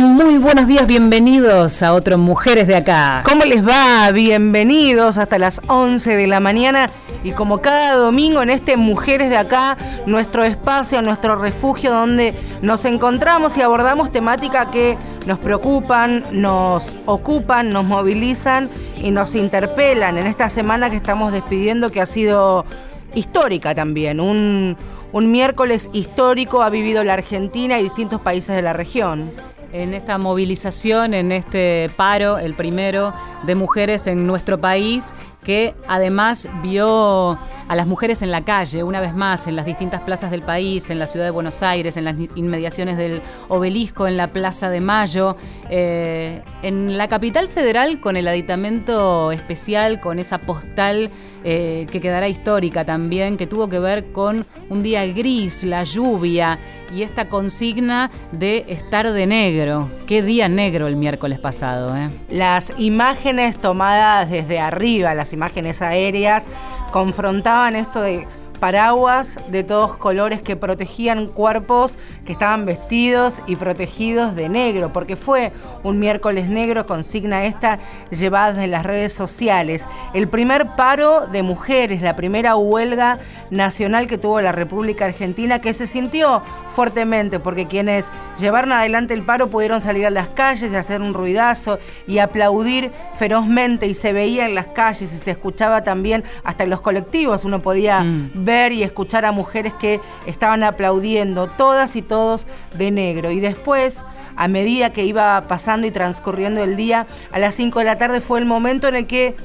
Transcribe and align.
Muy 0.00 0.38
buenos 0.38 0.66
días, 0.66 0.88
bienvenidos 0.88 1.80
a 1.82 1.94
otro 1.94 2.18
Mujeres 2.18 2.66
de 2.66 2.74
Acá. 2.74 3.22
¿Cómo 3.24 3.44
les 3.44 3.64
va? 3.64 4.10
Bienvenidos 4.10 5.18
hasta 5.18 5.38
las 5.38 5.60
11 5.68 6.16
de 6.16 6.26
la 6.26 6.40
mañana 6.40 6.90
y 7.22 7.30
como 7.30 7.60
cada 7.60 7.94
domingo 7.94 8.42
en 8.42 8.50
este 8.50 8.76
Mujeres 8.76 9.30
de 9.30 9.36
Acá, 9.36 9.76
nuestro 10.06 10.42
espacio, 10.42 11.00
nuestro 11.00 11.36
refugio 11.36 11.92
donde 11.92 12.34
nos 12.60 12.84
encontramos 12.86 13.56
y 13.56 13.62
abordamos 13.62 14.10
temáticas 14.10 14.66
que 14.72 14.98
nos 15.26 15.38
preocupan, 15.38 16.24
nos 16.32 16.96
ocupan, 17.06 17.70
nos 17.70 17.84
movilizan 17.84 18.70
y 19.00 19.12
nos 19.12 19.36
interpelan 19.36 20.18
en 20.18 20.26
esta 20.26 20.50
semana 20.50 20.90
que 20.90 20.96
estamos 20.96 21.30
despidiendo 21.30 21.92
que 21.92 22.00
ha 22.00 22.06
sido 22.06 22.66
histórica 23.14 23.76
también, 23.76 24.18
un 24.18 24.76
miércoles 25.12 25.88
histórico 25.92 26.62
ha 26.62 26.70
vivido 26.70 27.04
la 27.04 27.12
Argentina 27.14 27.78
y 27.78 27.84
distintos 27.84 28.20
países 28.20 28.56
de 28.56 28.62
la 28.62 28.72
región 28.72 29.30
en 29.74 29.92
esta 29.92 30.18
movilización, 30.18 31.14
en 31.14 31.32
este 31.32 31.90
paro, 31.96 32.38
el 32.38 32.54
primero 32.54 33.12
de 33.42 33.56
mujeres 33.56 34.06
en 34.06 34.24
nuestro 34.24 34.56
país, 34.58 35.14
que 35.44 35.74
además 35.86 36.48
vio 36.62 37.38
a 37.68 37.76
las 37.76 37.86
mujeres 37.86 38.22
en 38.22 38.30
la 38.30 38.44
calle, 38.44 38.82
una 38.82 39.00
vez 39.00 39.14
más, 39.14 39.46
en 39.46 39.56
las 39.56 39.66
distintas 39.66 40.00
plazas 40.00 40.30
del 40.30 40.42
país, 40.42 40.90
en 40.90 40.98
la 40.98 41.06
ciudad 41.06 41.26
de 41.26 41.30
Buenos 41.30 41.62
Aires, 41.62 41.96
en 41.96 42.04
las 42.04 42.16
inmediaciones 42.34 42.96
del 42.96 43.22
obelisco, 43.48 44.08
en 44.08 44.16
la 44.16 44.32
Plaza 44.32 44.70
de 44.70 44.80
Mayo, 44.80 45.36
eh, 45.70 46.42
en 46.62 46.98
la 46.98 47.08
capital 47.08 47.48
federal 47.48 48.00
con 48.00 48.16
el 48.16 48.26
aditamento 48.26 49.30
especial, 49.30 50.00
con 50.00 50.18
esa 50.18 50.38
postal 50.38 51.10
eh, 51.46 51.86
que 51.92 52.00
quedará 52.00 52.26
histórica 52.26 52.86
también, 52.86 53.36
que 53.36 53.46
tuvo 53.46 53.68
que 53.68 53.78
ver 53.78 54.12
con 54.12 54.46
un 54.70 54.82
día 54.82 55.04
gris, 55.06 55.64
la 55.64 55.84
lluvia 55.84 56.58
y 56.94 57.02
esta 57.02 57.28
consigna 57.28 58.10
de 58.32 58.64
estar 58.68 59.12
de 59.12 59.26
negro. 59.26 59.90
Qué 60.06 60.22
día 60.22 60.48
negro 60.48 60.86
el 60.86 60.96
miércoles 60.96 61.38
pasado. 61.38 61.94
¿eh? 61.94 62.08
Las 62.30 62.72
imágenes 62.78 63.58
tomadas 63.58 64.30
desde 64.30 64.58
arriba, 64.58 65.12
las 65.12 65.33
imágenes 65.34 65.82
aéreas, 65.82 66.44
confrontaban 66.90 67.76
esto 67.76 68.00
de 68.00 68.26
paraguas 68.64 69.38
de 69.48 69.62
todos 69.62 69.94
colores 69.98 70.40
que 70.40 70.56
protegían 70.56 71.26
cuerpos 71.26 71.98
que 72.24 72.32
estaban 72.32 72.64
vestidos 72.64 73.42
y 73.46 73.56
protegidos 73.56 74.34
de 74.34 74.48
negro, 74.48 74.90
porque 74.90 75.16
fue 75.16 75.52
un 75.82 75.98
miércoles 75.98 76.48
negro, 76.48 76.86
consigna 76.86 77.44
esta 77.44 77.78
llevada 78.10 78.64
en 78.64 78.70
las 78.70 78.82
redes 78.82 79.12
sociales. 79.12 79.86
El 80.14 80.28
primer 80.28 80.76
paro 80.76 81.26
de 81.26 81.42
mujeres, 81.42 82.00
la 82.00 82.16
primera 82.16 82.56
huelga 82.56 83.18
nacional 83.50 84.06
que 84.06 84.16
tuvo 84.16 84.40
la 84.40 84.52
República 84.52 85.04
Argentina, 85.04 85.58
que 85.58 85.74
se 85.74 85.86
sintió 85.86 86.42
fuertemente, 86.68 87.40
porque 87.40 87.66
quienes 87.66 88.10
llevaron 88.38 88.72
adelante 88.72 89.12
el 89.12 89.24
paro 89.24 89.50
pudieron 89.50 89.82
salir 89.82 90.06
a 90.06 90.10
las 90.10 90.28
calles 90.28 90.72
y 90.72 90.74
hacer 90.74 91.02
un 91.02 91.12
ruidazo 91.12 91.78
y 92.06 92.16
aplaudir 92.16 92.92
ferozmente 93.18 93.86
y 93.86 93.92
se 93.92 94.14
veía 94.14 94.46
en 94.46 94.54
las 94.54 94.68
calles 94.68 95.12
y 95.12 95.18
se 95.18 95.30
escuchaba 95.32 95.84
también 95.84 96.24
hasta 96.44 96.64
en 96.64 96.70
los 96.70 96.80
colectivos, 96.80 97.44
uno 97.44 97.60
podía 97.60 98.00
mm. 98.00 98.30
ver 98.32 98.53
y 98.72 98.82
escuchar 98.82 99.24
a 99.24 99.32
mujeres 99.32 99.72
que 99.74 100.00
estaban 100.26 100.62
aplaudiendo, 100.62 101.48
todas 101.48 101.96
y 101.96 102.02
todos 102.02 102.46
de 102.74 102.90
negro. 102.90 103.30
Y 103.30 103.40
después, 103.40 104.04
a 104.36 104.48
medida 104.48 104.92
que 104.92 105.04
iba 105.04 105.40
pasando 105.48 105.86
y 105.86 105.90
transcurriendo 105.90 106.62
el 106.62 106.76
día, 106.76 107.06
a 107.32 107.38
las 107.38 107.54
5 107.54 107.80
de 107.80 107.84
la 107.84 107.98
tarde 107.98 108.20
fue 108.20 108.38
el 108.38 108.46
momento 108.46 108.88
en 108.88 108.96
el 108.96 109.06
que 109.06 109.36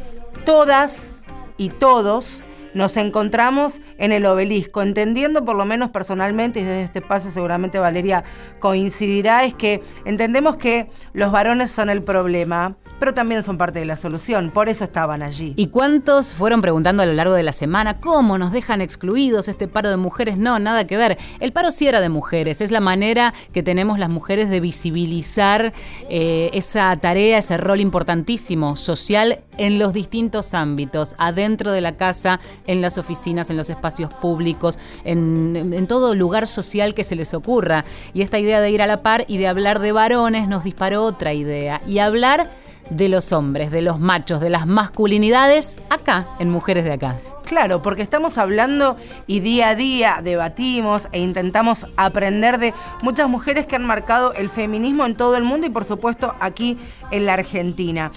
todas 0.46 1.22
y 1.58 1.70
todos 1.70 2.42
nos 2.73 2.98
encontramos 2.98 3.81
en 3.98 4.12
el 4.12 4.25
obelisco, 4.25 4.81
entendiendo 4.81 5.46
por 5.46 5.56
lo 5.56 5.66
menos 5.66 5.90
personalmente, 5.90 6.59
y 6.59 6.63
desde 6.63 6.84
este 6.84 7.02
paso 7.02 7.31
seguramente 7.31 7.80
Valeria 7.80 8.24
coincidirá, 8.59 9.46
es 9.46 9.53
que 9.53 9.81
entendemos 10.06 10.57
que 10.57 10.90
los 11.13 11.31
varones 11.31 11.72
son 11.72 11.90
el 11.90 12.03
problema, 12.03 12.75
pero 13.00 13.13
también 13.13 13.44
son 13.44 13.57
parte 13.57 13.80
de 13.80 13.85
la 13.85 13.96
solución, 13.96 14.52
por 14.52 14.69
eso 14.69 14.84
estaban 14.84 15.22
allí. 15.22 15.53
¿Y 15.56 15.68
cuántos 15.68 16.35
fueron 16.35 16.62
preguntando 16.62 17.03
a 17.03 17.06
lo 17.06 17.13
largo 17.13 17.34
de 17.34 17.44
la 17.44 17.53
semana 17.53 18.00
cómo 18.00 18.38
nos 18.38 18.52
dejan 18.52 18.81
excluidos 18.81 19.47
este 19.47 19.68
paro 19.68 19.90
de 19.90 19.97
mujeres? 19.97 20.38
No, 20.38 20.59
nada 20.59 20.86
que 20.86 20.97
ver. 20.97 21.18
El 21.40 21.53
paro 21.53 21.72
sí 21.72 21.88
era 21.88 22.01
de 22.01 22.09
mujeres, 22.09 22.62
es 22.62 22.72
la 22.72 22.81
manera 22.81 23.34
que 23.53 23.63
tenemos 23.63 24.00
las 24.00 24.09
mujeres 24.09 24.50
de 24.50 24.59
visibilizar 24.59 25.74
eh, 26.09 26.50
esa 26.53 26.96
tarea, 26.97 27.38
ese 27.38 27.57
rol 27.57 27.80
importantísimo 27.80 28.75
social 28.75 29.40
en 29.57 29.80
los 29.80 29.94
distintos 29.94 30.53
ámbitos, 30.53 31.16
adentro 31.18 31.72
de 31.72 31.81
la 31.81 31.97
casa, 31.97 32.40
en 32.69 32.81
las 32.81 32.97
oficinas, 32.97 33.50
en 33.50 33.57
los 33.57 33.69
espacios 33.69 34.13
públicos, 34.13 34.78
en, 35.03 35.74
en 35.74 35.88
todo 35.88 36.16
lugar 36.16 36.47
social 36.47 36.94
que 36.94 37.03
se 37.03 37.16
les 37.16 37.34
ocurra. 37.34 37.84
Y 38.13 38.22
esta 38.22 38.40
idea 38.40 38.62
de 38.62 38.69
ir 38.69 38.81
a 38.81 38.88
la 38.88 39.02
par 39.02 39.25
y 39.28 39.38
de 39.38 39.47
hablar 39.47 39.80
de 39.80 39.91
varones 39.91 40.47
nos 40.47 40.63
disparó 40.63 41.03
otra 41.03 41.34
idea. 41.34 41.81
Y 41.88 42.00
hablar 42.00 42.52
de 42.90 43.09
los 43.09 43.34
hombres, 43.34 43.72
de 43.72 43.81
los 43.81 44.00
machos, 44.00 44.40
de 44.40 44.50
las 44.50 44.68
masculinidades, 44.68 45.78
acá, 45.90 46.28
en 46.40 46.50
Mujeres 46.50 46.84
de 46.85 46.94
Acá. 46.94 47.18
Claro, 47.46 47.81
porque 47.81 48.03
estamos 48.03 48.38
hablando 48.38 48.96
y 49.25 49.40
día 49.40 49.69
a 49.69 49.75
día 49.75 50.19
debatimos 50.24 51.07
e 51.12 51.19
intentamos 51.19 51.88
aprender 51.97 52.59
de 52.59 52.75
muchas 53.01 53.28
mujeres 53.28 53.66
que 53.66 53.75
han 53.75 53.86
marcado 53.86 54.34
el 54.34 54.51
feminismo 54.51 55.03
en 55.07 55.16
todo 55.16 55.36
el 55.36 55.44
mundo 55.44 55.66
y 55.66 55.72
por 55.72 55.84
supuesto 55.84 56.36
aquí 56.40 56.78
en 57.09 57.25
la 57.25 57.34
Argentina. 57.34 58.12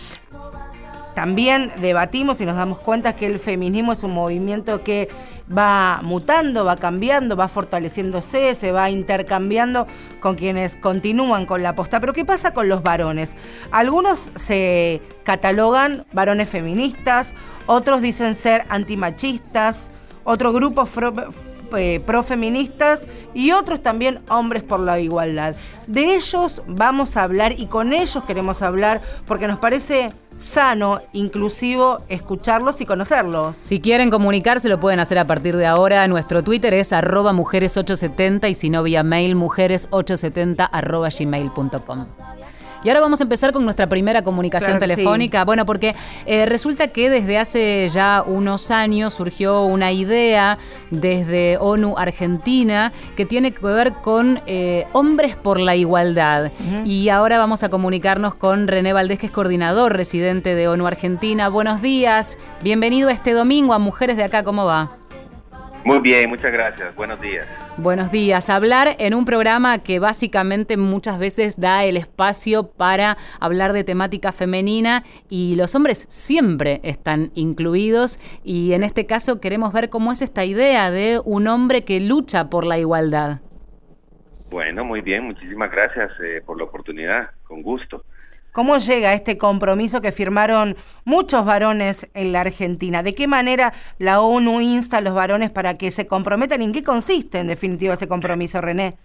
También 1.14 1.70
debatimos 1.80 2.40
y 2.40 2.46
nos 2.46 2.56
damos 2.56 2.78
cuenta 2.78 3.14
que 3.14 3.26
el 3.26 3.38
feminismo 3.38 3.92
es 3.92 4.02
un 4.02 4.12
movimiento 4.12 4.82
que 4.82 5.08
va 5.56 6.00
mutando, 6.02 6.64
va 6.64 6.76
cambiando, 6.76 7.36
va 7.36 7.48
fortaleciéndose, 7.48 8.54
se 8.54 8.72
va 8.72 8.90
intercambiando 8.90 9.86
con 10.20 10.36
quienes 10.36 10.76
continúan 10.76 11.46
con 11.46 11.62
la 11.62 11.74
posta. 11.74 12.00
Pero 12.00 12.12
¿qué 12.12 12.24
pasa 12.24 12.54
con 12.54 12.68
los 12.68 12.82
varones? 12.82 13.36
Algunos 13.70 14.30
se 14.34 15.02
catalogan 15.24 16.06
varones 16.12 16.48
feministas, 16.48 17.34
otros 17.66 18.00
dicen 18.00 18.34
ser 18.34 18.64
antimachistas, 18.68 19.90
otros 20.24 20.54
grupos 20.54 20.88
eh, 21.76 22.02
profeministas 22.04 23.06
y 23.34 23.52
otros 23.52 23.82
también 23.82 24.20
hombres 24.28 24.62
por 24.62 24.80
la 24.80 25.00
igualdad. 25.00 25.56
De 25.86 26.14
ellos 26.14 26.62
vamos 26.66 27.16
a 27.16 27.24
hablar 27.24 27.54
y 27.58 27.66
con 27.66 27.92
ellos 27.92 28.24
queremos 28.24 28.62
hablar 28.62 29.00
porque 29.26 29.46
nos 29.46 29.58
parece 29.58 30.12
sano, 30.38 31.00
inclusivo, 31.12 32.00
escucharlos 32.08 32.80
y 32.80 32.86
conocerlos. 32.86 33.56
Si 33.56 33.80
quieren 33.80 34.10
comunicarse 34.10 34.68
lo 34.68 34.80
pueden 34.80 35.00
hacer 35.00 35.18
a 35.18 35.26
partir 35.26 35.56
de 35.56 35.66
ahora. 35.66 36.06
Nuestro 36.08 36.42
Twitter 36.42 36.74
es 36.74 36.92
arroba 36.92 37.32
mujeres870 37.32 38.50
y 38.50 38.54
si 38.54 38.70
no 38.70 38.82
vía 38.82 39.02
mail 39.02 39.36
mujeres870 39.36 40.68
arroba 40.70 41.08
gmail.com. 41.16 42.06
Y 42.84 42.88
ahora 42.88 43.00
vamos 43.00 43.20
a 43.20 43.22
empezar 43.24 43.52
con 43.52 43.64
nuestra 43.64 43.88
primera 43.88 44.22
comunicación 44.22 44.80
telefónica. 44.80 45.44
Bueno, 45.44 45.64
porque 45.64 45.94
eh, 46.26 46.46
resulta 46.46 46.88
que 46.88 47.10
desde 47.10 47.38
hace 47.38 47.88
ya 47.88 48.24
unos 48.26 48.70
años 48.70 49.14
surgió 49.14 49.62
una 49.62 49.92
idea 49.92 50.58
desde 50.90 51.58
ONU 51.58 51.94
Argentina 51.96 52.92
que 53.16 53.24
tiene 53.24 53.52
que 53.52 53.64
ver 53.64 53.92
con 54.02 54.40
eh, 54.46 54.86
hombres 54.92 55.36
por 55.36 55.60
la 55.60 55.76
igualdad. 55.76 56.50
Y 56.84 57.08
ahora 57.08 57.38
vamos 57.38 57.62
a 57.62 57.68
comunicarnos 57.68 58.34
con 58.34 58.66
René 58.66 58.92
Valdés, 58.92 59.18
que 59.18 59.26
es 59.26 59.32
coordinador 59.32 59.96
residente 59.96 60.54
de 60.54 60.68
ONU 60.68 60.86
Argentina. 60.86 61.48
Buenos 61.48 61.82
días, 61.82 62.38
bienvenido 62.62 63.10
este 63.10 63.32
domingo 63.32 63.74
a 63.74 63.78
Mujeres 63.78 64.16
de 64.16 64.24
Acá, 64.24 64.42
¿cómo 64.42 64.64
va? 64.64 65.01
Muy 65.84 65.98
bien, 66.00 66.30
muchas 66.30 66.52
gracias. 66.52 66.94
Buenos 66.94 67.20
días. 67.20 67.46
Buenos 67.76 68.12
días. 68.12 68.50
Hablar 68.50 68.94
en 68.98 69.14
un 69.14 69.24
programa 69.24 69.78
que 69.82 69.98
básicamente 69.98 70.76
muchas 70.76 71.18
veces 71.18 71.58
da 71.58 71.84
el 71.84 71.96
espacio 71.96 72.68
para 72.70 73.16
hablar 73.40 73.72
de 73.72 73.82
temática 73.82 74.30
femenina 74.30 75.02
y 75.28 75.56
los 75.56 75.74
hombres 75.74 76.06
siempre 76.08 76.80
están 76.84 77.32
incluidos 77.34 78.20
y 78.44 78.74
en 78.74 78.84
este 78.84 79.06
caso 79.06 79.40
queremos 79.40 79.72
ver 79.72 79.90
cómo 79.90 80.12
es 80.12 80.22
esta 80.22 80.44
idea 80.44 80.90
de 80.90 81.20
un 81.24 81.48
hombre 81.48 81.84
que 81.84 82.00
lucha 82.00 82.48
por 82.48 82.64
la 82.64 82.78
igualdad. 82.78 83.40
Bueno, 84.50 84.84
muy 84.84 85.00
bien. 85.00 85.24
Muchísimas 85.24 85.70
gracias 85.70 86.10
eh, 86.22 86.42
por 86.44 86.58
la 86.58 86.64
oportunidad. 86.64 87.30
Con 87.44 87.62
gusto. 87.62 88.04
¿Cómo 88.52 88.76
llega 88.76 89.14
este 89.14 89.38
compromiso 89.38 90.02
que 90.02 90.12
firmaron 90.12 90.76
muchos 91.06 91.46
varones 91.46 92.10
en 92.12 92.32
la 92.32 92.42
Argentina? 92.42 93.02
¿De 93.02 93.14
qué 93.14 93.26
manera 93.26 93.72
la 93.98 94.20
ONU 94.20 94.60
insta 94.60 94.98
a 94.98 95.00
los 95.00 95.14
varones 95.14 95.50
para 95.50 95.78
que 95.78 95.90
se 95.90 96.06
comprometan? 96.06 96.60
¿Y 96.60 96.66
en 96.66 96.72
qué 96.72 96.82
consiste 96.82 97.38
en 97.38 97.46
definitiva 97.46 97.94
ese 97.94 98.08
compromiso, 98.08 98.60
René? 98.60 98.96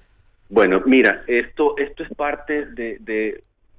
Bueno, 0.50 0.82
mira, 0.86 1.24
esto, 1.28 1.78
esto 1.78 2.04
es 2.04 2.10
parte 2.14 2.66
de, 2.66 3.00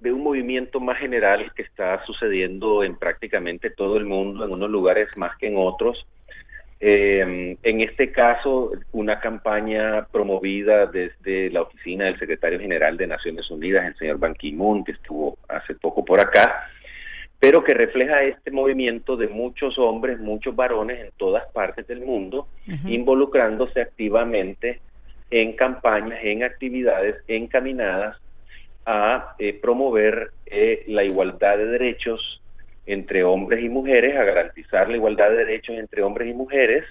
de 0.00 0.12
un 0.12 0.23
movimiento 0.23 0.81
más 0.81 0.99
general 0.99 1.53
que 1.55 1.62
está 1.62 2.03
sucediendo 2.06 2.82
en 2.82 2.97
prácticamente 2.97 3.69
todo 3.69 3.99
el 3.99 4.06
mundo, 4.06 4.47
en 4.47 4.53
unos 4.53 4.70
lugares 4.70 5.09
más 5.17 5.37
que 5.37 5.49
en 5.49 5.56
otros 5.59 6.06
eh, 6.81 7.57
en 7.63 7.81
este 7.81 8.13
caso, 8.13 8.73
una 8.93 9.19
campaña 9.21 10.07
promovida 10.13 10.87
desde 10.87 11.51
la 11.51 11.63
oficina 11.63 12.05
del 12.05 12.19
secretario 12.19 12.61
general 12.61 12.97
de 12.97 13.07
Naciones 13.07 13.51
Unidas, 13.51 13.87
el 13.87 13.97
señor 13.97 14.19
Ban 14.19 14.35
Ki-moon, 14.35 14.85
que 14.85 14.93
estuvo 14.93 15.39
hace 15.49 15.75
poco 15.75 16.05
por 16.05 16.21
acá, 16.21 16.69
pero 17.41 17.65
que 17.65 17.75
refleja 17.75 18.23
este 18.23 18.51
movimiento 18.51 19.17
de 19.17 19.29
muchos 19.29 19.79
hombres, 19.79 20.19
muchos 20.21 20.55
varones 20.55 21.01
en 21.01 21.11
todas 21.17 21.51
partes 21.53 21.87
del 21.87 22.01
mundo, 22.01 22.49
involucrándose 22.87 23.81
activamente 23.81 24.81
en 25.31 25.55
campañas, 25.55 26.19
en 26.23 26.43
actividades 26.43 27.17
encaminadas 27.29 28.17
a 28.87 29.35
eh, 29.39 29.53
promover 29.61 30.31
eh, 30.47 30.85
la 30.89 31.05
igualdad 31.05 31.59
de 31.59 31.67
derechos 31.67 32.41
entre 32.88 33.23
hombres 33.23 33.62
y 33.62 33.69
mujeres, 33.69 34.17
a 34.17 34.25
garantizar 34.25 34.88
la 34.88 34.96
igualdad 34.96 35.31
de 35.31 35.44
derechos 35.44 35.76
entre 35.76 36.02
hombres 36.02 36.31
y 36.31 36.35
mujeres 36.35 36.85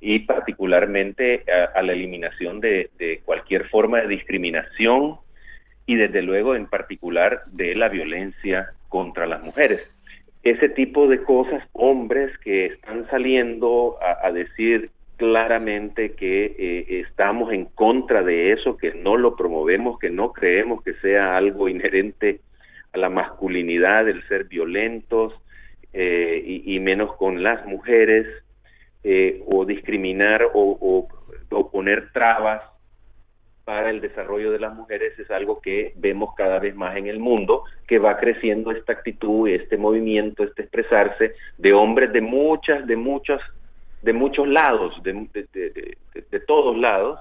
y 0.00 0.20
particularmente 0.20 1.44
a, 1.74 1.82
la 1.82 1.92
eliminación 1.92 2.60
de, 2.60 3.20
cualquier 3.26 3.68
forma 3.68 4.00
de 4.00 4.08
discriminación 4.08 5.16
y 5.84 5.96
desde 5.96 6.22
luego 6.22 6.54
en 6.54 6.66
particular 6.66 7.42
de 7.46 7.74
la 7.74 7.88
violencia 7.88 8.70
contra 8.88 9.26
las 9.26 9.42
mujeres. 9.42 9.90
Ese 10.42 10.70
tipo 10.70 11.08
de 11.08 11.22
cosas, 11.22 11.62
hombres 11.72 12.36
que 12.38 12.66
están 12.66 13.06
saliendo 13.10 13.98
a, 14.00 14.30
decir 14.32 14.90
claramente 15.16 16.12
que 16.12 16.54
eh, 16.58 17.00
estamos 17.00 17.52
en 17.52 17.66
contra 17.66 18.22
de 18.22 18.52
eso, 18.52 18.78
que 18.78 18.94
no 18.94 19.18
lo 19.18 19.36
promovemos, 19.36 19.98
que 19.98 20.10
no 20.10 20.32
creemos 20.32 20.82
que 20.82 20.94
sea 20.94 21.36
algo 21.36 21.68
inherente 21.68 22.40
a 22.92 22.98
la 22.98 23.08
masculinidad, 23.08 24.08
el 24.08 24.26
ser 24.28 24.44
violentos 24.44 25.34
eh, 25.92 26.42
y, 26.44 26.78
menos 26.80 27.16
con 27.16 27.42
las 27.42 27.64
mujeres, 27.66 28.26
eh, 29.04 29.42
o 29.46 29.64
discriminar 29.64 30.50
o, 30.52 31.08
poner 31.72 32.12
trabas 32.12 32.62
para 33.64 33.90
el 33.90 34.00
desarrollo 34.00 34.50
de 34.50 34.58
las 34.58 34.74
mujeres 34.74 35.18
es 35.18 35.30
algo 35.30 35.60
que 35.60 35.92
vemos 35.96 36.34
cada 36.34 36.58
vez 36.58 36.74
más 36.74 36.96
en 36.96 37.06
el 37.06 37.18
mundo, 37.18 37.64
que 37.86 37.98
va 37.98 38.16
creciendo 38.18 38.70
esta 38.70 38.94
actitud, 38.94 39.48
este 39.48 39.76
movimiento, 39.76 40.42
este 40.42 40.62
expresarse 40.62 41.34
de 41.58 41.72
hombres 41.74 42.12
de 42.12 42.20
muchas, 42.20 42.86
de 42.86 42.96
muchos, 42.96 43.40
de 44.02 44.12
muchos 44.12 44.48
lados, 44.48 44.94
de, 45.02 45.28
de, 45.32 46.40
todos 46.40 46.76
lados, 46.76 47.20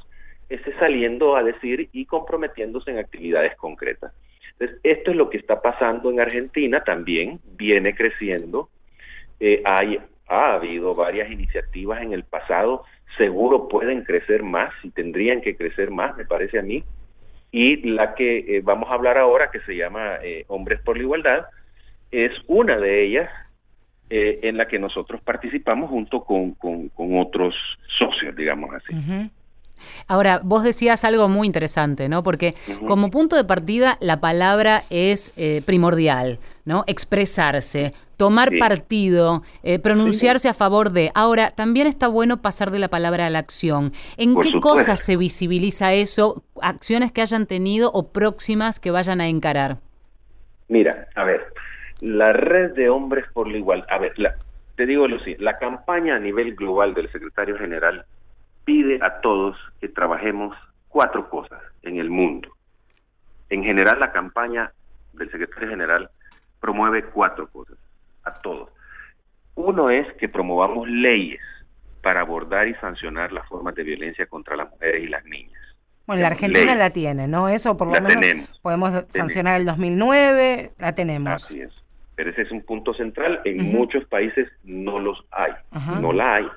ese 0.50 0.74
saliendo 0.80 1.36
a 1.36 1.44
decir 1.44 1.90
y 1.92 2.06
comprometiéndose 2.06 2.92
en 2.92 3.00
actividades 3.00 3.56
concretas. 3.58 4.14
Entonces, 4.60 4.80
esto 4.84 5.12
es 5.12 5.18
lo 5.18 5.30
que 5.30 5.38
está 5.38 5.62
pasando 5.62 6.10
en 6.10 6.20
Argentina 6.20 6.84
también, 6.84 7.40
viene 7.58 7.94
creciendo. 7.94 8.70
Eh, 9.40 9.62
hay, 9.64 10.00
ha 10.28 10.56
habido 10.56 10.96
varias 10.96 11.30
iniciativas 11.30 12.02
en 12.02 12.14
el 12.14 12.24
pasado 12.24 12.84
seguro 13.18 13.68
pueden 13.68 14.04
crecer 14.04 14.44
más 14.44 14.74
y 14.84 14.90
tendrían 14.90 15.42
que 15.42 15.56
crecer 15.56 15.92
más, 15.92 16.18
me 16.18 16.26
parece 16.26 16.60
a 16.60 16.62
mí. 16.62 16.84
Y 17.52 17.90
la 17.90 18.16
que 18.16 18.40
eh, 18.40 18.62
vamos 18.64 18.92
a 18.92 18.96
hablar 18.96 19.18
ahora, 19.18 19.50
que 19.52 19.60
se 19.62 19.76
llama 19.76 20.18
eh, 20.22 20.44
Hombres 20.48 20.82
por 20.82 20.98
la 20.98 21.04
Igualdad, 21.04 21.46
es 22.12 22.32
una 22.48 22.78
de 22.78 23.04
ellas 23.04 23.30
en 24.10 24.56
la 24.56 24.70
que 24.70 24.80
nosotros 24.80 25.20
participamos 25.22 25.90
junto 25.90 26.24
con, 26.24 26.54
con, 26.54 26.90
otros 26.96 27.54
socios, 27.90 28.34
digamos 28.38 28.74
así. 28.74 28.94
Ahora, 30.08 30.42
vos 30.44 30.64
decías 30.64 31.04
algo 31.04 31.28
muy 31.30 31.48
interesante, 31.48 32.10
¿no? 32.10 32.24
Porque 32.24 32.56
como 32.86 33.10
punto 33.10 33.36
de 33.36 33.44
partida 33.44 33.98
la 34.00 34.20
palabra 34.20 34.84
es 34.90 35.34
eh, 35.38 35.62
primordial, 35.66 36.40
¿no? 36.66 36.84
Expresarse, 36.88 37.94
tomar 38.18 38.52
partido, 38.60 39.44
eh, 39.64 39.80
pronunciarse 39.80 40.50
a 40.50 40.54
favor 40.54 40.92
de. 40.92 41.12
Ahora, 41.14 41.52
también 41.52 41.88
está 41.88 42.08
bueno 42.08 42.42
pasar 42.42 42.72
de 42.72 42.80
la 42.80 42.90
palabra 42.90 43.28
a 43.28 43.30
la 43.30 43.40
acción. 43.40 43.94
¿En 44.18 44.40
qué 44.40 44.60
cosas 44.60 45.00
se 45.00 45.18
visibiliza 45.18 45.94
eso? 45.94 46.44
Acciones 46.62 47.12
que 47.12 47.22
hayan 47.22 47.46
tenido 47.46 47.92
o 47.94 48.10
próximas 48.10 48.80
que 48.80 48.92
vayan 48.92 49.22
a 49.22 49.28
encarar. 49.28 49.78
Mira, 50.68 51.08
a 51.16 51.24
ver, 51.24 51.46
la 52.02 52.34
red 52.34 52.74
de 52.74 52.90
hombres 52.90 53.26
por 53.34 53.48
la 53.48 53.58
igualdad, 53.58 53.88
a 53.90 54.00
ver, 54.00 54.14
te 54.76 54.86
digo 54.86 55.08
lo 55.08 55.18
siguiente, 55.20 55.44
la 55.44 55.58
campaña 55.58 56.16
a 56.16 56.20
nivel 56.20 56.56
global 56.56 56.94
del 56.94 57.12
secretario 57.12 57.58
general 57.58 58.06
pide 58.68 59.00
a 59.02 59.22
todos 59.22 59.56
que 59.80 59.88
trabajemos 59.88 60.54
cuatro 60.90 61.30
cosas 61.30 61.62
en 61.84 62.00
el 62.00 62.10
mundo. 62.10 62.50
En 63.50 63.64
general, 63.64 63.98
la 63.98 64.12
campaña 64.12 64.74
del 65.14 65.32
secretario 65.32 65.70
general 65.70 66.10
promueve 66.60 67.06
cuatro 67.06 67.48
cosas 67.48 67.78
a 68.26 68.34
todos. 68.34 68.70
Uno 69.56 69.90
es 69.90 70.06
que 70.16 70.28
promovamos 70.28 70.86
leyes 70.90 71.40
para 72.04 72.20
abordar 72.20 72.68
y 72.68 72.74
sancionar 72.76 73.32
las 73.32 73.48
formas 73.48 73.74
de 73.74 73.84
violencia 73.84 74.26
contra 74.26 74.58
las 74.58 74.70
mujeres 74.70 75.02
y 75.02 75.08
las 75.08 75.24
niñas. 75.24 75.62
Bueno, 76.06 76.24
la 76.24 76.28
Argentina 76.28 76.76
la 76.76 76.90
tiene, 76.90 77.26
¿no? 77.26 77.48
Eso 77.48 77.78
por 77.78 77.88
lo 77.88 78.02
menos 78.02 78.50
podemos 78.62 78.92
sancionar 79.08 79.62
el 79.62 79.66
2009, 79.66 80.74
la 80.78 80.94
tenemos. 80.94 81.42
Así 81.42 81.62
es. 81.62 81.72
Pero 82.16 82.32
ese 82.32 82.42
es 82.42 82.52
un 82.52 82.64
punto 82.64 82.94
central. 82.94 83.40
En 83.46 83.72
muchos 83.72 84.04
países 84.08 84.50
no 84.66 85.00
los 85.00 85.24
hay, 85.32 85.54
no 86.02 86.12
la 86.12 86.36
hay, 86.36 86.48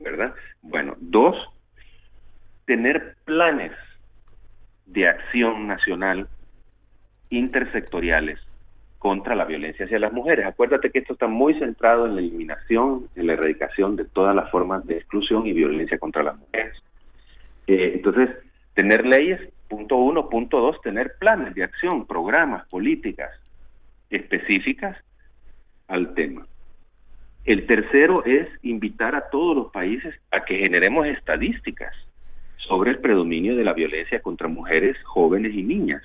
¿verdad? 0.00 0.34
Bueno, 0.62 0.96
dos, 0.98 1.36
tener 2.70 3.16
planes 3.24 3.72
de 4.86 5.08
acción 5.08 5.66
nacional 5.66 6.28
intersectoriales 7.28 8.38
contra 9.00 9.34
la 9.34 9.44
violencia 9.44 9.86
hacia 9.86 9.98
las 9.98 10.12
mujeres. 10.12 10.46
Acuérdate 10.46 10.90
que 10.90 11.00
esto 11.00 11.14
está 11.14 11.26
muy 11.26 11.58
centrado 11.58 12.06
en 12.06 12.14
la 12.14 12.20
eliminación, 12.20 13.08
en 13.16 13.26
la 13.26 13.32
erradicación 13.32 13.96
de 13.96 14.04
todas 14.04 14.36
las 14.36 14.48
formas 14.52 14.86
de 14.86 14.98
exclusión 14.98 15.48
y 15.48 15.52
violencia 15.52 15.98
contra 15.98 16.22
las 16.22 16.38
mujeres. 16.38 16.80
Eh, 17.66 17.94
entonces, 17.96 18.30
tener 18.74 19.04
leyes, 19.04 19.40
punto 19.66 19.96
uno, 19.96 20.28
punto 20.28 20.60
dos, 20.60 20.80
tener 20.80 21.14
planes 21.18 21.52
de 21.56 21.64
acción, 21.64 22.06
programas, 22.06 22.68
políticas 22.68 23.32
específicas 24.10 24.96
al 25.88 26.14
tema. 26.14 26.46
El 27.44 27.66
tercero 27.66 28.24
es 28.24 28.46
invitar 28.62 29.16
a 29.16 29.28
todos 29.28 29.56
los 29.56 29.72
países 29.72 30.14
a 30.30 30.44
que 30.44 30.58
generemos 30.58 31.08
estadísticas 31.08 31.92
sobre 32.66 32.92
el 32.92 32.98
predominio 32.98 33.56
de 33.56 33.64
la 33.64 33.72
violencia 33.72 34.20
contra 34.20 34.48
mujeres, 34.48 34.96
jóvenes 35.04 35.54
y 35.54 35.62
niñas, 35.62 36.02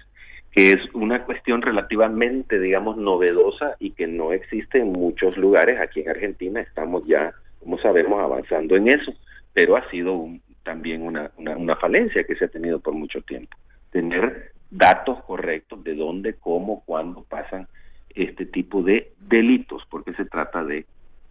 que 0.51 0.71
es 0.71 0.93
una 0.93 1.23
cuestión 1.25 1.61
relativamente, 1.61 2.59
digamos, 2.59 2.97
novedosa 2.97 3.75
y 3.79 3.91
que 3.91 4.07
no 4.07 4.31
existe 4.31 4.79
en 4.79 4.93
muchos 4.93 5.37
lugares. 5.37 5.79
Aquí 5.79 6.01
en 6.01 6.09
Argentina 6.09 6.61
estamos 6.61 7.05
ya, 7.05 7.33
como 7.59 7.77
sabemos, 7.79 8.21
avanzando 8.21 8.75
en 8.75 8.87
eso, 8.87 9.13
pero 9.53 9.75
ha 9.75 9.89
sido 9.89 10.29
también 10.63 11.01
una, 11.01 11.29
una, 11.37 11.75
falencia 11.75 12.23
que 12.23 12.35
se 12.35 12.45
ha 12.45 12.47
tenido 12.47 12.79
por 12.79 12.93
mucho 12.93 13.21
tiempo. 13.21 13.55
Tener 13.91 14.51
datos 14.71 15.23
correctos 15.25 15.83
de 15.83 15.93
dónde, 15.95 16.35
cómo, 16.35 16.83
cuándo 16.85 17.23
pasan 17.23 17.67
este 18.09 18.45
tipo 18.45 18.81
de 18.81 19.11
delitos, 19.19 19.83
porque 19.89 20.13
se 20.13 20.25
trata 20.25 20.63
de 20.63 20.85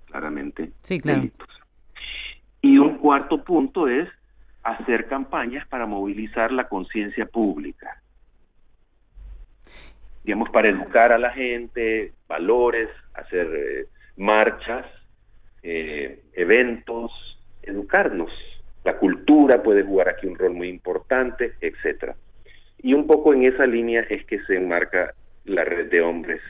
claramente 0.07 0.71
delitos. 1.03 1.49
Y 2.61 2.79
un 2.79 2.99
cuarto 2.99 3.43
punto 3.43 3.89
es 3.89 4.09
hacer 4.65 5.07
campañas 5.07 5.67
para 5.69 5.87
movilizar 5.87 6.51
la 6.51 6.69
conciencia 6.69 7.27
pública. 7.27 8.01
Digamos, 10.25 10.49
para 10.51 10.71
educar 10.71 11.13
a 11.13 11.19
la 11.19 11.31
gente, 11.31 12.13
valores, 12.27 12.89
hacer 13.13 13.47
eh, 13.55 13.87
marchas, 14.17 14.87
eh, 15.63 16.23
eventos, 16.33 17.13
educarnos. 17.63 18.31
La 18.85 18.97
cultura 18.97 19.63
puede 19.63 19.83
jugar 19.83 20.09
aquí 20.09 20.27
un 20.27 20.37
rol 20.37 20.55
muy 20.55 20.69
importante, 20.69 21.55
etcétera. 21.61 22.17
Y 22.79 22.95
un 22.95 23.07
poco 23.07 23.35
en 23.35 23.45
esa 23.45 23.67
línea 23.67 24.01
es 24.09 24.25
que 24.25 24.41
se 24.45 24.57
enmarca 24.57 25.15
la 25.45 25.65
red 25.65 25.91
de 25.91 26.01
hombres 26.01 26.41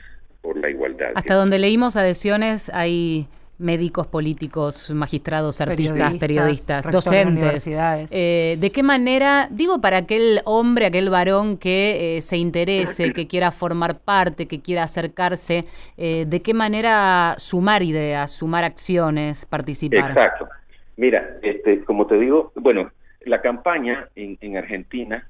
por 0.41 0.57
la 0.57 0.69
igualdad. 0.69 1.11
Hasta 1.15 1.33
donde 1.33 1.59
leímos 1.59 1.97
adhesiones 1.97 2.69
hay 2.73 3.27
médicos, 3.57 4.07
políticos, 4.07 4.91
magistrados, 4.91 5.61
artistas, 5.61 6.17
periodistas, 6.17 6.91
docentes. 6.91 7.67
Eh, 8.11 8.57
¿De 8.59 8.71
qué 8.71 8.83
manera, 8.83 9.47
digo, 9.49 9.79
para 9.79 9.97
aquel 9.97 10.41
hombre, 10.45 10.87
aquel 10.87 11.09
varón 11.09 11.57
que 11.57 12.17
eh, 12.17 12.21
se 12.21 12.37
interese, 12.37 13.13
que 13.13 13.27
quiera 13.27 13.51
formar 13.51 13.99
parte, 13.99 14.47
que 14.47 14.61
quiera 14.61 14.83
acercarse, 14.83 15.63
eh, 15.97 16.25
de 16.27 16.41
qué 16.41 16.53
manera 16.53 17.35
sumar 17.37 17.81
ideas, 17.81 18.31
sumar 18.31 18.65
acciones, 18.65 19.45
participar? 19.45 20.11
Exacto. 20.11 20.49
Mira, 20.97 21.37
este, 21.41 21.83
como 21.83 22.07
te 22.07 22.17
digo, 22.17 22.51
bueno, 22.55 22.91
la 23.21 23.41
campaña 23.41 24.09
en, 24.15 24.37
en 24.41 24.57
Argentina 24.57 25.27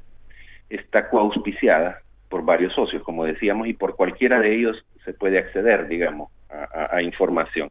está 0.69 1.09
coauspiciada 1.09 2.01
por 2.29 2.43
varios 2.43 2.73
socios, 2.73 3.03
como 3.03 3.23
decíamos, 3.23 3.67
y 3.67 3.73
por 3.73 3.95
cualquiera 3.95 4.39
de 4.39 4.55
ellos 4.55 4.83
se 5.03 5.13
puede 5.13 5.37
acceder, 5.37 5.87
digamos, 5.87 6.31
a 6.49 7.01
información. 7.01 7.69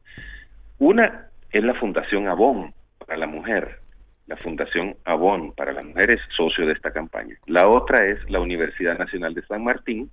Una 0.79 1.29
es 1.51 1.63
la 1.63 1.75
Fundación 1.75 2.29
Avon 2.29 2.75
para 2.99 3.17
la 3.17 3.27
mujer. 3.27 3.81
La 4.27 4.37
Fundación 4.37 4.97
Avon 5.05 5.53
para 5.53 5.73
la 5.73 5.83
mujer 5.83 6.13
es 6.13 6.21
socio 6.31 6.67
de 6.67 6.73
esta 6.73 6.93
campaña. 6.93 7.37
La 7.47 7.69
otra 7.69 8.07
es 8.07 8.19
la 8.31 8.41
Universidad 8.41 8.99
Nacional 8.99 9.35
de 9.35 9.43
San 9.43 9.63
Martín. 9.63 10.11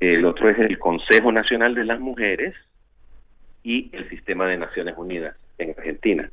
El 0.00 0.24
otro 0.24 0.50
es 0.50 0.58
el 0.58 0.78
Consejo 0.78 1.32
Nacional 1.32 1.74
de 1.74 1.84
las 1.84 2.00
Mujeres 2.00 2.54
y 3.62 3.90
el 3.92 4.08
Sistema 4.08 4.46
de 4.46 4.58
Naciones 4.58 4.94
Unidas 4.96 5.36
en 5.58 5.70
Argentina. 5.70 6.30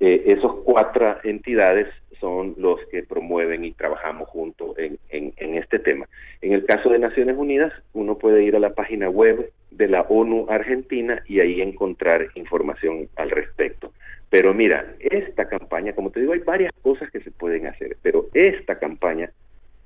Eh, 0.00 0.24
esos 0.26 0.56
cuatro 0.64 1.18
entidades 1.24 1.88
son 2.20 2.54
los 2.58 2.80
que 2.90 3.02
promueven 3.02 3.64
y 3.64 3.72
trabajamos 3.72 4.28
juntos 4.28 4.76
en, 4.78 4.98
en, 5.10 5.54
este 5.54 5.78
tema. 5.78 6.06
En 6.40 6.52
el 6.52 6.64
caso 6.64 6.90
de 6.90 6.98
Naciones 6.98 7.36
Unidas, 7.36 7.72
uno 7.92 8.18
puede 8.18 8.44
ir 8.44 8.56
a 8.56 8.60
la 8.60 8.74
página 8.74 9.08
web 9.08 9.52
de 9.70 9.88
la 9.88 10.02
ONU 10.02 10.46
Argentina 10.48 11.22
y 11.26 11.40
ahí 11.40 11.60
encontrar 11.60 12.28
información 12.34 13.08
al 13.16 13.30
respecto. 13.30 13.92
Pero 14.30 14.54
mira, 14.54 14.94
esta 15.00 15.48
campaña, 15.48 15.94
como 15.94 16.10
te 16.10 16.20
digo, 16.20 16.32
hay 16.32 16.40
varias 16.40 16.72
cosas 16.82 17.10
que 17.10 17.20
se 17.20 17.30
pueden 17.30 17.66
hacer, 17.66 17.96
pero 18.02 18.26
esta 18.34 18.78
campaña 18.78 19.30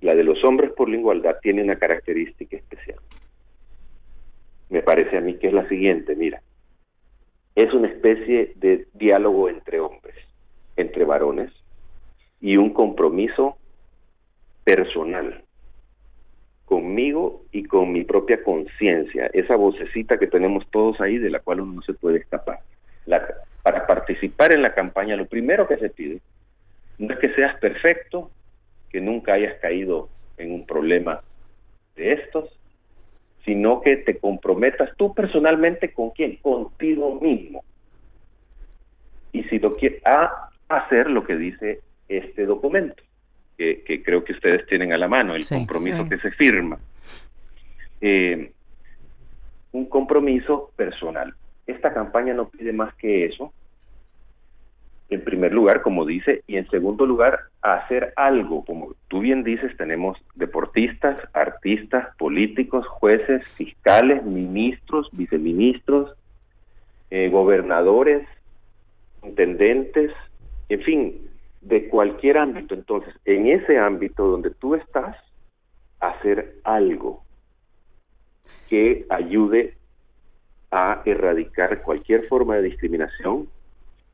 la 0.00 0.14
de 0.14 0.24
los 0.24 0.42
hombres 0.44 0.72
por 0.72 0.88
la 0.88 0.96
igualdad, 0.96 1.36
tiene 1.42 1.62
una 1.62 1.76
característica 1.76 2.56
especial. 2.56 2.98
Me 4.70 4.82
parece 4.82 5.16
a 5.16 5.20
mí 5.20 5.36
que 5.36 5.48
es 5.48 5.52
la 5.52 5.68
siguiente, 5.68 6.14
mira, 6.16 6.42
es 7.54 7.72
una 7.74 7.88
especie 7.88 8.52
de 8.56 8.86
diálogo 8.94 9.48
entre 9.48 9.80
hombres, 9.80 10.16
entre 10.76 11.04
varones, 11.04 11.52
y 12.40 12.56
un 12.56 12.72
compromiso 12.72 13.56
personal 14.64 15.44
conmigo 16.64 17.42
y 17.50 17.64
con 17.64 17.92
mi 17.92 18.04
propia 18.04 18.42
conciencia, 18.44 19.28
esa 19.32 19.56
vocecita 19.56 20.18
que 20.18 20.28
tenemos 20.28 20.64
todos 20.70 21.00
ahí 21.00 21.18
de 21.18 21.30
la 21.30 21.40
cual 21.40 21.60
uno 21.60 21.74
no 21.74 21.82
se 21.82 21.94
puede 21.94 22.18
escapar. 22.18 22.60
para 23.62 23.86
participar 23.86 24.54
en 24.54 24.62
la 24.62 24.72
campaña, 24.72 25.16
lo 25.16 25.26
primero 25.26 25.66
que 25.66 25.76
se 25.76 25.90
pide 25.90 26.20
no 26.98 27.12
es 27.12 27.18
que 27.18 27.34
seas 27.34 27.58
perfecto, 27.58 28.30
que 28.90 29.00
nunca 29.00 29.32
hayas 29.32 29.54
caído 29.60 30.08
en 30.36 30.52
un 30.52 30.66
problema 30.66 31.22
de 31.96 32.12
estos, 32.12 32.48
sino 33.44 33.80
que 33.80 33.96
te 33.96 34.18
comprometas 34.18 34.90
tú 34.96 35.14
personalmente 35.14 35.92
con 35.92 36.10
quién, 36.10 36.36
contigo 36.36 37.18
mismo. 37.20 37.64
Y 39.32 39.44
si 39.44 39.58
lo 39.58 39.76
quieres, 39.76 40.02
a 40.04 40.50
hacer 40.68 41.10
lo 41.10 41.24
que 41.24 41.36
dice 41.36 41.80
este 42.10 42.44
documento 42.44 43.02
que, 43.84 44.02
creo 44.02 44.24
que 44.24 44.32
ustedes 44.32 44.66
tienen 44.66 44.92
a 44.92 44.98
la 44.98 45.08
mano, 45.08 45.34
el 45.34 45.46
compromiso 45.46 46.08
que 46.08 46.18
se 46.18 46.30
firma. 46.30 46.78
Eh, 48.00 48.52
un 49.72 49.84
compromiso 49.86 50.72
personal. 50.76 51.34
Esta 51.66 51.92
campaña 51.92 52.32
no 52.32 52.48
pide 52.48 52.72
más 52.72 52.94
que 52.94 53.26
eso. 53.26 53.52
En 55.10 55.22
primer 55.22 55.52
lugar, 55.52 55.82
como 55.82 56.06
dice, 56.06 56.42
y 56.46 56.56
en 56.56 56.68
segundo 56.70 57.04
lugar, 57.04 57.40
hacer 57.60 58.12
algo. 58.16 58.64
Como 58.64 58.94
tú 59.08 59.20
bien 59.20 59.44
dices, 59.44 59.76
tenemos 59.76 60.16
deportistas, 60.34 61.18
artistas, 61.34 62.16
políticos, 62.16 62.86
jueces, 62.86 63.46
fiscales, 63.48 64.24
ministros, 64.24 65.08
viceministros, 65.12 66.16
eh, 67.10 67.28
gobernadores, 67.28 68.26
intendentes, 69.22 70.12
en 70.68 70.80
fin, 70.82 71.29
de 71.60 71.88
cualquier 71.88 72.38
ámbito. 72.38 72.74
Entonces, 72.74 73.14
en 73.24 73.46
ese 73.46 73.78
ámbito 73.78 74.26
donde 74.26 74.50
tú 74.50 74.74
estás, 74.74 75.16
hacer 76.00 76.56
algo 76.64 77.22
que 78.68 79.06
ayude 79.10 79.76
a 80.70 81.02
erradicar 81.04 81.82
cualquier 81.82 82.26
forma 82.28 82.56
de 82.56 82.62
discriminación. 82.62 83.48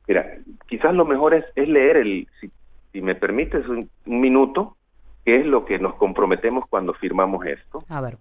Mira, 0.09 0.39
quizás 0.67 0.95
lo 0.95 1.05
mejor 1.05 1.35
es, 1.35 1.45
leer 1.57 1.99
el, 1.99 2.29
si, 2.41 3.01
me 3.01 3.15
permites 3.15 3.67
un, 3.69 3.89
un, 4.07 4.21
minuto, 4.21 4.77
qué 5.25 5.41
es 5.41 5.47
lo 5.47 5.65
que 5.65 5.79
nos 5.79 5.95
comprometemos 5.95 6.65
cuando 6.69 6.95
firmamos 6.95 7.45
esto. 7.47 7.85
A 7.89 8.01
ver. 8.01 8.17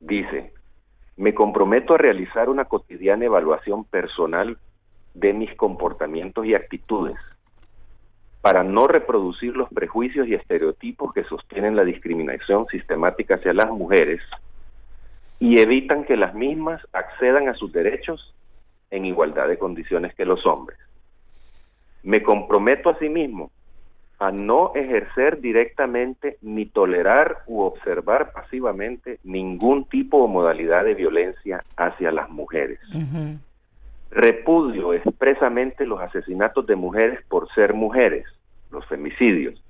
Dice, 0.00 0.52
me 1.16 1.34
comprometo 1.34 1.94
a 1.94 1.98
realizar 1.98 2.48
una 2.48 2.64
cotidiana 2.64 3.26
evaluación 3.26 3.84
personal 3.84 4.56
de 5.12 5.34
mis 5.34 5.54
comportamientos 5.56 6.46
y 6.46 6.54
actitudes 6.54 7.18
para 8.40 8.64
no 8.64 8.86
reproducir 8.86 9.56
los 9.56 9.68
prejuicios 9.68 10.26
y 10.26 10.34
estereotipos 10.34 11.12
que 11.12 11.24
sostienen 11.24 11.76
la 11.76 11.84
discriminación 11.84 12.66
sistemática 12.68 13.34
hacia 13.34 13.52
las 13.52 13.70
mujeres 13.70 14.20
y 15.38 15.58
evitan 15.60 16.04
que 16.04 16.16
las 16.16 16.34
mismas 16.34 16.80
accedan 16.92 17.48
a 17.48 17.54
sus 17.54 17.72
derechos 17.72 18.34
en 18.90 19.04
igualdad 19.04 19.48
de 19.48 19.58
condiciones 19.58 20.14
que 20.14 20.24
los 20.24 20.46
hombres. 20.46 20.78
Me 22.02 22.22
comprometo 22.22 22.90
asimismo 22.90 23.50
a 24.18 24.30
no 24.30 24.72
ejercer 24.74 25.40
directamente 25.40 26.36
ni 26.42 26.66
tolerar 26.66 27.38
u 27.46 27.62
observar 27.62 28.32
pasivamente 28.32 29.18
ningún 29.24 29.86
tipo 29.86 30.18
o 30.18 30.28
modalidad 30.28 30.84
de 30.84 30.94
violencia 30.94 31.64
hacia 31.76 32.12
las 32.12 32.28
mujeres. 32.28 32.80
Repudio 34.10 34.92
expresamente 34.92 35.86
los 35.86 36.00
asesinatos 36.00 36.66
de 36.66 36.76
mujeres 36.76 37.20
por 37.28 37.52
ser 37.54 37.74
mujeres, 37.74 38.26
los 38.70 38.84
femicidios, 38.86 39.62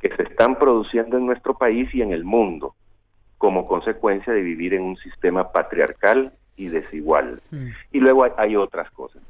que 0.00 0.14
se 0.16 0.22
están 0.22 0.58
produciendo 0.58 1.16
en 1.16 1.26
nuestro 1.26 1.54
país 1.54 1.92
y 1.94 2.02
en 2.02 2.12
el 2.12 2.24
mundo 2.24 2.74
como 3.38 3.66
consecuencia 3.66 4.32
de 4.32 4.42
vivir 4.42 4.74
en 4.74 4.82
un 4.82 4.96
sistema 4.96 5.50
patriarcal 5.52 6.32
y 6.56 6.68
desigual. 6.68 7.42
Mm. 7.50 7.68
Y 7.92 8.00
luego 8.00 8.26
hay 8.38 8.56
otras 8.56 8.90
cosas. 8.92 9.22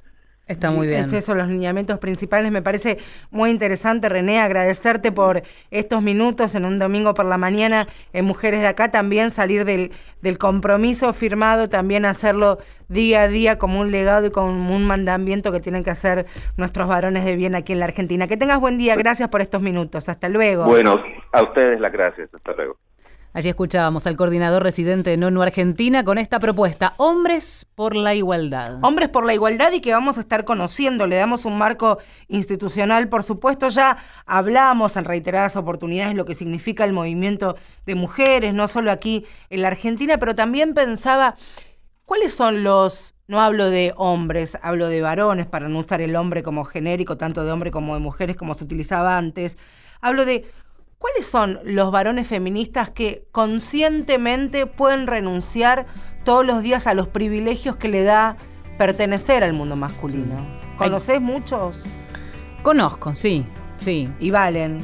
Está 0.46 0.70
muy 0.70 0.86
bien. 0.86 1.00
Es 1.00 1.12
eso, 1.12 1.34
los 1.34 1.48
lineamientos 1.48 1.98
principales. 1.98 2.52
Me 2.52 2.60
parece 2.60 2.98
muy 3.30 3.50
interesante, 3.50 4.08
René, 4.10 4.40
agradecerte 4.40 5.10
por 5.10 5.42
estos 5.70 6.02
minutos 6.02 6.54
en 6.54 6.66
un 6.66 6.78
domingo 6.78 7.14
por 7.14 7.24
la 7.24 7.38
mañana 7.38 7.88
en 8.12 8.26
Mujeres 8.26 8.60
de 8.60 8.66
Acá, 8.66 8.90
también 8.90 9.30
salir 9.30 9.64
del, 9.64 9.92
del 10.20 10.36
compromiso 10.36 11.14
firmado, 11.14 11.70
también 11.70 12.04
hacerlo 12.04 12.58
día 12.88 13.22
a 13.22 13.28
día 13.28 13.58
como 13.58 13.80
un 13.80 13.90
legado 13.90 14.26
y 14.26 14.30
como 14.30 14.74
un 14.74 14.86
mandamiento 14.86 15.50
que 15.50 15.60
tienen 15.60 15.82
que 15.82 15.90
hacer 15.90 16.26
nuestros 16.58 16.88
varones 16.88 17.24
de 17.24 17.36
bien 17.36 17.54
aquí 17.54 17.72
en 17.72 17.80
la 17.80 17.86
Argentina. 17.86 18.28
Que 18.28 18.36
tengas 18.36 18.60
buen 18.60 18.76
día, 18.76 18.96
gracias 18.96 19.30
por 19.30 19.40
estos 19.40 19.62
minutos. 19.62 20.10
Hasta 20.10 20.28
luego. 20.28 20.66
Bueno, 20.66 21.02
a 21.32 21.42
ustedes 21.42 21.80
las 21.80 21.92
gracias. 21.92 22.28
Hasta 22.34 22.52
luego. 22.52 22.76
Allí 23.36 23.48
escuchábamos 23.48 24.06
al 24.06 24.14
coordinador 24.14 24.62
residente 24.62 25.16
de 25.16 25.26
ONU 25.26 25.42
Argentina 25.42 26.04
con 26.04 26.18
esta 26.18 26.38
propuesta, 26.38 26.94
Hombres 26.98 27.66
por 27.74 27.96
la 27.96 28.14
Igualdad. 28.14 28.78
Hombres 28.80 29.08
por 29.08 29.26
la 29.26 29.34
Igualdad 29.34 29.72
y 29.72 29.80
que 29.80 29.90
vamos 29.90 30.18
a 30.18 30.20
estar 30.20 30.44
conociendo, 30.44 31.08
le 31.08 31.16
damos 31.16 31.44
un 31.44 31.58
marco 31.58 31.98
institucional, 32.28 33.08
por 33.08 33.24
supuesto, 33.24 33.70
ya 33.70 33.96
hablamos 34.24 34.96
en 34.96 35.04
reiteradas 35.04 35.56
oportunidades 35.56 36.14
lo 36.14 36.26
que 36.26 36.36
significa 36.36 36.84
el 36.84 36.92
movimiento 36.92 37.56
de 37.86 37.96
mujeres, 37.96 38.54
no 38.54 38.68
solo 38.68 38.92
aquí 38.92 39.26
en 39.50 39.62
la 39.62 39.68
Argentina, 39.68 40.16
pero 40.18 40.36
también 40.36 40.72
pensaba, 40.72 41.34
¿cuáles 42.04 42.34
son 42.34 42.62
los 42.62 43.16
no 43.26 43.40
hablo 43.40 43.68
de 43.68 43.94
hombres, 43.96 44.58
hablo 44.62 44.86
de 44.86 45.00
varones, 45.00 45.46
para 45.46 45.68
no 45.68 45.80
usar 45.80 46.00
el 46.02 46.14
hombre 46.14 46.44
como 46.44 46.64
genérico, 46.64 47.16
tanto 47.16 47.44
de 47.44 47.50
hombre 47.50 47.72
como 47.72 47.94
de 47.94 48.00
mujeres, 48.00 48.36
como 48.36 48.54
se 48.54 48.62
utilizaba 48.62 49.16
antes. 49.16 49.58
Hablo 50.00 50.26
de 50.26 50.44
¿Cuáles 51.04 51.26
son 51.26 51.58
los 51.64 51.92
varones 51.92 52.26
feministas 52.26 52.88
que 52.88 53.26
conscientemente 53.30 54.64
pueden 54.64 55.06
renunciar 55.06 55.84
todos 56.25 56.46
los 56.46 56.62
días 56.62 56.87
a 56.87 56.94
los 56.94 57.08
privilegios 57.08 57.76
que 57.76 57.88
le 57.88 58.04
da 58.04 58.38
pertenecer 58.78 59.44
al 59.44 59.52
mundo 59.52 59.76
masculino? 59.76 60.34
¿Conoces 60.78 61.20
muchos? 61.20 61.82
Conozco, 62.62 63.14
sí, 63.14 63.44
sí. 63.76 64.11
Y 64.18 64.30
valen. 64.30 64.80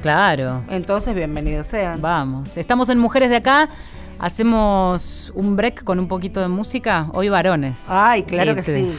Claro. 0.00 0.62
Entonces, 0.70 1.12
bienvenidos 1.12 1.66
sean. 1.66 2.00
Vamos. 2.00 2.56
Estamos 2.56 2.88
en 2.88 3.00
Mujeres 3.00 3.28
de 3.30 3.36
Acá. 3.38 3.68
Hacemos 4.20 5.32
un 5.34 5.56
break 5.56 5.82
con 5.82 5.98
un 5.98 6.06
poquito 6.06 6.40
de 6.40 6.46
música. 6.46 7.08
Hoy 7.12 7.30
varones. 7.30 7.82
Ay, 7.88 8.22
claro 8.22 8.54
que 8.54 8.60
este, 8.60 8.74
sí. 8.76 8.98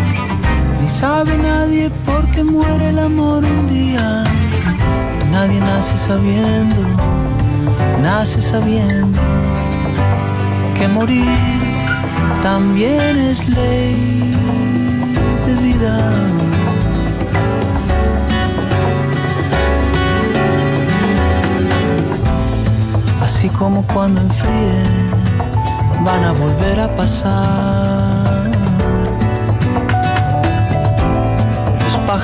sabe 1.01 1.35
nadie 1.35 1.89
por 2.05 2.21
porque 2.21 2.43
muere 2.43 2.89
el 2.89 2.99
amor 2.99 3.43
un 3.43 3.67
día. 3.67 4.23
Nadie 5.31 5.59
nace 5.59 5.97
sabiendo, 5.97 6.83
nace 8.01 8.39
sabiendo 8.39 9.19
que 10.77 10.87
morir 10.87 11.59
también 12.43 13.17
es 13.31 13.49
ley 13.49 13.95
de 15.45 15.53
vida. 15.65 15.95
Así 23.23 23.49
como 23.49 23.81
cuando 23.93 24.21
enfríe, 24.21 24.83
van 26.05 26.23
a 26.23 26.31
volver 26.33 26.79
a 26.79 26.95
pasar. 26.95 27.90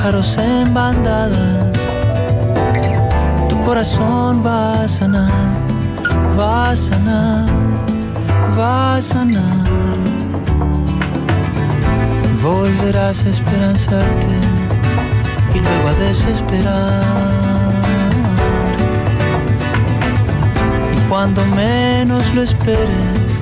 En 0.09 0.73
bandadas, 0.73 1.73
tu 3.49 3.61
corazón 3.65 4.41
va 4.45 4.83
a 4.83 4.87
sanar, 4.87 5.29
va 6.39 6.69
a 6.69 6.75
sanar, 6.77 7.45
va 8.57 8.95
a 8.95 9.01
sanar. 9.01 9.67
Volverás 12.41 13.25
a 13.25 13.29
esperanzarte 13.29 14.37
y 15.53 15.59
luego 15.59 15.89
a 15.89 15.93
desesperar. 16.05 17.37
cuando 21.09 21.45
menos 21.47 22.33
lo 22.33 22.43
esperes, 22.43 23.39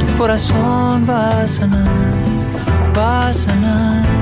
tu 0.00 0.18
corazón 0.18 1.06
va 1.08 1.42
a 1.42 1.48
sanar, 1.48 2.14
va 2.96 3.28
a 3.28 3.34
sanar, 3.34 4.21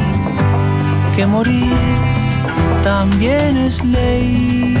morir 1.27 1.73
también 2.83 3.57
es 3.57 3.83
ley 3.83 4.75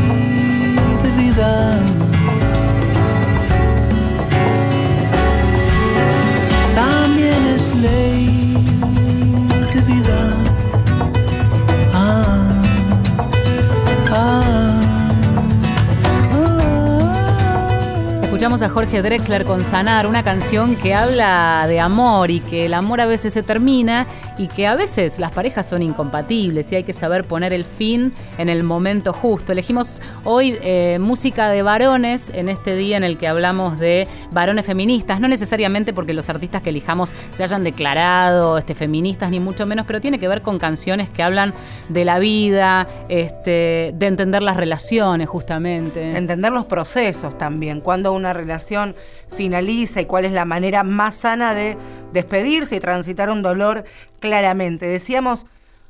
de 1.03 1.11
vida. 1.11 1.79
También 6.73 7.45
es 7.47 7.75
ley 7.75 8.55
de 9.73 9.81
vida. 9.81 10.33
Ah, 11.93 12.37
ah. 14.09 14.81
Escuchamos 18.23 18.61
a 18.63 18.69
Jorge 18.69 19.03
Drexler 19.03 19.45
con 19.45 19.63
Sanar, 19.63 20.07
una 20.07 20.23
canción 20.23 20.75
que 20.75 20.95
habla 20.95 21.65
de 21.67 21.79
amor 21.79 22.31
y 22.31 22.39
que 22.39 22.65
el 22.65 22.73
amor 22.73 22.99
a 22.99 23.05
veces 23.05 23.33
se 23.33 23.43
termina 23.43 24.07
y 24.41 24.47
que 24.47 24.65
a 24.65 24.75
veces 24.75 25.19
las 25.19 25.29
parejas 25.29 25.69
son 25.69 25.83
incompatibles 25.83 26.71
y 26.71 26.75
hay 26.75 26.83
que 26.83 26.93
saber 26.93 27.25
poner 27.25 27.53
el 27.53 27.63
fin 27.63 28.11
en 28.39 28.49
el 28.49 28.63
momento 28.63 29.13
justo. 29.13 29.51
Elegimos 29.51 30.01
hoy 30.23 30.57
eh, 30.63 30.97
música 30.99 31.51
de 31.51 31.61
varones 31.61 32.31
en 32.33 32.49
este 32.49 32.75
día 32.75 32.97
en 32.97 33.03
el 33.03 33.19
que 33.19 33.27
hablamos 33.27 33.77
de 33.77 34.07
varones 34.31 34.65
feministas, 34.65 35.19
no 35.19 35.27
necesariamente 35.27 35.93
porque 35.93 36.15
los 36.15 36.27
artistas 36.27 36.63
que 36.63 36.71
elijamos 36.71 37.13
se 37.29 37.43
hayan 37.43 37.63
declarado 37.63 38.57
este, 38.57 38.73
feministas 38.73 39.29
ni 39.29 39.39
mucho 39.39 39.67
menos, 39.67 39.85
pero 39.85 40.01
tiene 40.01 40.17
que 40.17 40.27
ver 40.27 40.41
con 40.41 40.57
canciones 40.57 41.07
que 41.07 41.21
hablan 41.21 41.53
de 41.89 42.03
la 42.03 42.17
vida, 42.17 42.87
este, 43.09 43.91
de 43.93 44.07
entender 44.07 44.41
las 44.41 44.57
relaciones 44.57 45.29
justamente. 45.29 46.17
Entender 46.17 46.51
los 46.51 46.65
procesos 46.65 47.37
también, 47.37 47.79
cuando 47.79 48.11
una 48.11 48.33
relación 48.33 48.95
finaliza 49.29 50.01
y 50.01 50.05
cuál 50.05 50.25
es 50.25 50.31
la 50.31 50.45
manera 50.45 50.83
más 50.83 51.15
sana 51.15 51.53
de 51.53 51.77
despedirse 52.11 52.77
y 52.77 52.79
transitar 52.79 53.29
un 53.29 53.43
dolor 53.43 53.85
claramente. 54.31 54.87
Decíamos, 54.87 55.45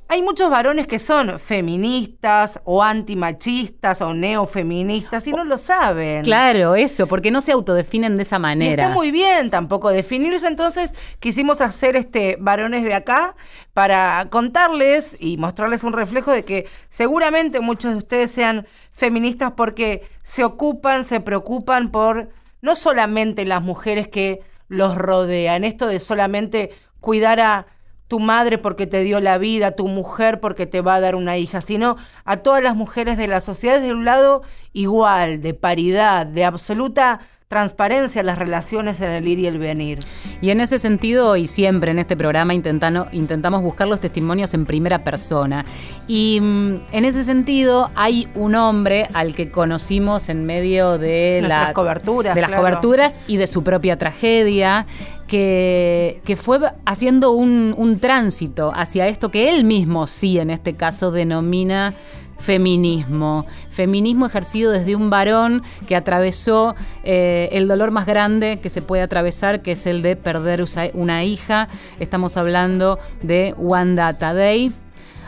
hay 0.08 0.24
muchos 0.24 0.50
varones 0.50 0.88
que 0.88 0.98
son 0.98 1.38
feministas 1.38 2.60
o 2.64 2.82
antimachistas 2.82 4.02
o 4.02 4.16
neofeministas 4.16 5.28
y 5.28 5.32
no 5.32 5.44
lo 5.44 5.60
saben. 5.60 6.24
Claro, 6.24 6.74
eso, 6.74 7.06
porque 7.06 7.30
no 7.30 7.40
se 7.42 7.52
autodefinen 7.52 8.18
de 8.18 8.24
esa 8.24 8.40
manera. 8.40 8.82
Y 8.82 8.86
está 8.86 8.96
muy 8.96 9.12
bien 9.12 9.52
tampoco 9.52 9.92
definirse, 9.92 10.48
entonces 10.48 10.96
quisimos 11.20 11.62
hacer 11.62 11.96
este 11.96 12.36
varones 12.40 12.84
de 12.84 12.96
acá 12.96 13.36
para 13.76 14.26
contarles 14.32 15.16
y 15.20 15.38
mostrarles 15.38 15.84
un 15.84 15.94
reflejo 15.94 16.32
de 16.32 16.44
que 16.44 16.68
seguramente 16.90 17.60
muchos 17.60 17.92
de 17.92 17.98
ustedes 17.98 18.32
sean 18.32 18.66
feministas 18.92 19.52
porque 19.56 20.10
se 20.24 20.44
ocupan, 20.44 21.04
se 21.04 21.20
preocupan 21.20 21.92
por 21.92 22.30
no 22.64 22.76
solamente 22.76 23.46
las 23.46 23.62
mujeres 23.62 24.08
que 24.08 24.42
los 24.68 24.96
rodean, 24.96 25.64
esto 25.64 25.86
de 25.86 26.00
solamente 26.00 26.72
cuidar 27.02 27.40
a 27.40 27.68
tu 28.12 28.20
madre 28.20 28.58
porque 28.58 28.88
te 28.88 29.04
dio 29.04 29.22
la 29.22 29.38
vida, 29.38 29.72
tu 29.72 29.88
mujer 29.88 30.42
porque 30.42 30.66
te 30.66 30.82
va 30.82 30.96
a 30.96 31.00
dar 31.00 31.16
una 31.16 31.38
hija, 31.38 31.62
sino 31.62 31.96
a 32.26 32.36
todas 32.36 32.62
las 32.62 32.76
mujeres 32.76 33.16
de 33.16 33.26
la 33.30 33.40
sociedad 33.40 33.80
de 33.80 33.94
un 33.94 34.04
lado 34.04 34.42
igual, 34.74 35.42
de 35.42 35.54
paridad, 35.54 36.26
de 36.26 36.44
absoluta 36.44 37.22
transparencia 37.48 38.20
en 38.20 38.26
las 38.26 38.38
relaciones 38.38 39.00
en 39.00 39.12
el 39.12 39.28
ir 39.30 39.40
y 39.40 39.46
el 39.46 39.60
venir. 39.60 40.00
Y 40.42 40.50
en 40.50 40.60
ese 40.60 40.78
sentido, 40.78 41.38
y 41.38 41.48
siempre 41.48 41.92
en 41.92 42.00
este 42.00 42.18
programa 42.18 42.54
intentamos 42.54 43.62
buscar 43.62 43.88
los 43.88 44.02
testimonios 44.02 44.54
en 44.54 44.66
primera 44.66 45.06
persona. 45.06 45.64
Y 46.08 46.40
mm, 46.42 46.76
en 46.92 47.06
ese 47.06 47.24
sentido 47.24 47.92
hay 47.96 48.28
un 48.36 48.56
hombre 48.56 49.08
al 49.14 49.36
que 49.36 49.52
conocimos 49.52 50.28
en 50.28 50.46
medio 50.46 50.98
de, 50.98 51.42
las 51.46 51.72
coberturas, 51.72 52.36
de 52.36 52.42
las 52.42 52.52
coberturas 52.52 53.22
y 53.28 53.38
de 53.38 53.48
su 53.48 53.64
propia 53.64 53.98
tragedia 53.98 54.86
que, 55.32 56.38
fue 56.38 56.60
haciendo 56.86 57.32
un, 57.32 57.74
un 57.78 58.00
tránsito 58.00 58.74
hacia 58.76 59.08
esto 59.08 59.32
que 59.32 59.50
él 59.50 59.64
mismo 59.64 60.06
sí 60.06 60.38
en 60.40 60.50
este 60.50 60.74
caso 60.74 61.12
denomina 61.12 61.94
feminismo. 62.38 63.46
Feminismo 63.70 64.26
ejercido 64.26 64.72
desde 64.72 64.96
un 64.96 65.10
varón 65.10 65.64
que 65.88 65.96
atravesó 65.96 66.76
eh, 67.04 67.48
el 67.54 67.70
dolor 67.70 67.92
más 67.92 68.06
grande 68.06 68.60
que 68.62 68.70
se 68.70 68.82
puede 68.82 69.04
atravesar, 69.04 69.62
que 69.62 69.72
es 69.72 69.86
el 69.86 70.02
de 70.02 70.18
perder 70.18 70.66
una 70.94 71.24
hija. 71.24 71.70
Estamos 72.00 72.36
hablando 72.36 73.00
de 73.22 73.54
Wanda 73.58 74.12
Tadei, 74.18 74.74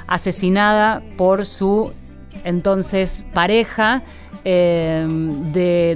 asesinada 0.07 1.01
por 1.15 1.45
su 1.45 1.93
entonces 2.43 3.23
pareja 3.33 4.03
eh, 4.45 5.07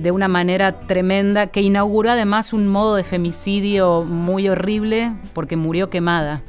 de, 0.02 0.12
una 0.12 0.30
manera 0.30 0.80
tremenda, 0.80 1.48
que 1.48 1.62
inauguró 1.62 2.12
además 2.12 2.54
un 2.54 2.68
modo 2.68 2.96
de 2.96 3.04
femicidio 3.04 4.04
muy 4.04 4.48
horrible 4.48 5.14
porque 5.34 5.58
murió 5.58 5.90
quemada. 5.90 6.42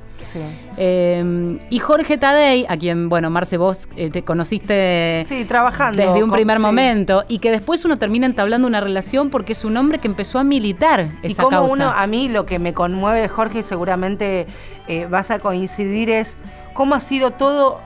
Eh, 0.77 1.59
y 1.71 1.79
Jorge 1.79 2.19
Tadei, 2.19 2.67
a 2.69 2.77
quien, 2.77 3.09
bueno, 3.09 3.31
Marce, 3.31 3.57
vos 3.57 3.89
eh, 3.97 4.11
te 4.11 4.23
conociste 4.23 5.25
sí, 5.27 5.45
trabajando 5.45 6.03
desde 6.03 6.23
un 6.23 6.31
primer 6.31 6.59
momento, 6.61 7.25
y 7.29 7.39
que 7.39 7.51
después 7.51 7.85
uno 7.85 7.99
termina 7.99 8.27
entablando 8.27 8.69
una 8.69 8.81
relación 8.81 9.31
porque 9.31 9.53
es 9.53 9.65
un 9.65 9.77
hombre 9.77 9.99
que 9.99 10.07
empezó 10.07 10.39
a 10.39 10.45
militar 10.45 11.09
esa 11.23 11.43
y 11.43 11.45
como 11.45 11.51
causa. 11.51 11.75
uno, 11.75 11.91
a 11.91 12.07
mí 12.07 12.29
lo 12.29 12.47
que 12.47 12.59
me 12.59 12.75
conmueve 12.75 13.21
de 13.21 13.29
Jorge, 13.29 13.61
y 13.61 13.63
seguramente 13.63 14.47
vas 15.09 15.31
a 15.31 15.39
coincidir, 15.39 16.11
es 16.11 16.37
cómo 16.75 16.95
ha 16.95 17.01
sido 17.01 17.33
todo 17.33 17.81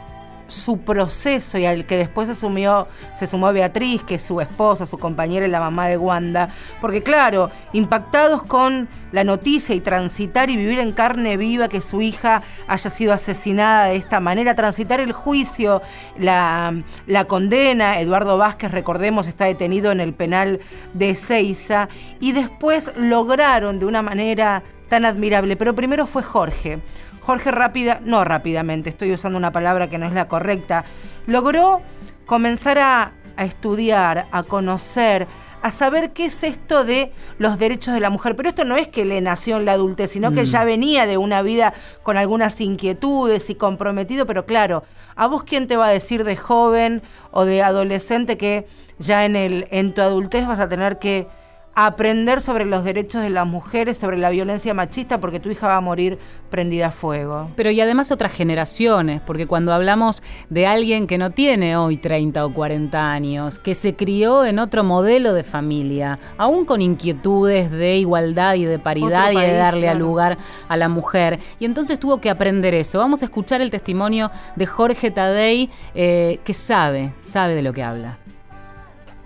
su 0.53 0.79
proceso 0.79 1.59
y 1.59 1.67
al 1.67 1.87
que 1.87 1.97
después 1.97 2.29
se, 2.29 2.35
se 2.35 3.27
sumó 3.27 3.53
Beatriz, 3.53 4.03
que 4.03 4.17
es 4.17 4.23
su 4.23 4.41
esposa, 4.41 4.87
su 4.87 4.99
compañera 4.99 5.47
y 5.47 5.51
la 5.51 5.61
mamá 5.61 5.89
de 5.89 5.97
Wanda. 5.97 6.51
Porque 6.81 7.03
claro, 7.03 7.51
impactados 7.73 8.43
con 8.43 8.89
la 9.13 9.25
noticia 9.25 9.75
y 9.75 9.81
transitar 9.81 10.51
y 10.51 10.57
vivir 10.57 10.79
en 10.79 10.93
carne 10.93 11.37
viva 11.37 11.69
que 11.69 11.81
su 11.81 12.03
hija 12.03 12.43
haya 12.67 12.91
sido 12.91 13.13
asesinada 13.13 13.87
de 13.87 13.97
esta 13.97 14.21
manera, 14.21 14.55
transitar 14.55 15.01
el 15.01 15.13
juicio, 15.13 15.83
la, 16.19 16.75
la 17.07 17.25
condena, 17.25 18.01
Eduardo 18.01 18.39
Vázquez, 18.39 18.71
recordemos, 18.71 19.27
está 19.27 19.47
detenido 19.47 19.93
en 19.93 20.01
el 20.01 20.15
penal 20.15 20.61
de 20.95 21.15
Ceiza, 21.15 21.89
y 22.21 22.33
después 22.33 22.93
lograron 22.97 23.79
de 23.79 23.87
una 23.87 24.03
manera 24.03 24.63
tan 24.89 25.05
admirable, 25.05 25.57
pero 25.57 25.75
primero 25.75 26.07
fue 26.07 26.23
Jorge. 26.23 26.81
Jorge 27.23 27.53
rápida, 27.53 28.01
no 28.05 28.25
rápidamente, 28.25 28.91
estoy 28.91 29.13
usando 29.13 29.39
una 29.39 29.53
palabra 29.53 29.89
que 29.89 29.97
no 29.97 30.07
es 30.07 30.13
la 30.13 30.27
correcta, 30.27 30.85
logró 31.27 31.81
comenzar 32.27 32.79
a, 32.79 33.13
estudiar, 33.39 34.27
a 34.33 34.43
conocer, 34.43 35.29
a 35.63 35.71
saber 35.71 36.13
qué 36.13 36.27
es 36.27 36.43
esto 36.43 36.85
de 36.85 37.13
los 37.39 37.59
derechos 37.59 37.95
de 37.95 38.01
la 38.01 38.11
mujer. 38.11 38.35
Pero 38.35 38.49
esto 38.49 38.65
no 38.65 38.77
es 38.77 38.89
que 38.89 39.05
le 39.05 39.21
nació 39.21 39.59
en 39.59 39.67
la 39.67 39.73
adultez, 39.73 40.11
sino 40.11 40.33
que 40.33 40.43
mm. 40.43 40.47
ya 40.47 40.65
venía 40.65 41.07
de 41.07 41.17
una 41.17 41.43
vida 41.43 41.75
con 42.03 42.17
algunas 42.17 42.61
inquietudes 42.61 43.49
y 43.51 43.55
comprometido, 43.55 44.27
pero 44.27 44.45
claro, 44.45 44.83
¿a 45.15 45.29
vos 45.29 45.45
quién 45.45 45.69
te 45.69 45.77
va 45.77 45.87
a 45.87 45.91
decir 45.91 46.25
de 46.25 46.37
joven 46.37 47.03
o 47.31 47.45
de 47.45 47.63
adolescente 47.63 48.37
que 48.37 48.67
ya 48.99 49.25
en, 49.25 49.37
el, 49.37 49.69
en 49.71 49.95
tu 49.95 50.03
adultez 50.03 50.47
vas 50.47 50.59
a 50.59 50.69
tener 50.69 50.99
que 50.99 51.29
aprender 51.75 52.41
sobre 52.41 52.65
los 52.65 52.85
derechos 52.85 53.23
de 53.23 53.31
las 53.31 53.47
mujeres, 53.47 53.97
sobre 53.99 54.19
la 54.19 54.31
violencia 54.31 54.75
machista, 54.75 55.21
porque 55.21 55.41
tu 55.41 55.51
hija 55.51 55.69
va 55.69 55.77
a 55.77 55.81
morir 55.81 56.19
prendida 56.51 56.89
a 56.89 56.91
fuego. 56.91 57.51
Pero 57.57 57.71
y 57.71 57.81
además 57.81 58.11
otras 58.11 58.33
generaciones, 58.33 59.21
porque 59.23 59.47
cuando 59.47 59.73
hablamos 59.73 60.23
de 60.51 60.67
alguien 60.67 61.07
que 61.07 61.17
no 61.17 61.31
tiene 61.31 61.77
hoy 61.77 61.97
30 61.97 62.45
o 62.45 62.53
40 62.53 63.11
años, 63.11 63.59
que 63.59 63.75
se 63.75 63.95
crió 63.95 64.45
en 64.45 64.59
otro 64.59 64.85
modelo 64.85 65.33
de 65.33 65.45
familia, 65.45 66.19
aún 66.37 66.65
con 66.65 66.83
inquietudes 66.83 67.71
de 67.71 67.97
igualdad 67.97 68.55
y 68.55 68.65
de 68.65 68.79
paridad 68.79 69.33
y 69.33 69.37
de 69.37 69.55
darle 69.55 69.93
lugar 69.95 70.39
a 70.69 70.77
la 70.77 70.89
mujer, 70.89 71.39
y 71.59 71.65
entonces 71.65 71.99
tuvo 71.99 72.21
que 72.21 72.31
aprender 72.31 72.75
eso. 72.75 72.99
Vamos 72.99 73.23
a 73.23 73.27
escuchar 73.27 73.61
el 73.61 73.71
testimonio 73.71 74.31
de 74.57 74.67
Jorge 74.67 75.11
Tadei, 75.11 75.71
eh, 75.95 76.41
que 76.45 76.55
sabe, 76.55 77.13
sabe 77.21 77.55
de 77.55 77.63
lo 77.63 77.73
que 77.73 77.83
habla 77.83 78.19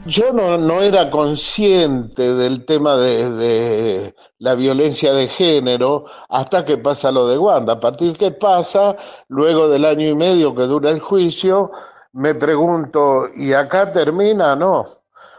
yo 0.06 0.32
no, 0.32 0.80
era 0.80 1.10
consciente 1.10 2.34
del 2.34 2.64
tema 2.64 2.96
de, 2.96 4.14
la 4.38 4.54
violencia 4.54 5.12
de 5.12 5.28
género 5.28 6.04
hasta 6.28 6.64
que 6.64 6.78
pasa 6.78 7.10
lo 7.10 7.26
de 7.26 7.38
Wanda. 7.38 7.74
A 7.74 7.80
partir 7.80 8.16
que 8.16 8.30
pasa, 8.30 8.96
luego 9.28 9.68
del 9.68 9.84
año 9.84 10.08
y 10.08 10.14
medio 10.14 10.54
que 10.54 10.62
dura 10.62 10.90
el 10.90 11.00
juicio, 11.00 11.70
me 12.12 12.34
pregunto, 12.34 13.28
¿y 13.34 13.52
acá 13.52 13.92
termina? 13.92 14.56
No, 14.56 14.86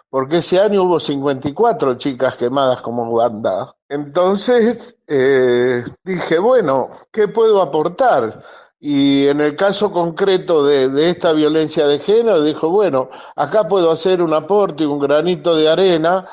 porque 0.09 0.37
ese 0.37 0.59
año 0.59 0.83
hubo 0.83 0.99
54 0.99 1.95
chicas 1.95 2.35
quemadas 2.35 2.81
como 2.81 3.09
Wanda. 3.09 3.73
Entonces 3.89 4.97
eh, 5.07 5.83
dije, 6.03 6.39
bueno, 6.39 6.89
¿qué 7.11 7.27
puedo 7.27 7.61
aportar? 7.61 8.43
Y 8.79 9.27
en 9.27 9.41
el 9.41 9.55
caso 9.55 9.91
concreto 9.91 10.63
de, 10.63 11.09
esta 11.09 11.33
violencia 11.33 11.87
de 11.87 11.99
género, 11.99 12.43
dijo, 12.43 12.69
bueno, 12.69 13.09
acá 13.35 13.67
puedo 13.67 13.91
hacer 13.91 14.21
un 14.21 14.33
aporte, 14.33 14.85
un 14.85 14.99
granito 14.99 15.55
de 15.55 15.67
arena 15.67 16.25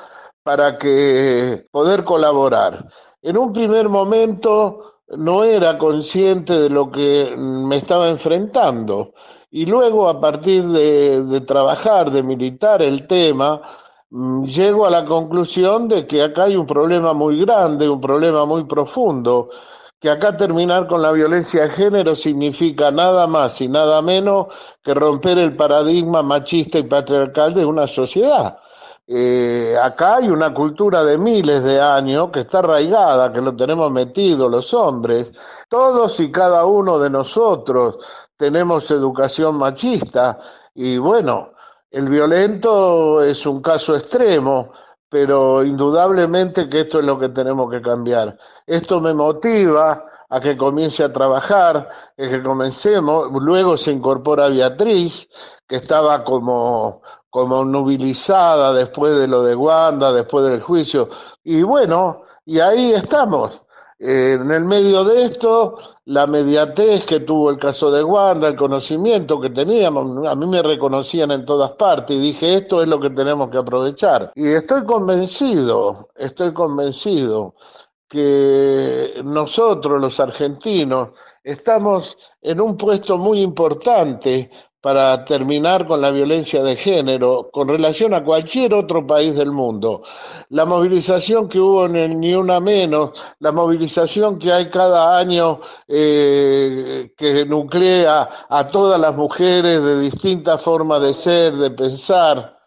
para 0.43 0.77
que 0.77 1.67
poder 1.71 2.05
colaborar. 2.05 2.87
En 3.23 3.39
un 3.39 3.53
primer 3.53 3.89
momento 3.89 5.01
no 5.17 5.43
era 5.45 5.79
consciente 5.79 6.59
de 6.59 6.69
lo 6.69 6.91
que 6.91 7.35
me 7.37 7.79
estaba 7.79 8.09
enfrentando. 8.09 9.15
Y 9.51 9.65
luego, 9.65 10.09
a 10.09 10.21
partir 10.21 10.65
de, 10.67 11.23
de 11.25 11.41
trabajar, 11.41 12.11
de 12.11 12.23
militar 12.23 12.83
el 12.83 13.07
tema, 13.07 13.63
mm, 14.11 14.45
llego 14.45 14.85
a 14.85 14.91
la 14.91 15.05
conclusión 15.07 15.89
de 15.89 16.07
que 16.07 16.23
acá 16.23 16.45
hay 16.45 16.57
un 16.57 16.67
problema 16.67 17.15
muy 17.15 17.41
grande, 17.41 17.89
un 17.89 18.01
problema 18.01 18.45
muy 18.45 18.65
profundo 18.65 19.49
que 20.05 20.11
acá 20.11 20.37
terminar 20.37 20.87
con 20.87 21.01
la 21.01 21.13
violencia 21.13 21.63
de 21.63 21.71
género 21.71 22.15
significa 22.15 22.91
nada 22.91 23.27
más 23.27 23.59
y 23.63 23.69
nada 23.69 24.03
menos 24.03 24.49
que 24.83 24.93
romper 24.93 25.39
el 25.39 25.57
paradigma 25.57 26.23
machista 26.23 26.79
y 26.79 26.83
patriarcal 26.83 27.55
de 27.55 27.65
una 27.65 27.87
sociedad. 27.87 28.59
Eh, 29.07 29.75
acá 29.83 30.17
hay 30.17 30.29
una 30.29 30.53
cultura 30.53 31.03
de 31.05 31.17
miles 31.17 31.63
de 31.63 31.81
años 31.81 32.29
que 32.31 32.41
está 32.41 32.59
arraigada, 32.59 33.33
que 33.33 33.41
lo 33.41 33.57
tenemos 33.57 33.91
metido 33.91 34.47
los 34.47 34.75
hombres. 34.75 35.33
Todos 35.71 36.21
y 36.21 36.31
cada 36.31 36.67
uno 36.67 36.99
de 36.99 37.09
nosotros 37.09 37.97
tenemos 38.37 38.91
educación 38.91 39.57
machista 39.57 40.39
y 40.75 40.99
bueno, 40.99 41.53
el 41.91 42.11
violento 42.11 43.23
es 43.23 43.47
un 43.47 43.63
caso 43.63 43.97
extremo, 43.97 44.71
pero 45.15 45.63
indudablemente 45.63 46.69
que 46.69 46.81
esto 46.81 46.99
es 46.99 47.05
lo 47.05 47.17
que 47.17 47.29
tenemos 47.29 47.71
que 47.71 47.81
cambiar. 47.81 48.37
Esto 48.67 49.01
me 49.01 49.15
motiva 49.15 50.07
a 50.29 50.41
que 50.41 50.57
comience 50.57 51.05
a 51.05 51.13
trabajar, 51.13 51.89
a 52.19 52.21
que 52.21 52.43
comencemos. 52.43 53.29
Luego 53.41 53.77
se 53.77 53.93
incorpora 53.93 54.49
Beatriz, 54.49 55.29
que 55.69 55.77
estaba 55.77 56.25
como, 56.25 57.03
como 57.31 57.65
nubilizada 57.65 58.73
después 58.73 59.17
de 59.17 59.29
lo 59.29 59.45
de 59.45 59.55
Wanda, 59.55 60.11
después 60.11 60.47
del 60.47 60.61
juicio. 60.61 61.09
Y 61.45 61.63
bueno, 61.63 62.23
y 62.45 62.59
ahí 62.59 62.93
estamos. 62.93 63.64
En 64.07 64.51
el 64.51 64.67
medio 64.67 65.03
de 65.03 65.23
esto, 65.23 65.79
la 66.05 66.27
mediatez 66.27 67.07
que 67.07 67.21
tuvo 67.21 67.51
el 67.51 67.57
caso 67.57 67.91
de 67.91 68.05
Wanda, 68.05 68.49
el 68.49 68.57
conocimiento 68.57 69.41
que 69.41 69.49
teníamos, 69.49 70.29
a 70.29 70.35
mí 70.35 70.47
me 70.47 70.63
reconocían 70.63 71.31
en 71.31 71.47
todas 71.47 71.73
partes 71.73 72.15
y 72.15 72.21
dije, 72.21 72.57
esto 72.57 72.83
es 72.83 72.89
lo 72.89 73.01
que 73.01 73.09
tenemos 73.09 73.49
que 73.49 73.57
aprovechar. 73.57 74.31
Y 74.35 74.49
estoy 74.49 74.85
convencido, 74.85 76.11
estoy 76.17 76.53
convencido 76.53 77.55
que 78.07 79.23
nosotros 79.25 79.99
los 79.99 80.21
argentinos 80.21 81.09
estamos 81.43 82.19
en 82.43 82.61
un 82.61 82.77
puesto 82.77 83.17
muy 83.17 83.41
importante 83.41 84.51
para 84.85 85.25
terminar 85.25 85.87
con 85.87 86.03
la 86.03 86.11
violencia 86.11 86.63
de 86.63 86.77
género 86.77 87.49
con 87.51 87.67
relación 87.67 88.13
a 88.13 88.23
cualquier 88.23 88.75
otro 88.75 89.07
país 89.07 89.35
del 89.35 89.51
mundo. 89.51 90.03
La 90.51 90.67
movilización 90.67 91.49
que 91.49 91.59
hubo 91.59 91.87
en 91.87 91.97
el 91.97 92.21
Ni 92.21 92.35
Una 92.35 92.61
Menos, 92.61 93.13
la 93.39 93.51
movilización 93.51 94.39
que 94.39 94.53
hay 94.53 94.69
cada 94.69 95.19
año 95.19 95.63
eh, 95.89 97.15
que 97.17 97.47
nuclea 97.47 98.29
a 98.51 98.69
todas 98.69 99.01
las 99.01 99.17
mujeres 99.17 99.83
de 99.83 100.01
distintas 100.01 100.61
formas 100.61 101.01
de 101.01 101.15
ser, 101.15 101.55
de 101.55 101.71
pensar, 101.71 102.59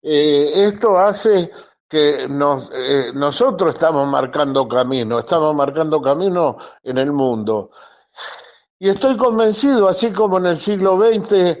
eh, 0.00 0.50
esto 0.54 0.98
hace 0.98 1.50
que 1.86 2.24
eh, 2.24 3.12
nosotros 3.12 3.74
estamos 3.74 4.08
marcando 4.08 4.66
camino, 4.66 5.18
estamos 5.18 5.54
marcando 5.54 6.00
camino 6.00 6.56
en 6.82 6.96
el 6.96 7.12
mundo. 7.12 7.70
Y 8.78 8.90
estoy 8.90 9.16
convencido, 9.16 9.88
así 9.88 10.12
como 10.12 10.36
en 10.36 10.46
el 10.46 10.56
siglo 10.58 10.98
XX, 10.98 11.58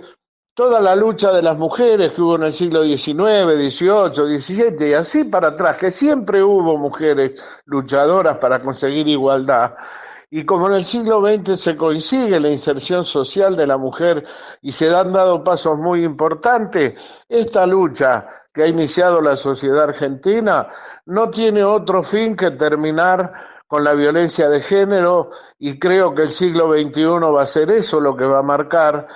toda 0.52 0.80
la 0.80 0.94
lucha 0.94 1.32
de 1.32 1.40
las 1.40 1.56
mujeres 1.56 2.12
que 2.12 2.20
hubo 2.20 2.36
en 2.36 2.42
el 2.42 2.52
siglo 2.52 2.84
XIX, 2.84 3.54
XVIII, 3.56 4.38
XVII 4.38 4.88
y 4.88 4.92
así 4.92 5.24
para 5.24 5.48
atrás, 5.48 5.78
que 5.78 5.90
siempre 5.90 6.42
hubo 6.42 6.76
mujeres 6.76 7.42
luchadoras 7.64 8.36
para 8.36 8.60
conseguir 8.62 9.08
igualdad. 9.08 9.74
Y 10.28 10.44
como 10.44 10.66
en 10.66 10.74
el 10.74 10.84
siglo 10.84 11.22
XX 11.26 11.58
se 11.58 11.76
coincide 11.76 12.38
la 12.38 12.50
inserción 12.50 13.02
social 13.02 13.56
de 13.56 13.66
la 13.66 13.78
mujer 13.78 14.22
y 14.60 14.72
se 14.72 14.94
han 14.94 15.12
dado 15.12 15.42
pasos 15.42 15.78
muy 15.78 16.04
importantes, 16.04 16.94
esta 17.30 17.66
lucha 17.66 18.26
que 18.52 18.64
ha 18.64 18.66
iniciado 18.66 19.22
la 19.22 19.38
sociedad 19.38 19.84
argentina 19.84 20.68
no 21.06 21.30
tiene 21.30 21.64
otro 21.64 22.02
fin 22.02 22.36
que 22.36 22.50
terminar 22.50 23.55
con 23.66 23.84
la 23.84 23.94
violencia 23.94 24.48
de 24.48 24.60
género 24.62 25.30
y 25.58 25.78
creo 25.78 26.14
que 26.14 26.22
el 26.22 26.30
siglo 26.30 26.72
XXI 26.72 27.04
va 27.32 27.42
a 27.42 27.46
ser 27.46 27.70
eso 27.70 28.00
lo 28.00 28.16
que 28.16 28.24
va 28.24 28.38
a 28.38 28.42
marcar 28.42 29.08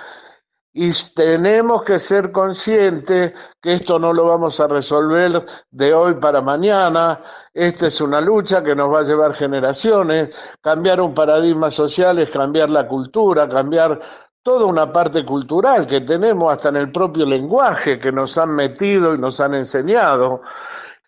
y 0.73 0.91
tenemos 1.13 1.83
que 1.83 1.99
ser 1.99 2.31
conscientes 2.31 3.33
que 3.61 3.73
esto 3.73 3.99
no 3.99 4.13
lo 4.13 4.25
vamos 4.25 4.59
a 4.61 4.67
resolver 4.67 5.45
de 5.69 5.93
hoy 5.93 6.13
para 6.13 6.41
mañana. 6.41 7.19
Esta 7.53 7.87
es 7.87 7.99
una 7.99 8.21
lucha 8.21 8.63
que 8.63 8.73
nos 8.73 8.93
va 8.93 8.99
a 8.99 9.03
llevar 9.03 9.33
generaciones. 9.33 10.29
Cambiar 10.61 11.01
un 11.01 11.13
paradigma 11.13 11.69
social 11.71 12.19
es 12.19 12.29
cambiar 12.29 12.69
la 12.69 12.87
cultura, 12.87 13.49
cambiar 13.49 13.99
toda 14.43 14.65
una 14.65 14.91
parte 14.91 15.25
cultural 15.25 15.85
que 15.85 16.01
tenemos 16.01 16.53
hasta 16.53 16.69
en 16.69 16.77
el 16.77 16.91
propio 16.91 17.25
lenguaje 17.25 17.99
que 17.99 18.11
nos 18.13 18.37
han 18.37 18.55
metido 18.55 19.13
y 19.13 19.17
nos 19.17 19.41
han 19.41 19.55
enseñado. 19.55 20.41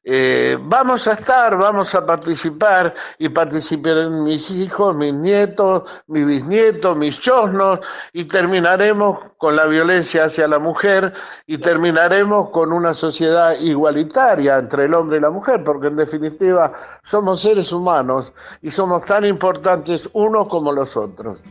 Eh, 0.05 0.57
vamos 0.59 1.07
a 1.07 1.13
estar, 1.13 1.57
vamos 1.57 1.95
a 1.95 2.05
participar 2.05 2.93
y 3.17 3.29
participarán 3.29 4.23
mis 4.23 4.51
hijos, 4.51 4.93
mis 4.97 5.13
nietos, 5.13 5.83
mis 6.07 6.25
bisnietos, 6.25 6.97
mis 6.97 7.17
chosnos 7.21 7.79
y 8.11 8.25
terminaremos 8.25 9.17
con 9.37 9.55
la 9.55 9.65
violencia 9.65 10.25
hacia 10.25 10.45
la 10.49 10.59
mujer 10.59 11.13
y 11.47 11.57
terminaremos 11.57 12.49
con 12.49 12.73
una 12.73 12.93
sociedad 12.93 13.57
igualitaria 13.61 14.57
entre 14.57 14.85
el 14.85 14.93
hombre 14.93 15.17
y 15.17 15.21
la 15.21 15.29
mujer, 15.29 15.63
porque 15.63 15.87
en 15.87 15.95
definitiva 15.95 16.73
somos 17.01 17.39
seres 17.39 17.71
humanos 17.71 18.33
y 18.61 18.71
somos 18.71 19.03
tan 19.03 19.23
importantes 19.23 20.09
unos 20.11 20.47
como 20.47 20.73
los 20.73 20.97
otros. 20.97 21.41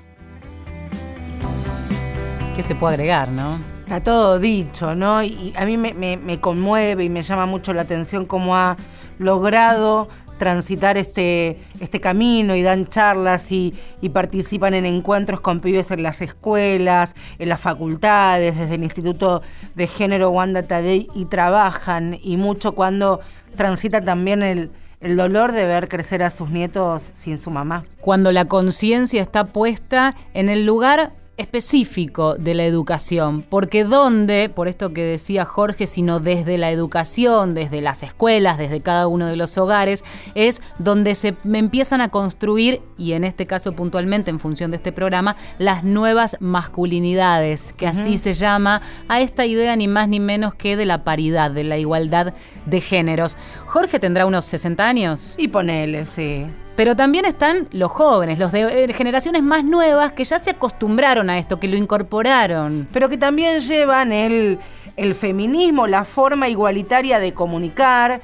¿Qué 2.54 2.62
se 2.62 2.74
puede 2.74 2.94
agregar, 2.94 3.30
no? 3.30 3.58
Está 3.92 4.04
todo 4.04 4.38
dicho, 4.38 4.94
¿no? 4.94 5.22
Y 5.22 5.52
a 5.54 5.66
mí 5.66 5.76
me, 5.76 6.40
conmueve 6.40 7.04
y 7.04 7.10
me 7.10 7.20
llama 7.20 7.44
mucho 7.44 7.74
la 7.74 7.82
atención 7.82 8.24
cómo 8.24 8.56
ha 8.56 8.78
logrado 9.18 10.08
transitar 10.38 10.96
este, 10.96 11.58
este 11.78 12.00
camino 12.00 12.56
y 12.56 12.62
dan 12.62 12.86
charlas 12.86 13.52
y, 13.52 13.74
participan 14.10 14.72
en 14.72 14.86
encuentros 14.86 15.42
con 15.42 15.60
pibes 15.60 15.90
en 15.90 16.02
las 16.02 16.22
escuelas, 16.22 17.14
en 17.38 17.50
las 17.50 17.60
facultades, 17.60 18.56
desde 18.56 18.76
el 18.76 18.84
Instituto 18.84 19.42
de 19.74 19.86
Género 19.86 20.30
Wanda 20.30 20.62
Tadei 20.62 21.08
y 21.14 21.26
trabajan 21.26 22.16
y 22.22 22.38
mucho 22.38 22.72
cuando 22.72 23.20
transita 23.56 24.00
también 24.00 24.42
el, 24.42 24.70
el 25.02 25.18
dolor 25.18 25.52
de 25.52 25.66
ver 25.66 25.88
crecer 25.90 26.22
a 26.22 26.30
sus 26.30 26.48
nietos 26.48 27.10
sin 27.12 27.36
su 27.36 27.50
mamá. 27.50 27.84
Cuando 28.00 28.32
la 28.32 28.46
conciencia 28.46 29.20
está 29.20 29.44
puesta 29.44 30.16
en 30.32 30.48
el 30.48 30.64
lugar 30.64 31.12
específico 31.36 32.34
de 32.34 32.54
la 32.54 32.64
educación, 32.64 33.42
porque 33.42 33.84
donde, 33.84 34.48
por 34.48 34.68
esto 34.68 34.92
que 34.92 35.02
decía 35.02 35.44
Jorge, 35.44 35.86
sino 35.86 36.20
desde 36.20 36.58
la 36.58 36.70
educación, 36.70 37.54
desde 37.54 37.80
las 37.80 38.02
escuelas, 38.02 38.58
desde 38.58 38.80
cada 38.80 39.06
uno 39.06 39.26
de 39.26 39.36
los 39.36 39.56
hogares, 39.56 40.04
es 40.34 40.60
donde 40.78 41.14
se 41.14 41.34
empiezan 41.44 42.00
a 42.00 42.10
construir, 42.10 42.82
y 42.98 43.12
en 43.12 43.24
este 43.24 43.46
caso 43.46 43.72
puntualmente 43.72 44.30
en 44.30 44.40
función 44.40 44.70
de 44.70 44.76
este 44.76 44.92
programa, 44.92 45.36
las 45.58 45.84
nuevas 45.84 46.36
masculinidades, 46.40 47.72
que 47.72 47.86
así 47.86 48.18
se 48.18 48.34
llama 48.34 48.82
a 49.08 49.20
esta 49.20 49.46
idea 49.46 49.74
ni 49.76 49.88
más 49.88 50.08
ni 50.08 50.20
menos 50.20 50.54
que 50.54 50.76
de 50.76 50.86
la 50.86 51.02
paridad, 51.02 51.50
de 51.50 51.64
la 51.64 51.78
igualdad 51.78 52.34
de 52.66 52.80
géneros. 52.80 53.36
Jorge 53.66 53.98
tendrá 53.98 54.26
unos 54.26 54.44
60 54.44 54.86
años. 54.86 55.34
Y 55.38 55.48
ponele, 55.48 56.04
sí. 56.04 56.46
Pero 56.82 56.96
también 56.96 57.24
están 57.26 57.68
los 57.70 57.92
jóvenes, 57.92 58.40
los 58.40 58.50
de 58.50 58.86
eh, 58.86 58.92
generaciones 58.92 59.40
más 59.44 59.62
nuevas 59.62 60.14
que 60.14 60.24
ya 60.24 60.40
se 60.40 60.50
acostumbraron 60.50 61.30
a 61.30 61.38
esto, 61.38 61.60
que 61.60 61.68
lo 61.68 61.76
incorporaron. 61.76 62.88
Pero 62.92 63.08
que 63.08 63.16
también 63.16 63.60
llevan 63.60 64.10
el, 64.10 64.58
el 64.96 65.14
feminismo, 65.14 65.86
la 65.86 66.04
forma 66.04 66.48
igualitaria 66.48 67.20
de 67.20 67.34
comunicar 67.34 68.20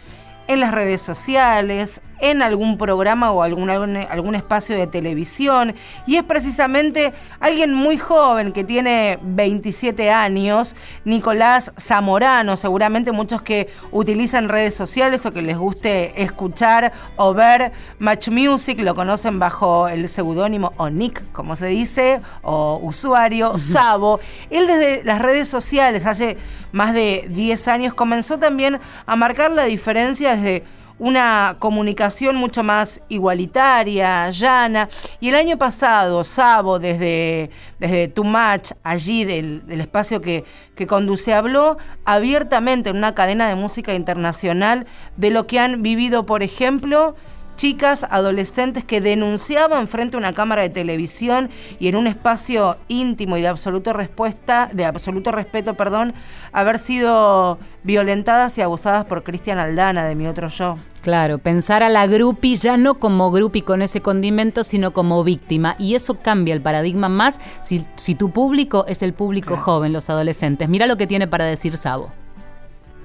en 0.48 0.58
las 0.58 0.72
redes 0.72 1.00
sociales, 1.00 2.00
en 2.20 2.42
algún 2.42 2.78
programa 2.78 3.30
o 3.32 3.42
algún, 3.42 3.70
algún, 3.70 4.34
espacio 4.34 4.76
de 4.76 4.86
televisión. 4.86 5.74
Y 6.06 6.16
es 6.16 6.22
precisamente 6.22 7.12
alguien 7.40 7.74
muy 7.74 7.98
joven 7.98 8.52
que 8.52 8.64
tiene 8.64 9.18
27 9.22 10.10
años, 10.10 10.76
Nicolás 11.04 11.72
Zamorano, 11.78 12.56
seguramente 12.56 13.12
muchos 13.12 13.42
que 13.42 13.68
utilizan 13.90 14.48
redes 14.48 14.74
sociales 14.74 15.24
o 15.26 15.32
que 15.32 15.42
les 15.42 15.56
guste 15.56 16.22
escuchar 16.22 16.92
o 17.16 17.34
ver 17.34 17.72
Match 17.98 18.28
Music, 18.28 18.78
lo 18.80 18.94
conocen 18.94 19.38
bajo 19.38 19.88
el 19.88 20.08
seudónimo 20.08 20.72
o 20.76 20.90
Nick, 20.90 21.22
como 21.32 21.56
se 21.56 21.66
dice, 21.66 22.20
o 22.42 22.78
usuario, 22.82 23.56
Sabo. 23.58 24.20
Él 24.50 24.66
desde 24.66 25.04
las 25.04 25.20
redes 25.20 25.48
sociales, 25.48 26.06
hace 26.06 26.36
más 26.72 26.94
de 26.94 27.26
10 27.30 27.68
años, 27.68 27.94
comenzó 27.94 28.38
también 28.38 28.80
a 29.06 29.16
marcar 29.16 29.50
la 29.50 29.64
diferencia 29.64 30.36
desde 30.36 30.64
una 30.98 31.56
comunicación 31.58 32.36
mucho 32.36 32.62
más 32.62 33.00
igualitaria, 33.08 34.30
llana. 34.30 34.88
Y 35.20 35.28
el 35.28 35.36
año 35.36 35.56
pasado, 35.58 36.24
Sabo, 36.24 36.78
desde, 36.78 37.50
desde 37.78 38.08
Too 38.08 38.24
Much, 38.24 38.72
allí 38.82 39.24
del, 39.24 39.62
espacio 39.80 40.20
que, 40.20 40.44
que 40.74 40.86
conduce, 40.86 41.34
habló 41.34 41.78
abiertamente 42.04 42.90
en 42.90 42.96
una 42.96 43.14
cadena 43.14 43.48
de 43.48 43.54
música 43.54 43.94
internacional 43.94 44.86
de 45.16 45.30
lo 45.30 45.46
que 45.46 45.60
han 45.60 45.82
vivido, 45.82 46.26
por 46.26 46.42
ejemplo, 46.42 47.14
chicas, 47.58 48.06
adolescentes 48.08 48.84
que 48.84 49.00
denunciaban 49.00 49.88
frente 49.88 50.16
a 50.16 50.18
una 50.18 50.32
cámara 50.32 50.62
de 50.62 50.70
televisión 50.70 51.50
y 51.80 51.88
en 51.88 51.96
un 51.96 52.06
espacio 52.06 52.76
íntimo 52.86 53.36
y 53.36 53.42
de 53.42 53.48
absoluto 53.48 53.92
respuesta, 53.92 54.70
de 54.72 54.84
absoluto 54.84 55.32
respeto, 55.32 55.74
perdón, 55.74 56.14
haber 56.52 56.78
sido 56.78 57.58
violentadas 57.82 58.56
y 58.58 58.62
abusadas 58.62 59.04
por 59.06 59.24
Cristian 59.24 59.58
Aldana 59.58 60.06
de 60.06 60.14
mi 60.14 60.28
otro 60.28 60.48
yo. 60.48 60.78
Claro, 61.02 61.38
pensar 61.38 61.82
a 61.82 61.88
la 61.88 62.06
grupi 62.06 62.56
ya 62.56 62.76
no 62.76 62.94
como 62.94 63.32
grupi 63.32 63.62
con 63.62 63.82
ese 63.82 64.00
condimento, 64.00 64.62
sino 64.62 64.92
como 64.92 65.24
víctima. 65.24 65.74
Y 65.80 65.96
eso 65.96 66.14
cambia 66.14 66.54
el 66.54 66.62
paradigma 66.62 67.08
más 67.08 67.40
si, 67.64 67.84
si 67.96 68.14
tu 68.14 68.30
público 68.30 68.84
es 68.86 69.02
el 69.02 69.14
público 69.14 69.56
joven, 69.56 69.92
los 69.92 70.08
adolescentes. 70.10 70.68
Mira 70.68 70.86
lo 70.86 70.96
que 70.96 71.08
tiene 71.08 71.26
para 71.26 71.44
decir 71.44 71.76
Sabo. 71.76 72.12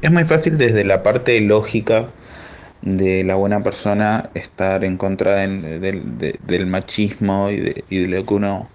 Es 0.04 0.12
muy 0.12 0.26
fácil 0.26 0.58
desde 0.60 0.84
la 0.84 1.02
parte 1.02 1.40
lógica 1.42 2.10
de 2.84 3.24
la 3.24 3.36
buena 3.36 3.64
persona 3.64 4.30
estar 4.34 4.84
en 4.84 4.98
contra 4.98 5.38
del, 5.38 6.66
machismo 6.68 7.50
y 7.50 7.60
de, 7.60 8.08
lo 8.08 8.26
que 8.26 8.34
uno 8.34 8.70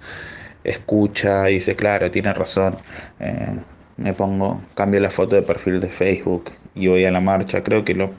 escucha 0.64 1.50
y 1.50 1.54
dice, 1.54 1.76
claro, 1.76 2.10
tiene 2.10 2.32
razón. 2.32 2.76
Eh, 3.20 3.58
me 3.98 4.14
pongo, 4.14 4.62
cambio 4.74 5.00
la 5.00 5.10
foto 5.10 5.34
de 5.34 5.42
perfil 5.42 5.80
de 5.80 5.90
Facebook 5.90 6.50
y 6.74 6.88
voy 6.88 7.04
a 7.04 7.10
la 7.10 7.20
marcha. 7.20 7.62
Creo 7.62 7.84
que 7.84 7.94
lo, 7.94 8.12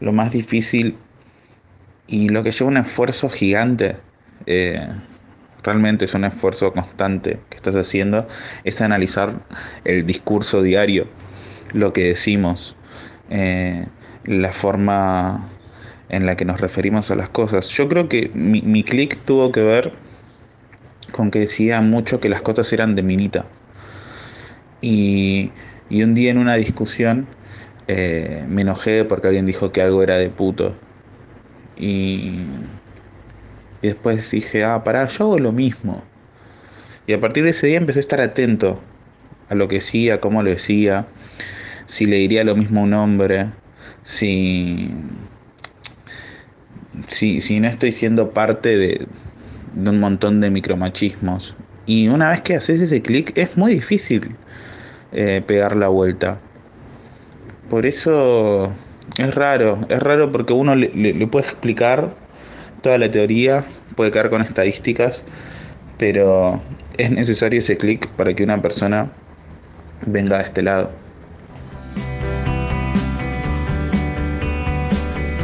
lo 0.00 0.12
más 0.12 0.32
difícil 0.32 0.98
y 2.06 2.28
lo 2.28 2.42
que 2.42 2.50
lleva 2.50 2.70
un 2.70 2.76
esfuerzo 2.76 3.30
gigante, 3.30 3.96
eh, 4.44 4.86
realmente 5.62 6.04
es 6.04 6.14
un 6.14 6.24
esfuerzo 6.24 6.72
constante 6.72 7.40
que 7.48 7.56
estás 7.56 7.74
haciendo, 7.74 8.26
es 8.64 8.80
analizar 8.82 9.34
el 9.84 10.04
discurso 10.04 10.62
diario, 10.62 11.08
lo 11.72 11.92
que 11.92 12.08
decimos. 12.08 12.76
Eh, 13.30 13.86
la 14.26 14.52
forma 14.52 15.48
en 16.08 16.26
la 16.26 16.36
que 16.36 16.44
nos 16.44 16.60
referimos 16.60 17.10
a 17.10 17.16
las 17.16 17.28
cosas. 17.28 17.68
Yo 17.68 17.88
creo 17.88 18.08
que 18.08 18.30
mi, 18.34 18.62
mi 18.62 18.82
clic 18.82 19.18
tuvo 19.24 19.52
que 19.52 19.62
ver 19.62 19.92
con 21.12 21.30
que 21.30 21.40
decía 21.40 21.80
mucho 21.80 22.20
que 22.20 22.28
las 22.28 22.42
cosas 22.42 22.72
eran 22.72 22.94
de 22.94 23.02
minita. 23.02 23.46
Y, 24.80 25.50
y 25.88 26.02
un 26.02 26.14
día 26.14 26.30
en 26.30 26.38
una 26.38 26.54
discusión 26.54 27.26
eh, 27.88 28.44
me 28.48 28.62
enojé 28.62 29.04
porque 29.04 29.28
alguien 29.28 29.46
dijo 29.46 29.72
que 29.72 29.82
algo 29.82 30.02
era 30.02 30.16
de 30.16 30.28
puto. 30.28 30.74
Y, 31.76 32.44
y 33.82 33.88
después 33.88 34.30
dije, 34.30 34.64
ah, 34.64 34.82
pará, 34.84 35.06
yo 35.06 35.24
hago 35.24 35.38
lo 35.38 35.52
mismo. 35.52 36.02
Y 37.06 37.12
a 37.12 37.20
partir 37.20 37.44
de 37.44 37.50
ese 37.50 37.68
día 37.68 37.78
empecé 37.78 38.00
a 38.00 38.02
estar 38.02 38.20
atento 38.20 38.80
a 39.48 39.54
lo 39.54 39.68
que 39.68 39.76
decía, 39.76 40.20
cómo 40.20 40.42
lo 40.42 40.50
decía, 40.50 41.06
si 41.86 42.06
le 42.06 42.16
diría 42.16 42.42
lo 42.42 42.56
mismo 42.56 42.80
a 42.80 42.84
un 42.84 42.94
hombre, 42.94 43.46
si, 44.06 44.88
si, 47.08 47.60
no 47.60 47.68
estoy 47.68 47.90
siendo 47.90 48.30
parte 48.30 48.76
de, 48.76 49.08
un 49.74 50.00
montón 50.00 50.40
de 50.40 50.48
micromachismos. 50.48 51.54
Y 51.86 52.08
una 52.08 52.30
vez 52.30 52.40
que 52.42 52.56
haces 52.56 52.80
ese 52.80 53.02
clic 53.02 53.36
es 53.36 53.56
muy 53.56 53.74
difícil 53.74 54.36
eh, 55.12 55.42
pegar 55.44 55.76
la 55.76 55.88
vuelta. 55.88 56.38
Por 57.68 57.84
eso 57.84 58.72
es 59.18 59.34
raro, 59.34 59.80
es 59.88 60.00
raro 60.00 60.30
porque 60.30 60.52
uno 60.52 60.76
le, 60.76 60.88
le, 60.94 61.26
puede 61.26 61.46
explicar 61.46 62.14
toda 62.82 62.98
la 62.98 63.10
teoría, 63.10 63.64
puede 63.96 64.12
caer 64.12 64.30
con 64.30 64.40
estadísticas, 64.40 65.24
pero 65.98 66.60
es 66.96 67.10
necesario 67.10 67.58
ese 67.58 67.76
clic 67.76 68.06
para 68.10 68.34
que 68.34 68.44
una 68.44 68.62
persona 68.62 69.10
venga 70.06 70.38
de 70.38 70.44
este 70.44 70.62
lado. 70.62 71.05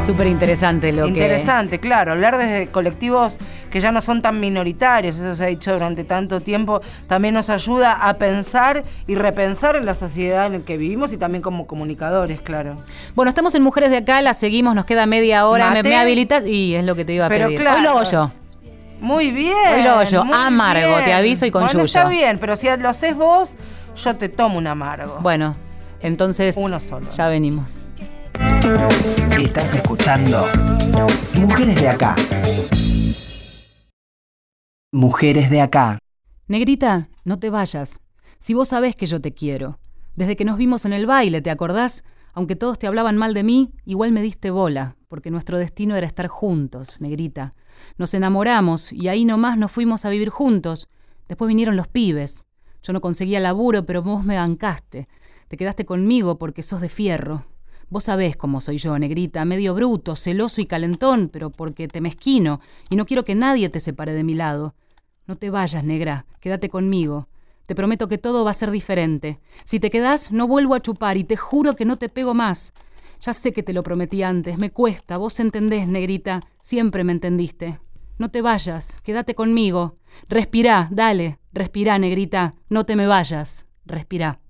Súper 0.05 0.27
interesante 0.27 0.91
lo 0.91 1.05
que... 1.05 1.11
Interesante, 1.11 1.79
claro. 1.79 2.13
Hablar 2.13 2.37
desde 2.37 2.67
colectivos 2.69 3.39
que 3.71 3.79
ya 3.79 3.93
no 3.93 4.01
son 4.01 4.21
tan 4.21 4.41
minoritarios, 4.41 5.17
eso 5.17 5.37
se 5.37 5.45
ha 5.45 5.47
dicho 5.47 5.73
durante 5.73 6.03
tanto 6.03 6.41
tiempo, 6.41 6.83
también 7.07 7.35
nos 7.35 7.51
ayuda 7.51 7.93
a 7.93 8.15
pensar 8.19 8.83
y 9.07 9.15
repensar 9.15 9.77
en 9.77 9.87
la 9.87 9.95
sociedad 9.95 10.47
en 10.47 10.53
la 10.53 10.59
que 10.61 10.77
vivimos 10.77 11.13
y 11.13 11.19
también 11.19 11.41
como 11.41 11.69
comunicadores, 11.69 12.41
claro. 12.41 12.83
Bueno, 13.15 13.29
estamos 13.29 13.55
en 13.55 13.63
Mujeres 13.63 13.91
de 13.91 13.99
Acá, 13.99 14.21
la 14.23 14.35
seguimos, 14.35 14.75
nos 14.75 14.87
queda 14.87 15.07
media 15.07 15.47
hora, 15.47 15.71
me, 15.71 15.97
habilitas 15.97 16.45
y 16.45 16.75
es 16.75 16.85
lo 16.85 16.97
que 16.97 17.05
te 17.05 17.13
iba 17.13 17.27
a 17.27 17.29
pedir. 17.29 17.61
Hoy 17.61 17.83
lo 17.83 17.91
hago 17.91 18.03
yo. 18.03 18.33
Muy 19.01 19.31
bien. 19.31 19.55
Hoy 19.75 19.83
lo 19.85 19.91
hago 19.93 20.03
yo, 20.03 20.23
amargo, 20.23 20.97
te 21.05 21.13
aviso 21.13 21.47
y 21.47 21.53
con 21.53 21.63
bueno, 21.63 21.83
está 21.83 22.09
bien, 22.09 22.39
pero 22.39 22.57
si 22.57 22.67
lo 22.77 22.89
haces 22.89 23.17
vos, 23.17 23.55
yo 23.97 24.17
te 24.17 24.29
tomo 24.29 24.59
un 24.59 24.67
amargo. 24.67 25.19
Bueno, 25.21 25.55
entonces... 26.01 26.57
Uno 26.59 26.81
solo. 26.81 27.09
Ya 27.11 27.29
venimos. 27.29 27.82
Estás 29.41 29.75
escuchando 29.75 30.45
Mujeres 31.41 31.81
de 31.81 31.89
Acá. 31.89 32.15
Mujeres 34.93 35.51
de 35.51 35.61
Acá. 35.61 35.99
Negrita, 36.47 37.09
no 37.25 37.41
te 37.41 37.51
vayas. 37.51 37.99
Si 38.39 38.55
vos 38.55 38.69
sabés 38.69 38.95
que 38.95 39.07
yo 39.07 39.21
te 39.21 39.35
quiero. 39.35 39.81
Desde 40.15 40.37
que 40.37 40.45
nos 40.45 40.59
vimos 40.59 40.85
en 40.85 40.93
el 40.93 41.07
baile, 41.07 41.43
¿te 41.43 41.51
acordás? 41.51 42.05
Aunque 42.35 42.55
todos 42.55 42.79
te 42.79 42.87
hablaban 42.87 43.17
mal 43.19 43.35
de 43.35 43.43
mí, 43.43 43.73
igual 43.85 44.13
me 44.13 44.23
diste 44.23 44.53
bola, 44.53 44.95
porque 45.09 45.33
nuestro 45.33 45.59
destino 45.59 45.97
era 45.97 46.07
estar 46.07 46.29
juntos, 46.29 47.01
negrita. 47.01 47.55
Nos 47.99 48.15
enamoramos 48.15 48.93
y 48.93 49.09
ahí 49.09 49.25
nomás 49.25 49.59
nos 49.59 49.73
fuimos 49.73 50.05
a 50.05 50.11
vivir 50.11 50.29
juntos. 50.29 50.89
Después 51.27 51.49
vinieron 51.49 51.77
los 51.77 51.89
pibes. 51.89 52.47
Yo 52.85 52.93
no 52.93 53.01
conseguía 53.01 53.41
laburo, 53.41 53.87
pero 53.87 54.05
vos 54.05 54.23
me 54.25 54.37
bancaste. 54.37 55.09
Te 55.49 55.57
quedaste 55.57 55.85
conmigo 55.85 56.39
porque 56.39 56.63
sos 56.63 56.81
de 56.81 56.89
fierro. 56.89 57.45
Vos 57.93 58.05
sabés 58.05 58.39
cómo 58.39 58.63
soy 58.63 58.79
yo, 58.79 58.99
negrita, 58.99 59.45
medio 59.45 59.75
bruto, 59.75 60.17
celoso 60.17 60.63
y 60.63 60.67
calentón, 60.67 61.29
pero 61.31 61.51
porque 61.51 61.89
te 61.89 62.01
mezquino 62.01 62.61
y 62.89 62.97
no 62.97 63.05
quiero 63.05 63.23
que 63.23 63.35
nadie 63.35 63.69
te 63.69 63.81
separe 63.81 64.15
de 64.15 64.25
mi 64.25 64.33
lado. 64.33 64.75
No 65.27 65.37
te 65.37 65.51
vayas, 65.51 65.85
negra, 65.85 66.25
quédate 66.41 66.71
conmigo. 66.71 67.29
Te 67.67 67.75
prometo 67.75 68.09
que 68.09 68.17
todo 68.17 68.47
va 68.47 68.53
a 68.53 68.55
ser 68.55 68.71
diferente. 68.71 69.41
Si 69.65 69.79
te 69.79 69.91
quedás, 69.91 70.33
no 70.33 70.49
vuelvo 70.49 70.75
a 70.75 70.81
chupar 70.81 71.19
y 71.19 71.25
te 71.25 71.37
juro 71.37 71.75
que 71.75 71.85
no 71.85 71.99
te 71.99 72.09
pego 72.09 72.33
más. 72.33 72.73
Ya 73.21 73.35
sé 73.35 73.53
que 73.53 73.63
te 73.63 73.75
lo 73.75 73.83
prometí 73.83 74.23
antes, 74.23 74.57
me 74.57 74.71
cuesta, 74.71 75.19
vos 75.19 75.39
entendés, 75.39 75.87
negrita, 75.87 76.41
siempre 76.63 77.05
me 77.05 77.13
entendiste. 77.13 77.79
No 78.17 78.31
te 78.31 78.41
vayas, 78.41 79.03
quédate 79.03 79.35
conmigo. 79.35 79.99
Respirá, 80.31 80.89
dale, 80.91 81.41
respirá, 81.53 81.99
negrita, 81.99 82.55
no 82.71 82.87
te 82.87 82.97
me 82.97 83.07
vayas, 83.07 83.67
respirá. 83.85 84.42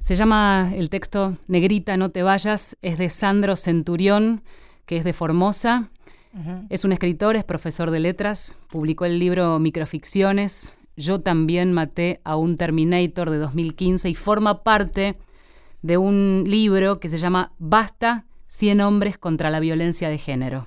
Se 0.00 0.16
llama 0.16 0.72
el 0.74 0.90
texto 0.90 1.36
Negrita, 1.48 1.96
no 1.96 2.10
te 2.10 2.22
vayas, 2.22 2.76
es 2.82 2.98
de 2.98 3.10
Sandro 3.10 3.56
Centurión, 3.56 4.42
que 4.86 4.96
es 4.96 5.04
de 5.04 5.12
Formosa. 5.12 5.90
Es 6.68 6.84
un 6.84 6.92
escritor, 6.92 7.34
es 7.36 7.42
profesor 7.42 7.90
de 7.90 7.98
letras, 7.98 8.56
publicó 8.70 9.06
el 9.06 9.18
libro 9.18 9.58
Microficciones, 9.58 10.78
Yo 10.96 11.20
también 11.20 11.72
maté 11.72 12.20
a 12.24 12.36
un 12.36 12.56
Terminator 12.56 13.30
de 13.30 13.38
2015 13.38 14.08
y 14.08 14.14
forma 14.14 14.62
parte 14.62 15.16
de 15.82 15.96
un 15.96 16.44
libro 16.46 17.00
que 17.00 17.08
se 17.08 17.16
llama 17.16 17.52
Basta, 17.58 18.26
100 18.48 18.80
hombres 18.80 19.18
contra 19.18 19.50
la 19.50 19.60
violencia 19.60 20.08
de 20.08 20.18
género. 20.18 20.66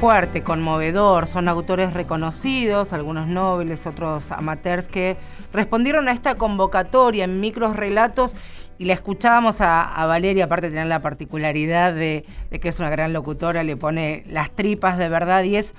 Fuerte, 0.00 0.42
conmovedor. 0.42 1.26
Son 1.26 1.46
autores 1.46 1.92
reconocidos, 1.92 2.94
algunos 2.94 3.28
nobles, 3.28 3.86
otros 3.86 4.32
amateurs, 4.32 4.86
que 4.86 5.18
respondieron 5.52 6.08
a 6.08 6.12
esta 6.12 6.36
convocatoria 6.36 7.24
en 7.24 7.38
micros 7.38 7.76
relatos 7.76 8.34
y 8.78 8.86
la 8.86 8.94
escuchábamos 8.94 9.60
a, 9.60 10.06
Valeria, 10.06 10.46
aparte 10.46 10.70
de 10.70 10.84
la 10.86 11.02
particularidad 11.02 11.92
de, 11.92 12.24
de, 12.50 12.60
que 12.60 12.70
es 12.70 12.78
una 12.78 12.88
gran 12.88 13.12
locutora, 13.12 13.62
le 13.62 13.76
pone 13.76 14.24
las 14.26 14.50
tripas 14.50 14.96
de 14.96 15.10
verdad 15.10 15.44
y 15.44 15.56
es 15.56 15.74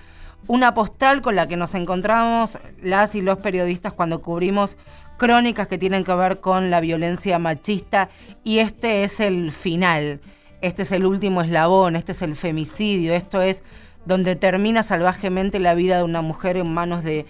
una 0.45 0.75
postal 0.75 1.23
con 1.23 1.36
la 1.36 1.47
que 1.47 1.57
nos 1.57 1.73
encontramos 1.73 2.60
las 2.79 3.15
y 3.15 3.23
los 3.23 3.39
periodistas 3.39 3.93
cuando 3.93 4.21
cubrimos 4.21 4.77
crónicas 5.17 5.67
que 5.67 5.79
tienen 5.79 6.03
que 6.03 6.13
ver 6.13 6.41
con 6.41 6.69
la 6.69 6.79
violencia 6.79 7.39
machista. 7.39 8.10
Y 8.43 8.60
este 8.60 9.03
es 9.03 9.19
el 9.19 9.51
final, 9.51 10.21
este 10.62 10.84
es 10.84 10.91
el 10.91 11.07
último 11.07 11.41
eslabón, 11.41 11.95
este 11.95 12.12
es 12.12 12.21
el 12.21 12.36
femicidio, 12.36 13.15
esto 13.15 13.41
es 13.41 13.63
donde 14.05 14.35
termina 14.35 14.83
salvajemente 14.83 15.59
la 15.59 15.75
vida 15.75 15.97
de 15.97 16.03
una 16.03 16.21
mujer 16.21 16.57
en 16.57 16.73
manos 16.73 17.03
de, 17.03 17.25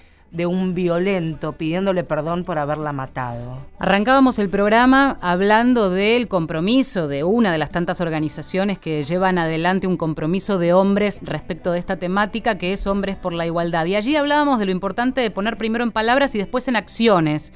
un 0.45 0.73
violento, 0.73 1.51
pidiéndole 1.53 2.05
perdón 2.05 2.45
por 2.45 2.57
haberla 2.57 2.93
matado. 2.93 3.57
Arrancábamos 3.79 4.39
el 4.39 4.49
programa 4.49 5.17
hablando 5.19 5.89
del 5.89 6.29
compromiso 6.29 7.09
de 7.09 7.25
una 7.25 7.51
de 7.51 7.57
las 7.57 7.71
tantas 7.71 7.99
organizaciones 7.99 8.79
que 8.79 9.03
llevan 9.03 9.37
adelante 9.37 9.87
un 9.87 9.97
compromiso 9.97 10.57
de 10.57 10.71
hombres 10.71 11.19
respecto 11.21 11.73
de 11.73 11.79
esta 11.79 11.97
temática, 11.97 12.57
que 12.57 12.71
es 12.71 12.87
Hombres 12.87 13.17
por 13.17 13.33
la 13.33 13.45
Igualdad. 13.45 13.85
Y 13.87 13.95
allí 13.95 14.15
hablábamos 14.15 14.57
de 14.57 14.65
lo 14.65 14.71
importante 14.71 15.19
de 15.19 15.31
poner 15.31 15.57
primero 15.57 15.83
en 15.83 15.91
palabras 15.91 16.33
y 16.33 16.37
después 16.37 16.67
en 16.69 16.77
acciones. 16.77 17.51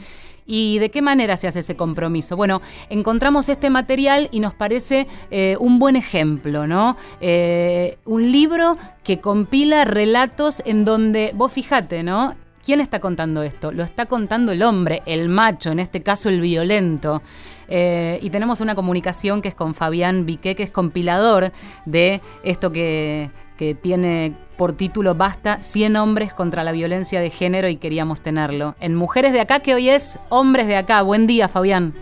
¿Y 0.45 0.77
de 0.79 0.91
qué 0.91 1.01
manera 1.01 1.37
se 1.37 1.47
hace 1.47 1.59
ese 1.59 1.75
compromiso? 1.75 2.35
Bueno, 2.35 2.61
encontramos 2.89 3.49
este 3.49 3.69
material 3.69 4.29
y 4.31 4.39
nos 4.39 4.53
parece 4.53 5.07
eh, 5.31 5.57
un 5.59 5.79
buen 5.79 5.95
ejemplo, 5.95 6.67
¿no? 6.67 6.97
Eh, 7.19 7.97
un 8.05 8.31
libro 8.31 8.77
que 9.03 9.19
compila 9.19 9.85
relatos 9.85 10.61
en 10.65 10.85
donde, 10.85 11.31
vos 11.33 11.51
fijate, 11.51 12.03
¿no? 12.03 12.35
¿Quién 12.63 12.79
está 12.79 12.99
contando 12.99 13.43
esto? 13.43 13.71
Lo 13.71 13.83
está 13.83 14.05
contando 14.05 14.51
el 14.51 14.63
hombre, 14.63 15.01
el 15.05 15.29
macho, 15.29 15.71
en 15.71 15.79
este 15.79 16.01
caso 16.01 16.29
el 16.29 16.41
violento. 16.41 17.21
Eh, 17.67 18.19
y 18.21 18.29
tenemos 18.29 18.61
una 18.61 18.75
comunicación 18.75 19.41
que 19.41 19.49
es 19.49 19.55
con 19.55 19.73
Fabián 19.73 20.25
Viqué, 20.25 20.55
que 20.55 20.63
es 20.63 20.71
compilador 20.71 21.51
de 21.85 22.21
esto 22.43 22.71
que, 22.71 23.29
que 23.57 23.75
tiene 23.75 24.33
por 24.57 24.73
título 24.73 25.15
Basta 25.15 25.61
100 25.61 25.95
hombres 25.95 26.33
contra 26.33 26.63
la 26.63 26.71
violencia 26.71 27.19
de 27.19 27.29
género 27.29 27.67
y 27.67 27.77
queríamos 27.77 28.21
tenerlo. 28.21 28.75
En 28.79 28.95
Mujeres 28.95 29.33
de 29.33 29.41
Acá, 29.41 29.59
que 29.59 29.73
hoy 29.73 29.89
es 29.89 30.19
Hombres 30.29 30.67
de 30.67 30.77
Acá. 30.77 31.01
Buen 31.01 31.27
día, 31.27 31.47
Fabián. 31.47 31.93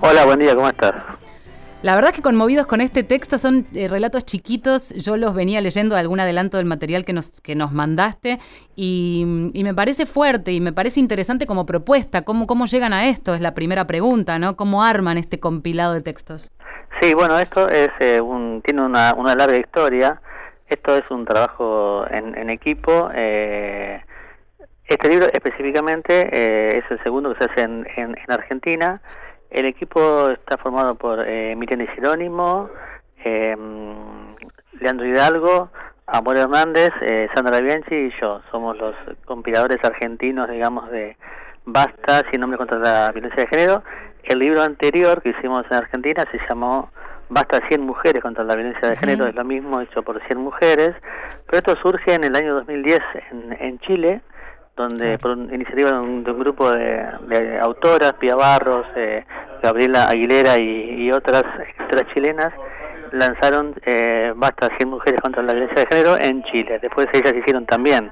Hola, 0.00 0.24
buen 0.24 0.38
día, 0.38 0.54
¿cómo 0.54 0.68
estás? 0.68 0.94
La 1.80 1.94
verdad 1.94 2.10
es 2.10 2.16
que 2.16 2.22
conmovidos 2.22 2.66
con 2.66 2.80
este 2.80 3.04
texto 3.04 3.38
son 3.38 3.64
eh, 3.72 3.86
relatos 3.86 4.24
chiquitos, 4.24 4.92
yo 4.94 5.16
los 5.16 5.32
venía 5.32 5.60
leyendo 5.60 5.94
algún 5.94 6.18
adelanto 6.18 6.56
del 6.56 6.66
material 6.66 7.04
que 7.04 7.12
nos, 7.12 7.40
que 7.40 7.54
nos 7.54 7.70
mandaste 7.70 8.40
y, 8.74 9.24
me 9.54 9.74
parece 9.74 10.04
fuerte 10.04 10.50
y 10.50 10.60
me 10.60 10.72
parece 10.72 10.98
interesante 10.98 11.46
como 11.46 11.66
propuesta, 11.66 12.22
¿Cómo, 12.22 12.48
cómo 12.48 12.66
llegan 12.66 12.92
a 12.92 13.06
esto, 13.06 13.32
es 13.32 13.40
la 13.40 13.54
primera 13.54 13.86
pregunta, 13.86 14.40
¿no? 14.40 14.56
¿Cómo 14.56 14.82
arman 14.82 15.18
este 15.18 15.38
compilado 15.38 15.94
de 15.94 16.00
textos? 16.00 16.50
Sí, 17.00 17.14
bueno, 17.14 17.38
esto 17.38 17.68
es 17.68 17.90
eh, 18.00 18.20
un, 18.20 18.60
tiene 18.64 18.82
una, 18.82 19.14
una 19.14 19.36
larga 19.36 19.56
historia, 19.56 20.20
esto 20.68 20.96
es 20.96 21.04
un 21.10 21.24
trabajo 21.24 22.06
en, 22.10 22.50
equipo. 22.50 23.10
Eh, 23.14 24.00
este 24.86 25.08
libro 25.08 25.26
específicamente 25.32 26.28
eh, 26.32 26.78
es 26.78 26.90
el 26.90 27.02
segundo 27.02 27.34
que 27.34 27.44
se 27.44 27.50
hace 27.50 27.62
en, 27.62 27.86
en, 27.96 28.16
Argentina. 28.28 29.00
El 29.50 29.66
equipo 29.66 30.30
está 30.30 30.56
formado 30.58 30.94
por 30.94 31.26
eh, 31.26 31.54
Miriam 31.56 31.86
Jerónimo, 31.94 32.70
eh, 33.24 33.56
Leandro 34.80 35.08
Hidalgo, 35.08 35.70
Amor 36.06 36.38
Hernández, 36.38 36.90
eh, 37.02 37.28
Sandra 37.34 37.60
Bianchi 37.60 37.94
y 37.94 38.12
yo. 38.20 38.40
Somos 38.50 38.76
los 38.78 38.94
compiladores 39.24 39.78
argentinos, 39.82 40.48
digamos, 40.48 40.90
de 40.90 41.16
Basta, 41.66 42.22
sin 42.30 42.40
nombre 42.40 42.56
contra 42.56 42.78
la 42.78 43.12
violencia 43.12 43.44
de 43.44 43.48
género. 43.48 43.82
El 44.22 44.38
libro 44.38 44.62
anterior 44.62 45.20
que 45.20 45.30
hicimos 45.30 45.66
en 45.70 45.76
Argentina 45.76 46.24
se 46.30 46.38
llamó 46.48 46.90
Basta 47.30 47.60
100 47.68 47.80
mujeres 47.82 48.22
contra 48.22 48.44
la 48.44 48.56
violencia 48.56 48.88
de 48.88 48.96
género, 48.96 49.26
es 49.26 49.34
lo 49.34 49.44
mismo 49.44 49.80
hecho 49.80 50.02
por 50.02 50.20
100 50.26 50.38
mujeres, 50.38 50.94
pero 51.46 51.58
esto 51.58 51.76
surge 51.82 52.14
en 52.14 52.24
el 52.24 52.34
año 52.34 52.54
2010 52.54 53.00
en, 53.30 53.56
en 53.60 53.78
Chile, 53.80 54.22
donde 54.78 55.18
por 55.18 55.36
iniciativa 55.36 55.90
de 55.90 55.98
un, 55.98 56.22
grupo 56.22 56.70
de, 56.70 57.58
autoras, 57.60 58.14
Pia 58.14 58.36
Barros, 58.36 58.86
eh, 58.94 59.24
Gabriela 59.62 60.08
Aguilera 60.08 60.56
y, 60.56 61.10
otras 61.10 61.42
escritoras 61.66 62.14
chilenas, 62.14 62.52
lanzaron 63.12 63.74
eh, 63.84 64.32
Basta 64.36 64.68
100 64.76 64.88
mujeres 64.88 65.20
contra 65.20 65.42
la 65.42 65.52
violencia 65.52 65.82
de 65.82 65.86
género 65.88 66.16
en 66.18 66.44
Chile. 66.44 66.78
Después 66.80 67.08
ellas 67.12 67.34
hicieron 67.34 67.66
también 67.66 68.10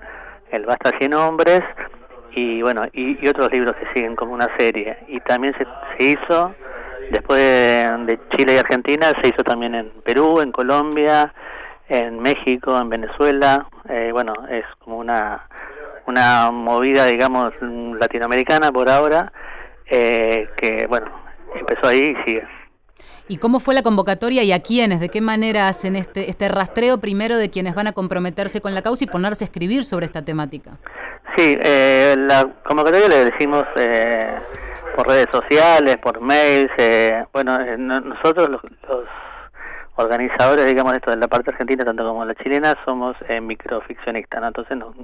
el 0.51 0.67
Basta 0.67 0.91
100 0.99 1.15
hombres 1.15 1.61
y 2.33 2.61
bueno, 2.63 2.83
y, 2.93 3.27
otros 3.29 3.51
libros 3.53 3.75
que 3.77 3.87
siguen 3.95 4.17
como 4.17 4.35
una 4.35 4.49
serie. 4.59 4.99
Y 5.09 5.21
también 5.21 5.55
se, 5.57 5.67
se 5.97 6.05
hizo 6.05 6.55
Después 7.11 7.41
de, 7.41 8.19
Chile 8.37 8.55
y 8.55 8.59
Argentina 8.59 9.13
se 9.23 9.29
hizo 9.29 9.43
también 9.45 9.75
en 9.75 9.91
Perú, 10.05 10.41
en 10.41 10.53
Colombia, 10.53 11.33
en 11.89 12.21
México, 12.21 12.79
en 12.79 12.89
Venezuela. 12.89 13.69
Eh, 13.89 14.11
bueno, 14.13 14.35
es 14.51 14.65
como 14.81 14.99
una, 14.99 15.49
una 16.07 16.51
movida, 16.51 17.07
digamos, 17.07 17.53
latinoamericana 17.61 18.73
por 18.73 18.89
ahora, 18.89 19.33
eh, 19.87 20.49
que, 20.57 20.87
bueno, 20.89 21.07
empezó 21.55 21.89
ahí 21.89 22.15
y 22.17 22.25
sigue. 22.25 22.47
¿Y 23.29 23.39
cómo 23.39 23.59
fue 23.59 23.75
la 23.75 23.83
convocatoria 23.83 24.45
y 24.45 24.53
a 24.53 24.61
quiénes? 24.61 25.01
¿De 25.01 25.09
qué 25.09 25.21
manera 25.21 25.67
hacen 25.67 25.97
este, 25.97 26.31
este 26.31 26.49
rastreo 26.49 26.99
primero 26.99 27.37
de 27.37 27.51
quienes 27.51 27.75
van 27.75 27.89
a 27.89 27.93
comprometerse 27.93 28.61
con 28.61 28.73
la 28.73 28.83
causa 28.83 29.05
y 29.05 29.09
ponerse 29.09 29.45
a 29.45 29.47
escribir 29.47 29.85
sobre 29.85 30.07
esta 30.07 30.23
temática? 30.23 30.79
Sí, 31.37 31.59
eh, 31.61 32.15
la 32.17 32.49
convocatoria 32.65 33.09
le 33.09 33.25
decimos 33.27 33.65
eh, 33.77 34.39
por 34.97 35.07
redes 35.07 35.29
sociales, 35.31 35.99
por 35.99 36.21
mails. 36.21 36.73
Eh, 36.79 37.25
bueno, 37.33 37.61
eh, 37.61 37.77
nosotros 37.77 38.49
los, 38.49 38.63
organizadores, 39.97 40.67
digamos, 40.67 40.95
esto 40.95 41.11
de 41.11 41.19
la 41.19 41.29
parte 41.29 41.51
argentina, 41.51 41.85
tanto 41.85 42.05
como 42.05 42.25
la 42.25 42.35
chilena, 42.35 42.75
somos 42.85 43.17
eh, 43.29 43.41
microficcionistas, 43.41 44.43
Entonces 44.43 44.77
nos, 44.77 44.95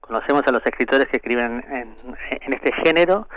conocemos 0.00 0.42
a 0.46 0.52
los 0.52 0.64
escritores 0.64 1.06
que 1.08 1.18
escriben 1.18 1.64
en, 1.70 2.54
este 2.54 2.72
género, 2.84 3.28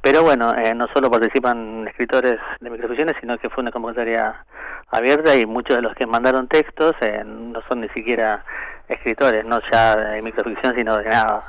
pero 0.00 0.22
bueno, 0.22 0.54
eh, 0.54 0.74
no 0.74 0.86
solo 0.94 1.10
participan 1.10 1.86
escritores 1.88 2.38
de 2.60 2.70
microficciones, 2.70 3.14
sino 3.20 3.38
que 3.38 3.48
fue 3.48 3.62
una 3.62 3.70
convocatoria 3.70 4.44
abierta 4.90 5.34
y 5.34 5.46
muchos 5.46 5.76
de 5.76 5.82
los 5.82 5.94
que 5.94 6.06
mandaron 6.06 6.46
textos 6.48 6.94
no 7.24 7.60
son 7.68 7.80
ni 7.80 7.88
siquiera 7.88 8.44
escritores, 8.88 9.44
no 9.46 9.60
ya 9.72 9.96
de 9.96 10.20
microficción, 10.22 10.74
sino 10.74 10.98
de 10.98 11.08
nada. 11.08 11.44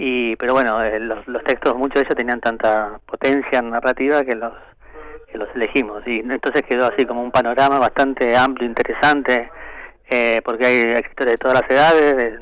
Y, 0.00 0.36
pero 0.36 0.52
bueno, 0.52 0.80
eh, 0.80 1.00
los, 1.00 1.26
los, 1.26 1.42
textos, 1.42 1.74
muchos 1.74 1.94
de 1.94 2.00
ellos 2.02 2.16
tenían 2.16 2.40
tanta 2.40 3.00
potencia 3.04 3.60
narrativa 3.60 4.22
que 4.22 4.36
los, 4.36 4.52
que 5.26 5.36
los 5.36 5.48
elegimos. 5.56 6.06
Y 6.06 6.20
entonces 6.20 6.62
quedó 6.62 6.86
así 6.86 7.04
como 7.04 7.20
un 7.20 7.32
panorama 7.32 7.80
bastante 7.80 8.36
amplio, 8.36 8.68
interesante, 8.68 9.50
eh, 10.08 10.40
porque 10.44 10.66
hay 10.66 10.76
escritores 11.00 11.32
de 11.32 11.38
todas 11.38 11.60
las 11.60 11.68
edades, 11.68 12.16
de, 12.16 12.38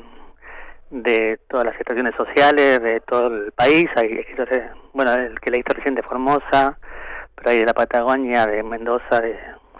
de 1.01 1.39
todas 1.49 1.65
las 1.65 1.79
estaciones 1.79 2.13
sociales, 2.15 2.79
de 2.79 2.99
todo 2.99 3.25
el 3.25 3.51
país. 3.53 3.87
Hay 3.95 4.19
escritores, 4.19 4.69
bueno, 4.93 5.13
el 5.13 5.39
que 5.39 5.49
leíste 5.49 5.73
recién 5.73 5.95
de 5.95 6.03
Formosa, 6.03 6.77
pero 7.33 7.49
hay 7.49 7.57
de 7.57 7.65
la 7.65 7.73
Patagonia, 7.73 8.45
de 8.45 8.61
Mendoza, 8.61 9.19
de 9.19 9.35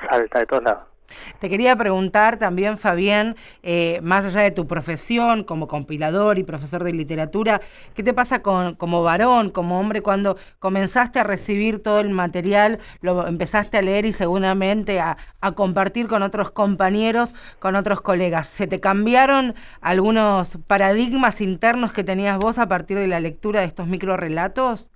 Salta, 0.09 0.39
de 0.39 0.45
todos 0.47 0.63
lados. 0.63 0.96
Te 1.39 1.49
quería 1.49 1.75
preguntar 1.75 2.37
también, 2.37 2.77
Fabián, 2.77 3.35
eh, 3.63 3.99
más 4.03 4.25
allá 4.25 4.41
de 4.41 4.51
tu 4.51 4.67
profesión 4.67 5.43
como 5.43 5.67
compilador 5.67 6.37
y 6.37 6.43
profesor 6.43 6.83
de 6.83 6.93
literatura, 6.93 7.61
¿qué 7.93 8.03
te 8.03 8.13
pasa 8.13 8.41
con, 8.41 8.75
como 8.75 9.03
varón, 9.03 9.49
como 9.49 9.79
hombre, 9.79 10.01
cuando 10.01 10.37
comenzaste 10.59 11.19
a 11.19 11.23
recibir 11.23 11.81
todo 11.81 11.99
el 11.99 12.09
material, 12.09 12.79
lo 13.01 13.27
empezaste 13.27 13.77
a 13.77 13.81
leer 13.81 14.05
y 14.05 14.13
seguramente 14.13 14.99
a, 14.99 15.17
a 15.41 15.51
compartir 15.53 16.07
con 16.07 16.23
otros 16.23 16.51
compañeros, 16.51 17.35
con 17.59 17.75
otros 17.75 18.01
colegas? 18.01 18.47
¿Se 18.47 18.67
te 18.67 18.79
cambiaron 18.79 19.55
algunos 19.81 20.57
paradigmas 20.67 21.41
internos 21.41 21.93
que 21.93 22.03
tenías 22.03 22.37
vos 22.37 22.57
a 22.57 22.67
partir 22.67 22.97
de 22.97 23.07
la 23.07 23.19
lectura 23.19 23.61
de 23.61 23.67
estos 23.67 23.87
microrelatos? 23.87 24.89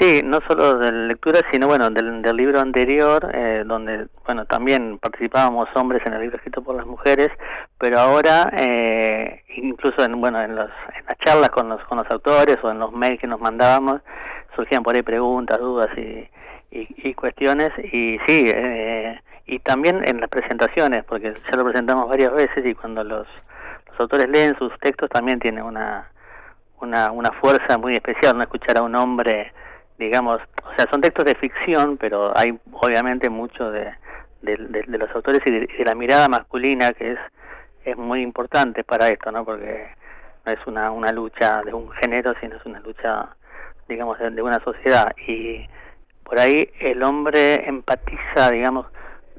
Sí, 0.00 0.22
no 0.24 0.40
solo 0.48 0.78
de 0.78 0.90
lectura, 0.90 1.40
sino 1.52 1.66
bueno, 1.66 1.90
del, 1.90 2.22
libro 2.36 2.60
anterior, 2.60 3.30
eh, 3.34 3.62
donde 3.64 4.06
bueno 4.26 4.46
también 4.46 4.98
participábamos 4.98 5.68
hombres 5.74 6.02
en 6.06 6.14
el 6.14 6.22
libro 6.22 6.36
escrito 6.36 6.62
por 6.62 6.74
las 6.74 6.86
mujeres, 6.86 7.30
pero 7.78 8.00
ahora 8.00 8.50
eh, 8.56 9.42
incluso 9.56 10.02
en 10.02 10.20
bueno 10.20 10.42
en, 10.42 10.56
los, 10.56 10.70
en 10.98 11.04
las 11.06 11.18
charlas 11.18 11.50
con 11.50 11.68
los 11.68 11.84
con 11.84 11.98
los 11.98 12.10
autores 12.10 12.56
o 12.62 12.70
en 12.70 12.78
los 12.78 12.90
mails 12.92 13.20
que 13.20 13.26
nos 13.26 13.40
mandábamos 13.40 14.00
surgían 14.56 14.82
por 14.82 14.94
ahí 14.94 15.02
preguntas, 15.02 15.58
dudas 15.58 15.90
y, 15.96 16.28
y, 16.70 17.14
cuestiones. 17.14 17.70
Y 17.78 18.18
sí 18.26 18.44
eh, 18.46 19.20
y 19.46 19.58
también 19.58 20.00
en 20.04 20.20
las 20.20 20.30
presentaciones 20.30 21.04
porque 21.04 21.32
ya 21.32 21.56
lo 21.56 21.64
presentamos 21.64 22.08
varias 22.08 22.32
veces 22.32 22.64
y 22.64 22.74
cuando 22.74 23.04
los, 23.04 23.26
los 23.90 24.00
autores 24.00 24.28
leen 24.28 24.56
sus 24.58 24.72
textos 24.80 25.10
también 25.10 25.38
tiene 25.38 25.62
una, 25.62 26.10
una 26.80 27.12
una 27.12 27.30
fuerza 27.32 27.76
muy 27.78 27.94
especial 27.94 28.36
no 28.36 28.42
escuchar 28.42 28.78
a 28.78 28.82
un 28.82 28.96
hombre 28.96 29.52
digamos 30.04 30.40
o 30.64 30.74
sea 30.76 30.86
son 30.90 31.00
textos 31.00 31.24
de 31.24 31.34
ficción 31.34 31.96
pero 31.96 32.36
hay 32.36 32.58
obviamente 32.72 33.30
mucho 33.30 33.70
de 33.70 33.92
de, 34.42 34.56
de, 34.56 34.98
los 34.98 35.08
autores 35.14 35.40
y 35.46 35.50
de, 35.52 35.84
la 35.84 35.94
mirada 35.94 36.28
masculina 36.28 36.90
que 36.92 37.12
es 37.12 37.18
es 37.84 37.96
muy 37.96 38.22
importante 38.22 38.84
para 38.84 39.08
esto 39.08 39.30
no 39.30 39.44
porque 39.44 39.88
no 40.44 40.52
es 40.52 40.58
una 40.66 40.90
una 40.90 41.12
lucha 41.12 41.62
de 41.62 41.72
un 41.72 41.90
género 41.92 42.34
sino 42.40 42.56
es 42.56 42.66
una 42.66 42.80
lucha 42.80 43.28
digamos 43.88 44.18
de, 44.18 44.30
de 44.30 44.42
una 44.42 44.62
sociedad. 44.64 45.14
Y 45.26 45.66
por 46.24 46.38
ahí 46.38 46.68
el 46.80 47.02
hombre 47.02 47.68
empatiza, 47.68 48.50
digamos, 48.50 48.86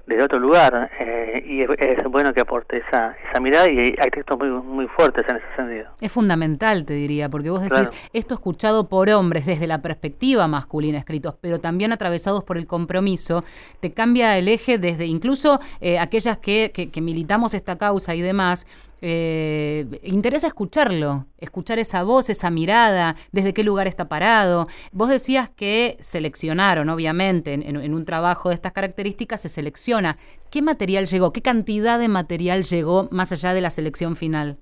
desde 0.06 0.24
otro 0.24 0.40
lugar 0.40 0.92
eh, 1.00 1.44
y 1.46 1.62
es, 1.62 2.04
bueno 2.10 2.34
que 2.34 2.42
aporte 2.42 2.78
esa, 2.78 3.16
esa 3.30 3.40
mirada 3.40 3.70
y 3.72 3.96
hay 3.98 4.10
textos 4.12 4.38
muy, 4.38 4.50
muy 4.50 4.88
fuertes 4.88 5.26
en 5.30 5.38
ese 5.38 5.46
sentido. 5.56 5.92
Es 6.02 6.12
fundamental, 6.12 6.86
te 6.86 6.94
diría, 6.94 7.30
porque 7.30 7.50
vos 7.50 7.62
decís, 7.62 7.90
esto 8.12 8.34
escuchado 8.34 8.90
por 8.90 9.10
hombres 9.10 9.46
desde 9.46 9.68
la 9.68 9.82
perspectiva 9.82 10.48
masculina 10.48 10.98
escritos, 10.98 11.36
pero 11.40 11.60
también 11.60 11.94
atravesados 11.94 12.44
por 12.44 12.58
el 12.58 12.68
compromiso, 12.68 13.44
te 13.80 13.94
cambia 13.94 14.38
el 14.38 14.48
eje 14.48 14.78
desde 14.78 15.06
incluso 15.06 15.60
eh, 15.80 16.00
aquellas 16.00 16.38
que, 16.38 16.72
que, 16.74 16.92
que 16.92 17.02
militamos 17.02 17.54
esta 17.54 17.78
causa 17.78 18.14
y 18.16 18.22
demás, 18.22 18.68
eh, 19.06 20.00
interesa 20.04 20.48
escucharlo, 20.48 21.28
escuchar 21.38 21.78
esa 21.78 22.04
voz, 22.04 22.30
esa 22.30 22.50
mirada, 22.50 23.18
desde 23.34 23.54
qué 23.54 23.62
lugar 23.66 23.86
está 23.86 24.08
parado. 24.08 24.70
Vos 24.94 25.10
decías 25.10 25.50
que 25.50 25.98
seleccionaron, 26.00 26.88
obviamente, 26.88 27.52
en, 27.54 27.94
un 27.94 28.06
trabajo 28.06 28.48
de 28.48 28.56
estas 28.56 28.72
características 28.72 29.42
se 29.42 29.50
selecciona. 29.50 30.18
¿Qué 30.50 30.62
material 30.62 31.06
llegó? 31.08 31.34
¿Qué 31.34 31.42
cantidad 31.42 32.00
de 32.00 32.08
material 32.08 32.64
llegó 32.64 33.10
más 33.12 33.34
allá 33.34 33.54
de 33.54 33.60
la 33.60 33.72
selección 33.72 34.16
final? 34.16 34.60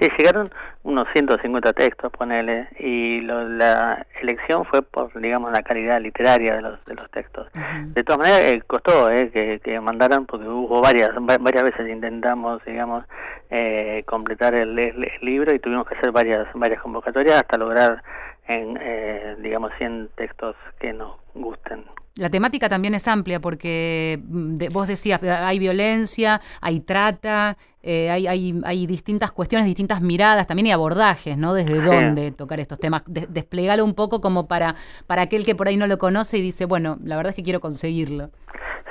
Sí, 0.00 0.08
llegaron 0.18 0.50
unos 0.84 1.06
150 1.12 1.72
textos, 1.74 2.10
ponele, 2.12 2.68
y 2.78 3.20
la 3.20 4.06
elección 4.20 4.64
fue 4.64 4.82
por, 4.82 5.12
digamos, 5.20 5.52
la 5.52 5.62
calidad 5.62 6.00
literaria 6.00 6.56
de 6.56 6.62
los, 6.62 6.84
de 6.86 6.94
los 6.94 7.10
textos. 7.10 7.46
De 7.86 8.02
todas 8.02 8.18
maneras, 8.18 8.40
eh, 8.40 8.62
costó 8.66 9.10
eh, 9.10 9.30
que, 9.30 9.60
que 9.62 9.80
mandaran, 9.80 10.26
porque 10.26 10.48
hubo 10.48 10.80
varias, 10.80 11.10
varias 11.20 11.62
veces 11.64 11.88
intentamos, 11.88 12.64
digamos, 12.64 13.04
eh, 13.50 14.02
completar 14.06 14.54
el, 14.54 14.74
libro 15.20 15.54
y 15.54 15.58
tuvimos 15.58 15.86
que 15.86 15.94
hacer 15.94 16.10
varias, 16.10 16.48
varias 16.54 16.80
convocatorias 16.80 17.36
hasta 17.36 17.58
lograr, 17.58 18.02
en, 18.48 18.78
eh, 18.80 19.36
digamos, 19.40 19.72
100 19.78 20.10
textos 20.16 20.56
que 20.80 20.92
nos 20.92 21.16
gusten. 21.34 21.84
La 22.16 22.28
temática 22.28 22.68
también 22.68 22.94
es 22.94 23.08
amplia 23.08 23.40
porque 23.40 24.20
mm, 24.22 24.56
vos 24.70 24.86
decías, 24.86 25.22
hay 25.22 25.58
violencia, 25.58 26.40
hay 26.60 26.80
trata, 26.80 27.56
eh, 27.82 28.10
hay, 28.10 28.26
hay, 28.26 28.60
hay, 28.64 28.86
distintas 28.86 29.32
cuestiones, 29.32 29.66
distintas 29.66 30.02
miradas, 30.02 30.46
también 30.46 30.66
hay 30.66 30.72
abordajes, 30.72 31.38
¿no? 31.38 31.54
Desde 31.54 31.80
dónde 31.80 32.30
tocar 32.32 32.60
estos 32.60 32.78
temas. 32.78 33.02
desplegalo 33.06 33.84
un 33.84 33.94
poco 33.94 34.20
como 34.20 34.46
para, 34.46 34.74
para 35.06 35.22
aquel 35.22 35.46
que 35.46 35.54
por 35.54 35.68
ahí 35.68 35.78
no 35.78 35.86
lo 35.86 35.96
conoce 35.96 36.36
y 36.36 36.42
dice, 36.42 36.66
bueno, 36.66 36.98
la 37.02 37.16
verdad 37.16 37.30
es 37.30 37.36
que 37.36 37.42
quiero 37.42 37.60
conseguirlo. 37.60 38.28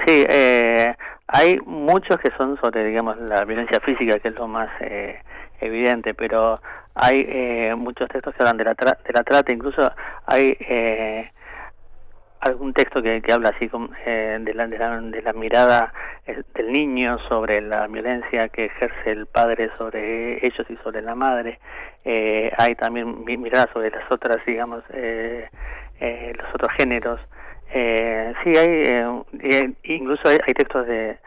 Sí, 0.08 0.26
eh, 0.28 0.96
hay 1.28 1.60
muchos 1.66 2.18
que 2.18 2.30
son 2.38 2.60
sobre, 2.60 2.84
digamos, 2.86 3.18
la 3.18 3.46
violencia 3.46 3.80
física, 3.82 4.18
que 4.20 4.30
es 4.30 4.36
lo 4.36 4.48
más 4.48 4.70
eh, 4.82 5.20
evidente, 5.60 6.16
pero 6.16 6.60
hay 6.96 7.26
eh, 7.28 7.74
muchos 7.76 8.08
textos 8.10 8.34
que 8.36 8.44
hablan 8.44 8.58
de 8.58 8.66
la, 8.66 8.74
de 8.74 9.14
la 9.14 9.24
trata, 9.24 9.54
incluso 9.54 9.92
hay 10.26 10.58
eh, 10.60 11.30
algún 12.42 12.74
texto 12.74 13.02
que, 13.02 13.22
habla 13.32 13.50
así 13.50 13.70
eh, 14.06 14.38
de, 14.42 14.54
la, 14.54 14.68
de, 14.68 14.78
la, 14.78 15.00
de, 15.00 15.22
la, 15.22 15.34
mirada 15.34 15.94
eh, 16.26 16.42
del 16.56 16.72
niño 16.72 17.20
sobre 17.30 17.62
la 17.62 17.88
violencia 17.88 18.50
que 18.50 18.66
ejerce 18.66 19.12
el 19.12 19.28
padre 19.28 19.70
sobre 19.78 20.46
ellos 20.46 20.66
y 20.70 20.76
sobre 20.78 21.02
la 21.04 21.14
madre. 21.16 21.60
Eh, 22.04 22.52
hay 22.58 22.76
también 22.76 23.24
mirada 23.26 23.70
sobre 23.72 23.92
las 23.92 24.12
otras, 24.12 24.38
digamos, 24.46 24.84
eh, 24.92 25.48
los 26.00 26.56
otros 26.56 26.72
géneros. 26.78 27.22
Sí, 27.72 28.58
hay, 28.58 29.24
incluso 29.84 30.28
hay, 30.28 30.40
hay 30.46 30.54
textos 30.54 30.86
de, 30.88 31.18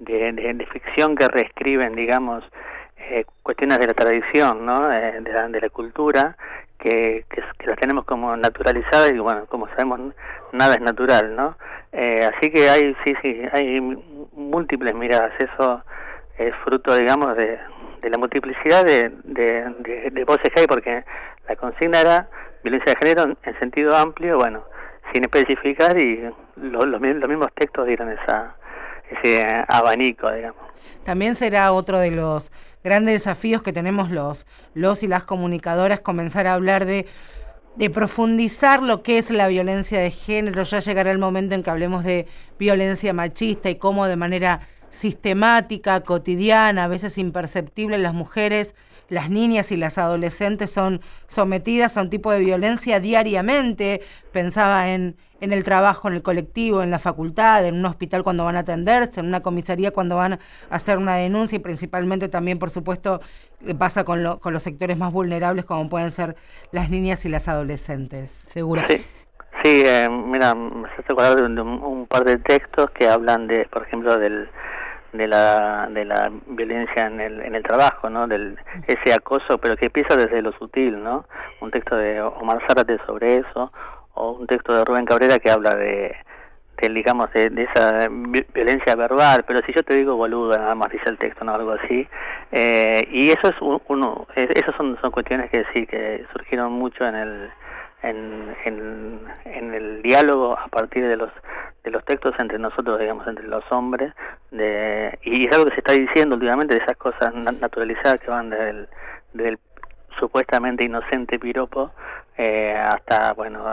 de, 0.00 0.66
ficción 0.70 1.16
que 1.16 1.28
reescriben, 1.28 1.94
digamos, 1.94 2.44
cuestiones 3.42 3.78
de 3.78 3.86
la 3.86 3.94
tradición, 3.94 4.64
¿no? 4.64 4.88
de, 4.88 5.20
la, 5.20 5.48
de 5.48 5.60
la 5.60 5.68
cultura 5.68 6.36
que, 6.78 7.24
que, 7.30 7.66
las 7.66 7.78
tenemos 7.78 8.04
como 8.04 8.36
naturalizadas 8.36 9.12
y 9.12 9.18
bueno, 9.18 9.46
como 9.46 9.68
sabemos, 9.68 10.14
nada 10.52 10.74
es 10.74 10.80
natural, 10.80 11.34
¿no? 11.34 11.56
Eh, 11.92 12.28
así 12.34 12.50
que 12.50 12.68
hay, 12.68 12.94
sí, 13.04 13.14
sí, 13.22 13.42
hay 13.52 13.80
múltiples 14.32 14.94
miradas, 14.94 15.32
eso 15.38 15.82
es 16.36 16.54
fruto, 16.64 16.94
digamos, 16.94 17.36
de, 17.36 17.58
de 18.02 18.10
la 18.10 18.18
multiplicidad 18.18 18.84
de, 18.84 19.10
de, 19.24 20.24
voces 20.24 20.52
que 20.52 20.60
hay, 20.60 20.66
porque 20.66 21.04
la 21.48 21.56
consigna 21.56 22.00
era 22.00 22.28
violencia 22.62 22.92
de 22.92 22.98
género 22.98 23.36
en 23.42 23.58
sentido 23.60 23.96
amplio, 23.96 24.36
bueno, 24.36 24.64
sin 25.12 25.22
especificar 25.22 25.98
y 25.98 26.28
los, 26.56 26.86
los 26.86 27.00
mismos 27.00 27.48
textos 27.54 27.86
dieron 27.86 28.10
esa, 28.10 28.56
ese 29.10 29.44
abanico, 29.68 30.30
digamos. 30.30 30.62
También 31.04 31.34
será 31.34 31.72
otro 31.72 31.98
de 31.98 32.10
los 32.10 32.50
grandes 32.82 33.14
desafíos 33.14 33.62
que 33.62 33.72
tenemos 33.72 34.10
los, 34.10 34.46
los 34.74 35.02
y 35.02 35.06
las 35.06 35.24
comunicadoras, 35.24 36.00
comenzar 36.00 36.46
a 36.46 36.54
hablar 36.54 36.86
de, 36.86 37.06
de 37.76 37.90
profundizar 37.90 38.82
lo 38.82 39.02
que 39.02 39.18
es 39.18 39.30
la 39.30 39.48
violencia 39.48 40.00
de 40.00 40.10
género. 40.10 40.62
Ya 40.62 40.80
llegará 40.80 41.10
el 41.10 41.18
momento 41.18 41.54
en 41.54 41.62
que 41.62 41.70
hablemos 41.70 42.04
de 42.04 42.26
violencia 42.58 43.12
machista 43.12 43.68
y 43.70 43.76
cómo 43.76 44.06
de 44.06 44.16
manera 44.16 44.60
sistemática, 44.90 46.00
cotidiana, 46.02 46.84
a 46.84 46.88
veces 46.88 47.18
imperceptible, 47.18 47.98
las 47.98 48.14
mujeres, 48.14 48.74
las 49.08 49.30
niñas 49.30 49.70
y 49.72 49.76
las 49.76 49.98
adolescentes 49.98 50.70
son 50.70 51.00
sometidas 51.26 51.96
a 51.96 52.02
un 52.02 52.10
tipo 52.10 52.30
de 52.30 52.40
violencia 52.40 53.00
diariamente. 53.00 54.00
Pensaba 54.32 54.88
en, 54.90 55.16
en 55.40 55.52
el 55.52 55.64
trabajo, 55.64 56.08
en 56.08 56.14
el 56.14 56.22
colectivo, 56.22 56.82
en 56.82 56.90
la 56.90 56.98
facultad, 56.98 57.66
en 57.66 57.76
un 57.76 57.84
hospital 57.84 58.22
cuando 58.22 58.44
van 58.44 58.56
a 58.56 58.60
atenderse, 58.60 59.20
en 59.20 59.26
una 59.26 59.40
comisaría 59.40 59.90
cuando 59.90 60.16
van 60.16 60.34
a 60.34 60.38
hacer 60.70 60.98
una 60.98 61.16
denuncia 61.16 61.56
y 61.56 61.60
principalmente 61.60 62.28
también, 62.28 62.58
por 62.58 62.70
supuesto, 62.70 63.20
pasa 63.78 64.04
con, 64.04 64.22
lo, 64.22 64.40
con 64.40 64.52
los 64.52 64.62
sectores 64.62 64.96
más 64.96 65.12
vulnerables 65.12 65.64
como 65.64 65.88
pueden 65.88 66.10
ser 66.10 66.36
las 66.72 66.90
niñas 66.90 67.24
y 67.24 67.28
las 67.28 67.48
adolescentes. 67.48 68.30
Seguro. 68.48 68.82
Sí, 69.62 69.82
eh, 69.86 70.08
mira, 70.10 70.54
me 70.54 70.88
hace 70.88 71.02
acordar 71.12 71.36
de 71.36 71.42
un, 71.42 71.58
un, 71.58 72.06
par 72.06 72.24
de 72.24 72.36
textos 72.38 72.90
que 72.90 73.08
hablan 73.08 73.46
de, 73.46 73.66
por 73.70 73.86
ejemplo, 73.86 74.18
del 74.18 74.48
de 75.14 75.28
la 75.28 75.88
de 75.90 76.04
la 76.04 76.30
violencia 76.46 77.06
en 77.06 77.20
el 77.20 77.40
en 77.40 77.54
el 77.54 77.62
trabajo 77.62 78.10
no 78.10 78.26
del 78.26 78.58
ese 78.86 79.14
acoso 79.14 79.58
pero 79.58 79.76
que 79.76 79.86
empieza 79.86 80.16
desde 80.16 80.42
lo 80.42 80.52
sutil 80.52 81.02
no 81.02 81.24
un 81.60 81.70
texto 81.70 81.96
de 81.96 82.20
Omar 82.20 82.60
Zárate 82.66 82.98
sobre 83.06 83.36
eso 83.38 83.72
o 84.14 84.32
un 84.32 84.46
texto 84.46 84.74
de 84.74 84.84
Rubén 84.84 85.06
Cabrera 85.06 85.38
que 85.38 85.50
habla 85.50 85.74
de, 85.74 86.14
de 86.80 86.88
digamos 86.88 87.32
de, 87.32 87.50
esa 87.62 88.08
violencia 88.08 88.94
verbal. 88.94 89.44
Pero 89.46 89.60
si 89.66 89.72
yo 89.72 89.82
te 89.82 89.94
digo 89.94 90.16
boludo 90.16 90.56
nada 90.56 90.74
más 90.74 90.90
dice 90.90 91.08
el 91.08 91.18
texto 91.18 91.44
no 91.44 91.54
algo 91.54 91.72
así. 91.72 92.06
Eh, 92.52 93.06
y 93.10 93.30
eso 93.30 93.48
es 93.48 93.56
uno 93.60 94.26
esas 94.36 94.74
son 94.76 94.98
son 95.00 95.10
cuestiones 95.10 95.50
que 95.50 95.64
sí 95.72 95.86
que 95.86 96.24
surgieron 96.32 96.72
mucho 96.72 97.04
en 97.04 97.14
el 97.14 97.50
en, 98.02 98.54
en, 98.64 99.20
en 99.46 99.74
el 99.74 100.02
diálogo 100.02 100.58
a 100.58 100.68
partir 100.68 101.06
de 101.06 101.16
los 101.16 101.30
de 101.84 101.90
los 101.90 102.04
textos 102.04 102.34
entre 102.38 102.58
nosotros, 102.58 102.98
digamos, 102.98 103.26
entre 103.26 103.46
los 103.46 103.64
hombres, 103.70 104.12
de, 104.50 105.18
y 105.22 105.46
es 105.46 105.54
algo 105.54 105.66
que 105.66 105.74
se 105.74 105.80
está 105.80 105.92
diciendo 105.92 106.34
últimamente 106.34 106.74
de 106.74 106.82
esas 106.82 106.96
cosas 106.96 107.32
naturalizadas 107.34 108.20
que 108.20 108.30
van 108.30 108.50
del, 108.50 108.88
del 109.34 109.58
supuestamente 110.18 110.84
inocente 110.84 111.38
piropo 111.38 111.92
eh, 112.36 112.74
hasta, 112.74 113.32
bueno, 113.34 113.64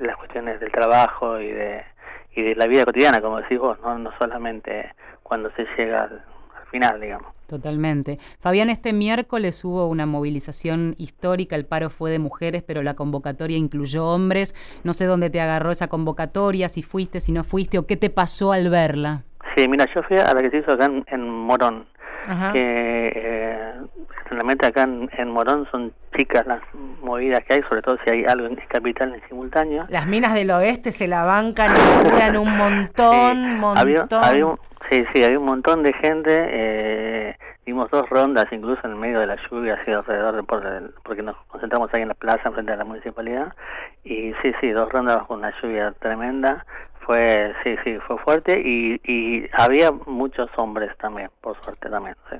las 0.00 0.16
cuestiones 0.16 0.60
del 0.60 0.70
trabajo 0.72 1.40
y 1.40 1.50
de, 1.50 1.84
y 2.34 2.42
de 2.42 2.54
la 2.54 2.66
vida 2.66 2.84
cotidiana, 2.84 3.20
como 3.20 3.38
decís 3.40 3.58
vos, 3.58 3.78
no, 3.80 3.98
no 3.98 4.12
solamente 4.18 4.92
cuando 5.22 5.50
se 5.52 5.66
llega 5.76 6.04
al, 6.04 6.22
final, 6.70 7.00
digamos. 7.00 7.32
Totalmente. 7.48 8.18
Fabián, 8.40 8.68
este 8.68 8.92
miércoles 8.92 9.64
hubo 9.64 9.86
una 9.88 10.04
movilización 10.04 10.94
histórica, 10.98 11.56
el 11.56 11.64
paro 11.64 11.88
fue 11.88 12.10
de 12.10 12.18
mujeres, 12.18 12.62
pero 12.62 12.82
la 12.82 12.92
convocatoria 12.92 13.56
incluyó 13.56 14.04
hombres. 14.04 14.54
No 14.84 14.92
sé 14.92 15.06
dónde 15.06 15.30
te 15.30 15.40
agarró 15.40 15.70
esa 15.70 15.88
convocatoria, 15.88 16.68
si 16.68 16.82
fuiste, 16.82 17.20
si 17.20 17.32
no 17.32 17.44
fuiste, 17.44 17.78
o 17.78 17.86
qué 17.86 17.96
te 17.96 18.10
pasó 18.10 18.52
al 18.52 18.68
verla. 18.68 19.22
Sí, 19.56 19.66
mira, 19.66 19.86
yo 19.94 20.02
fui 20.02 20.18
a 20.18 20.34
la 20.34 20.42
que 20.42 20.50
se 20.50 20.58
hizo 20.58 20.72
acá 20.72 20.90
en, 21.06 21.30
Morón, 21.30 21.86
que 22.52 23.12
eh, 23.16 23.72
realmente 24.30 24.66
acá 24.66 24.82
en, 24.82 25.28
Morón 25.28 25.66
son 25.70 25.92
chicas 26.16 26.46
las 26.46 26.60
movidas 27.02 27.42
que 27.44 27.54
hay, 27.54 27.62
sobre 27.68 27.82
todo 27.82 27.98
si 28.04 28.10
hay 28.10 28.24
algo 28.24 28.46
en 28.46 28.56
capital 28.68 29.14
en 29.14 29.28
simultáneo. 29.28 29.86
Las 29.88 30.06
minas 30.06 30.34
del 30.34 30.50
oeste 30.50 30.92
se 30.92 31.08
la 31.08 31.24
bancan 31.24 31.72
y 31.74 32.36
un 32.36 32.56
montón, 32.56 33.58
montón. 33.58 33.78
Había, 33.78 34.06
había 34.22 34.46
un, 34.46 34.58
Sí, 34.90 35.04
sí, 35.12 35.22
había 35.22 35.38
un 35.38 35.44
montón 35.44 35.82
de 35.82 35.92
gente. 35.92 36.30
Eh, 36.30 37.36
dimos 37.66 37.90
dos 37.90 38.08
rondas, 38.08 38.46
incluso 38.50 38.80
en 38.84 38.92
el 38.92 38.96
medio 38.96 39.20
de 39.20 39.26
la 39.26 39.36
lluvia, 39.48 39.74
así 39.74 39.92
alrededor 39.92 40.36
de 40.36 40.42
por 40.42 40.62
porque 41.02 41.22
nos 41.22 41.36
concentramos 41.48 41.90
ahí 41.92 42.02
en 42.02 42.08
la 42.08 42.14
plaza, 42.14 42.50
frente 42.50 42.72
a 42.72 42.76
la 42.76 42.84
municipalidad. 42.84 43.54
Y 44.04 44.32
sí, 44.40 44.52
sí, 44.60 44.70
dos 44.70 44.90
rondas 44.90 45.18
con 45.26 45.40
una 45.40 45.52
lluvia 45.60 45.92
tremenda. 46.00 46.64
Fue, 47.00 47.54
sí, 47.64 47.76
sí, 47.84 47.98
fue 48.06 48.18
fuerte 48.18 48.60
y, 48.64 49.00
y 49.04 49.48
había 49.52 49.92
muchos 49.92 50.50
hombres 50.56 50.96
también, 50.98 51.30
por 51.40 51.60
suerte 51.62 51.90
también. 51.90 52.16
Sí. 52.30 52.36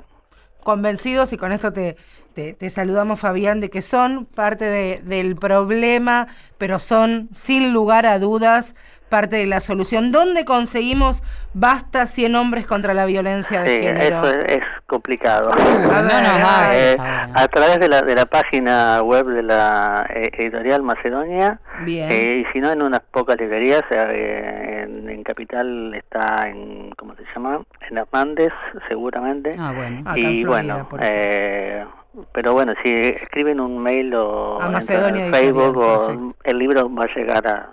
Convencidos, 0.63 1.33
y 1.33 1.37
con 1.37 1.53
esto 1.53 1.73
te, 1.73 1.97
te, 2.35 2.71
saludamos, 2.71 3.21
Fabián, 3.21 3.61
de 3.61 3.71
que 3.71 3.83
son 3.83 4.27
parte 4.27 4.65
de, 4.65 5.01
del 5.05 5.37
problema, 5.37 6.29
pero 6.57 6.79
son, 6.79 7.29
sin 7.33 7.73
lugar 7.73 8.07
a 8.07 8.19
dudas, 8.19 8.75
parte 9.09 9.37
de 9.37 9.47
la 9.47 9.61
solución. 9.61 10.13
¿Dónde 10.13 10.45
conseguimos 10.45 11.23
basta 11.55 12.07
100 12.07 12.35
hombres 12.37 12.67
contra 12.67 12.95
la 12.95 13.07
violencia 13.07 13.63
de 13.63 13.77
Sí, 13.79 13.83
género? 13.87 14.25
eso 14.27 14.31
es, 14.41 14.57
es 14.57 14.63
complicado. 14.87 15.51
A 15.53 15.57
ver, 15.57 15.81
no 15.93 16.01
nos 16.03 16.43
hagas 16.43 16.75
Eh, 16.75 16.97
a 17.01 17.49
través 17.49 17.81
de 17.81 17.89
la, 17.89 18.03
de 18.03 18.15
la 18.15 18.27
página 18.27 19.03
web 19.03 19.27
de 19.27 19.43
la 19.43 20.07
eh, 20.15 20.31
editorial 20.39 20.83
Macedonia 20.83 21.61
Bien. 21.85 22.11
eh, 22.11 22.45
y 22.47 22.53
si 22.53 22.61
no 22.61 22.71
en 22.71 22.83
unas 22.83 23.01
pocas 23.11 23.37
librerías 23.39 23.83
eh, 23.91 24.85
en, 24.85 25.09
en 25.11 25.23
Capital 25.23 25.95
está 25.95 26.49
en 26.49 26.91
¿cómo 26.97 27.15
se 27.17 27.23
llama? 27.35 27.61
en 27.91 27.99
Hernández 27.99 28.53
seguramente 28.89 29.57
Ah, 29.59 29.73
bueno. 29.75 30.01
Acá 30.09 30.19
en 30.19 30.27
y 30.35 30.43
Florida, 30.45 30.87
bueno 30.91 31.03
eh, 31.03 31.85
pero 32.33 32.53
bueno 32.53 32.73
si 32.83 32.91
escriben 32.91 33.61
un 33.61 33.79
mail 33.79 34.15
o 34.15 34.55
A 34.55 34.67
entran 34.67 34.73
Macedonia 34.73 35.27
en 35.27 35.33
Facebook 35.33 35.77
o 35.77 36.35
el 36.45 36.59
libro 36.59 36.93
va 36.95 37.05
a 37.05 37.15
llegar 37.15 37.47
a, 37.47 37.71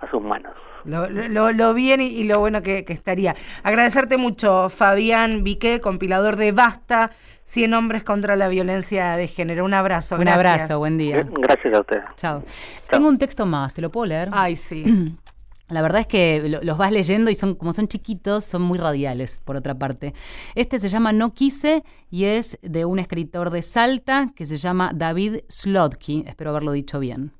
a 0.00 0.10
sus 0.10 0.22
manos 0.22 0.52
Lo, 0.88 1.08
lo, 1.08 1.52
lo 1.52 1.74
bien 1.74 2.00
y, 2.00 2.06
y 2.06 2.24
lo 2.24 2.40
bueno 2.40 2.62
que, 2.62 2.84
que 2.84 2.92
estaría. 2.92 3.36
Agradecerte 3.62 4.16
mucho, 4.16 4.70
Fabián 4.70 5.44
Viqué, 5.44 5.80
compilador 5.80 6.36
de 6.36 6.52
Basta, 6.52 7.10
100 7.44 7.74
hombres 7.74 8.04
contra 8.04 8.36
la 8.36 8.48
violencia 8.48 9.16
de 9.16 9.28
género. 9.28 9.64
Un 9.64 9.74
abrazo. 9.74 10.16
Un 10.16 10.22
gracias. 10.22 10.44
abrazo, 10.46 10.78
buen 10.78 10.98
día. 10.98 11.26
gracias 11.30 11.74
a 11.74 11.80
usted 11.80 11.98
Chao. 12.16 12.42
Tengo 12.90 13.08
un 13.08 13.18
texto 13.18 13.46
más, 13.46 13.72
¿te 13.74 13.80
lo 13.82 13.90
puedo 13.90 14.06
leer? 14.06 14.28
Ay, 14.32 14.56
sí. 14.56 14.84
La 15.68 15.82
verdad 15.82 16.00
es 16.00 16.06
que 16.06 16.48
lo- 16.48 16.62
los 16.62 16.78
vas 16.78 16.90
leyendo 16.92 17.30
y 17.30 17.34
son 17.34 17.54
como 17.54 17.74
son 17.74 17.88
chiquitos, 17.88 18.46
son 18.46 18.62
muy 18.62 18.78
radiales, 18.78 19.42
por 19.44 19.54
otra 19.54 19.74
parte. 19.74 20.14
Este 20.54 20.78
se 20.78 20.88
llama 20.88 21.12
No 21.12 21.34
quise 21.34 21.84
y 22.10 22.24
es 22.24 22.58
de 22.62 22.86
un 22.86 22.98
escritor 22.98 23.50
de 23.50 23.60
Salta 23.60 24.32
que 24.34 24.46
se 24.46 24.56
llama 24.56 24.92
David 24.94 25.40
Slotky. 25.50 26.24
Espero 26.26 26.50
haberlo 26.50 26.72
dicho 26.72 26.98
bien. 26.98 27.32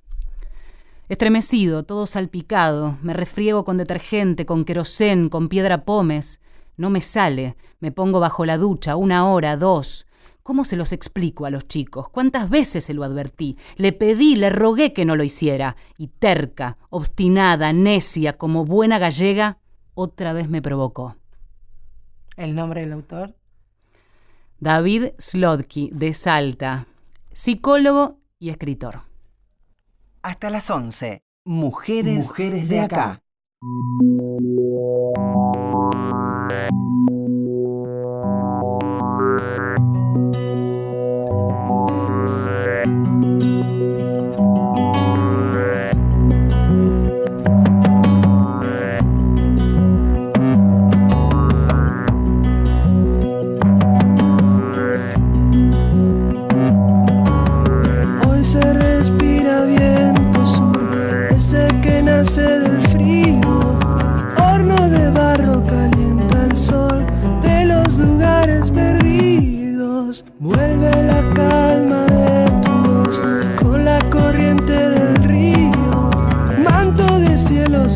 Estremecido, 1.08 1.84
todo 1.84 2.06
salpicado, 2.06 2.98
me 3.00 3.14
refriego 3.14 3.64
con 3.64 3.78
detergente, 3.78 4.44
con 4.44 4.66
querosén, 4.66 5.30
con 5.30 5.48
piedra 5.48 5.86
pómez. 5.86 6.42
No 6.76 6.90
me 6.90 7.00
sale, 7.00 7.56
me 7.80 7.92
pongo 7.92 8.20
bajo 8.20 8.44
la 8.44 8.58
ducha, 8.58 8.94
una 8.94 9.26
hora, 9.26 9.56
dos. 9.56 10.06
¿Cómo 10.42 10.64
se 10.64 10.76
los 10.76 10.92
explico 10.92 11.46
a 11.46 11.50
los 11.50 11.66
chicos? 11.66 12.10
¿Cuántas 12.10 12.50
veces 12.50 12.84
se 12.84 12.94
lo 12.94 13.04
advertí? 13.04 13.56
Le 13.76 13.92
pedí, 13.92 14.36
le 14.36 14.50
rogué 14.50 14.92
que 14.92 15.06
no 15.06 15.16
lo 15.16 15.24
hiciera. 15.24 15.76
Y 15.96 16.08
terca, 16.08 16.76
obstinada, 16.90 17.72
necia, 17.72 18.36
como 18.36 18.66
buena 18.66 18.98
gallega, 18.98 19.58
otra 19.94 20.34
vez 20.34 20.48
me 20.50 20.60
provocó. 20.60 21.16
El 22.36 22.54
nombre 22.54 22.82
del 22.82 22.92
autor. 22.92 23.34
David 24.60 25.08
Slotky, 25.18 25.90
de 25.92 26.12
Salta, 26.12 26.86
psicólogo 27.32 28.18
y 28.38 28.50
escritor. 28.50 29.07
Hasta 30.28 30.50
las 30.50 30.68
11. 30.68 31.22
Mujeres, 31.46 32.26
Mujeres 32.26 32.68
de 32.68 32.80
acá. 32.80 33.22
Hoy 33.62 34.28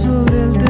sobre 0.03 0.43
el 0.43 0.62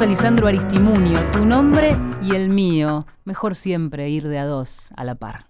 A 0.00 0.06
Lisandro 0.06 0.46
Aristimunio, 0.46 1.18
tu 1.30 1.44
nombre 1.44 1.94
y 2.22 2.34
el 2.34 2.48
mío. 2.48 3.06
Mejor 3.26 3.54
siempre 3.54 4.08
ir 4.08 4.28
de 4.28 4.38
a 4.38 4.46
dos 4.46 4.88
a 4.96 5.04
la 5.04 5.14
par. 5.14 5.48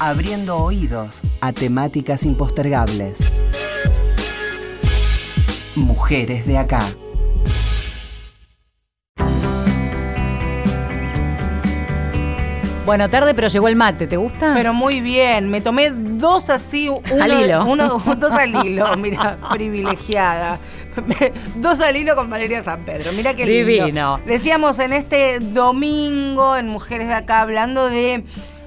Abriendo 0.00 0.56
oídos 0.56 1.20
a 1.42 1.52
temáticas 1.52 2.24
impostergables. 2.24 3.18
Mujeres 5.76 6.46
de 6.46 6.56
acá. 6.56 6.80
Bueno, 12.84 13.08
tarde, 13.08 13.32
pero 13.32 13.46
llegó 13.46 13.68
el 13.68 13.76
mate, 13.76 14.08
¿te 14.08 14.16
gusta? 14.16 14.52
Pero 14.54 14.72
muy 14.74 15.00
bien, 15.00 15.48
me 15.50 15.60
tomé 15.60 15.90
dos 15.92 16.50
así, 16.50 16.88
uno, 16.88 17.00
Al 17.22 17.40
hilo. 17.44 17.64
uno- 17.64 18.02
dos 18.18 18.32
al 18.32 18.66
hilo, 18.66 18.96
mira, 18.96 19.38
privilegiada. 19.52 20.58
dos 21.56 21.80
al 21.80 21.96
hilo 21.96 22.16
con 22.16 22.28
Valeria 22.28 22.60
San 22.64 22.84
Pedro, 22.84 23.12
mira 23.12 23.34
qué 23.34 23.46
lindo. 23.46 23.72
Divino. 23.84 24.20
Decíamos 24.26 24.80
en 24.80 24.92
este 24.92 25.38
domingo 25.38 26.56
en 26.56 26.68
Mujeres 26.68 27.06
de 27.06 27.14
Acá, 27.14 27.42
hablando 27.42 27.88
de 27.88 28.24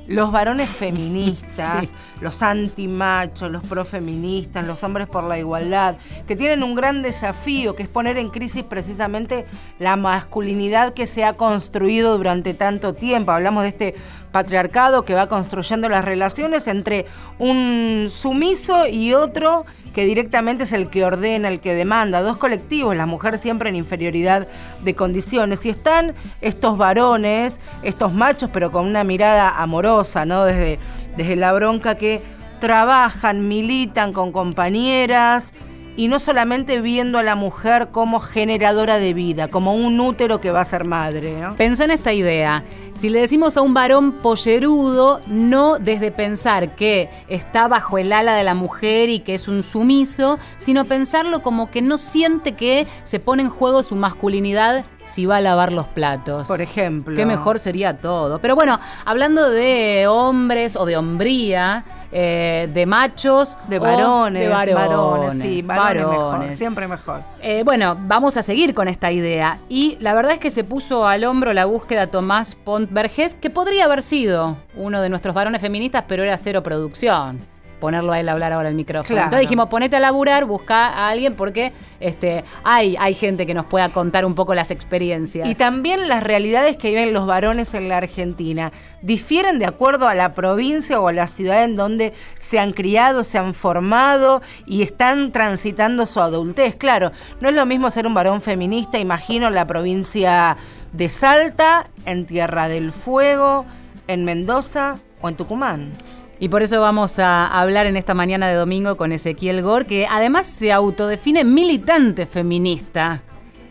los 0.08 0.32
varones 0.32 0.70
feministas, 0.70 1.88
Sí. 1.90 1.96
los 2.22 2.42
antimachos, 2.44 3.52
los 3.52 3.64
profeministas, 3.64 4.66
los 4.66 4.84
hombres 4.84 5.08
por 5.08 5.24
la 5.24 5.38
igualdad, 5.40 5.96
que 6.28 6.36
tienen 6.36 6.64
un 6.64 6.76
gran 6.76 7.02
desafío, 7.02 7.76
que 7.76 7.84
es 7.84 7.90
poner 7.90 8.18
en 8.18 8.30
crisis 8.30 8.64
precisamente 8.64 9.46
la 9.80 9.96
masculinidad 9.96 10.94
que 10.94 11.08
se 11.08 11.24
ha 11.24 11.34
construido 11.34 12.18
durante 12.18 12.54
tanto 12.54 12.94
tiempo. 12.94 13.32
Hablamos 13.32 13.64
de 13.64 13.70
este 13.70 13.96
patriarcado 14.32 15.06
que 15.06 15.14
va 15.14 15.28
construyendo 15.28 15.88
las 15.90 16.04
relaciones 16.04 16.68
entre 16.68 17.06
un 17.40 18.08
sumiso 18.10 18.88
y 18.88 19.14
otro 19.14 19.66
que 19.96 20.06
directamente 20.06 20.66
es 20.66 20.74
el 20.74 20.90
que 20.90 21.06
ordena, 21.06 21.48
el 21.48 21.62
que 21.62 21.74
demanda, 21.74 22.22
dos 22.22 22.36
colectivos, 22.36 22.98
la 22.98 23.06
mujer 23.06 23.38
siempre 23.38 23.70
en 23.70 23.78
inferioridad 23.78 24.46
de 24.84 24.94
condiciones. 24.94 25.66
Y 25.66 25.70
están 25.70 26.14
estos 26.42 26.78
varones, 26.78 27.62
estos 27.82 28.12
machos, 28.12 28.50
pero 28.52 28.72
con 28.72 28.86
una 28.86 29.06
mirada 29.06 29.50
amorosa, 29.50 30.26
¿no? 30.26 30.44
Desde, 30.44 30.80
desde 31.16 31.38
la 31.38 31.54
bronca 31.54 31.96
que 31.96 32.22
trabajan, 32.60 33.48
militan 33.48 34.12
con 34.12 34.34
compañeras 34.34 35.54
y 35.98 36.08
no 36.08 36.20
solamente 36.20 36.82
viendo 36.82 37.18
a 37.18 37.24
la 37.24 37.36
mujer 37.36 37.90
como 37.92 38.20
generadora 38.20 38.98
de 38.98 39.14
vida, 39.14 39.48
como 39.48 39.74
un 39.74 40.00
útero 40.00 40.42
que 40.42 40.52
va 40.52 40.62
a 40.62 40.66
ser 40.66 40.84
madre, 40.84 41.40
¿no? 41.40 41.56
Pensá 41.56 41.86
en 41.86 41.92
esta 41.92 42.14
idea. 42.14 42.64
Si 42.96 43.10
le 43.10 43.20
decimos 43.20 43.58
a 43.58 43.62
un 43.62 43.74
varón 43.74 44.14
pollerudo, 44.14 45.22
no 45.28 45.80
desde 45.80 46.12
pensar 46.12 46.76
que 46.76 47.10
está 47.28 47.68
bajo 47.68 47.98
el 47.98 48.14
ala 48.14 48.36
de 48.36 48.44
la 48.44 48.54
mujer 48.54 49.10
y 49.10 49.20
que 49.20 49.36
es 49.36 49.48
un 49.48 49.64
sumiso, 49.64 50.40
sino 50.58 50.86
pensarlo 50.86 51.42
como 51.42 51.72
que 51.72 51.82
no 51.82 51.98
siente 51.98 52.54
que 52.54 52.88
se 53.04 53.20
pone 53.20 53.44
en 53.44 53.50
juego 53.50 53.84
su 53.84 53.96
masculinidad 53.96 54.86
si 55.06 55.26
va 55.26 55.38
a 55.38 55.42
lavar 55.42 55.72
los 55.72 55.88
platos. 55.88 56.48
Por 56.48 56.62
ejemplo. 56.62 57.16
Qué 57.16 57.26
mejor 57.26 57.60
sería 57.60 57.98
todo. 57.98 58.40
Pero 58.40 58.56
bueno, 58.56 58.80
hablando 59.06 59.50
de 59.50 60.08
hombres 60.08 60.76
o 60.76 60.86
de 60.86 60.98
hombría, 60.98 61.84
eh, 62.18 62.70
de 62.74 62.86
machos. 62.86 63.58
De 63.68 63.78
varones, 63.78 64.42
de 64.42 64.48
varones. 64.48 64.88
varones, 64.88 65.34
sí, 65.34 65.62
varones, 65.64 66.08
mejor, 66.08 66.52
siempre 66.54 66.88
mejor. 66.88 67.22
Eh, 67.42 67.64
bueno, 67.66 67.98
vamos 68.00 68.38
a 68.38 68.42
seguir 68.42 68.74
con 68.74 68.88
esta 68.88 69.12
idea. 69.12 69.60
Y 69.68 69.98
la 70.00 70.14
verdad 70.14 70.32
es 70.32 70.40
que 70.40 70.50
se 70.50 70.64
puso 70.64 71.06
al 71.06 71.26
hombro 71.26 71.52
la 71.52 71.66
búsqueda 71.66 72.08
Tomás 72.08 72.56
Pont 72.56 72.90
Vergés, 72.90 73.36
que 73.36 73.50
podría 73.50 73.84
haber 73.84 74.02
sido 74.02 74.56
uno 74.78 75.02
de 75.02 75.10
nuestros 75.10 75.36
varones 75.36 75.60
feministas, 75.60 76.06
pero 76.08 76.24
era 76.24 76.38
cero 76.38 76.64
producción. 76.64 77.42
Ponerlo 77.80 78.14
a 78.14 78.20
él 78.20 78.30
a 78.30 78.32
hablar 78.32 78.54
ahora 78.54 78.70
el 78.70 78.76
micrófono. 78.76 79.08
Claro. 79.08 79.24
Entonces 79.26 79.42
dijimos, 79.42 79.68
ponete 79.70 79.96
a 79.96 80.00
laburar, 80.00 80.46
busca 80.46 80.88
a 80.88 81.10
alguien 81.10 81.36
porque 81.36 81.74
este, 82.00 82.44
hay, 82.64 82.96
hay 83.00 83.14
gente 83.14 83.46
que 83.46 83.54
nos 83.54 83.66
pueda 83.66 83.90
contar 83.90 84.26
un 84.26 84.36
poco 84.36 84.56
las 84.56 84.72
experiencias. 84.72 85.48
Y 85.48 85.56
también 85.56 86.08
las 86.08 86.24
realidades 86.24 86.78
que 86.78 86.90
viven 86.90 87.14
los 87.14 87.26
varones 87.26 87.74
en 87.74 87.90
la 87.90 87.98
Argentina 87.98 88.72
difieren 89.02 89.60
de 89.60 89.66
acuerdo 89.66 90.08
a 90.08 90.16
la 90.16 90.34
provincia 90.34 91.00
o 91.00 91.08
a 91.08 91.14
la 91.14 91.28
ciudad 91.28 91.64
en 91.64 91.76
donde 91.76 92.14
se 92.40 92.60
han 92.60 92.74
criado, 92.74 93.24
se 93.24 93.38
han 93.38 93.54
formado 93.54 94.42
y 94.66 94.82
están 94.82 95.32
transitando 95.32 96.06
su 96.06 96.20
adultez. 96.20 96.76
Claro, 96.76 97.12
no 97.42 97.50
es 97.50 97.56
lo 97.56 97.66
mismo 97.66 97.90
ser 97.92 98.08
un 98.08 98.14
varón 98.14 98.42
feminista, 98.42 99.00
imagino 99.00 99.50
la 99.50 99.68
provincia 99.68 100.58
de 100.94 101.10
Salta, 101.10 101.88
en 102.06 102.26
Tierra 102.26 102.68
del 102.68 102.92
Fuego, 102.92 103.66
en 104.08 104.26
Mendoza 104.26 104.98
o 105.22 105.30
en 105.30 105.36
Tucumán. 105.36 105.92
Y 106.38 106.50
por 106.50 106.64
eso 106.64 106.82
vamos 106.82 107.18
a 107.20 107.48
hablar 107.48 107.86
en 107.86 107.96
esta 107.96 108.14
mañana 108.14 108.50
de 108.50 108.56
domingo 108.56 108.98
con 108.98 109.14
Ezequiel 109.14 109.62
Gor, 109.62 109.86
que 109.86 110.06
además 110.06 110.46
se 110.46 110.74
autodefine 110.74 111.46
militante 111.46 112.26
feminista 112.26 113.24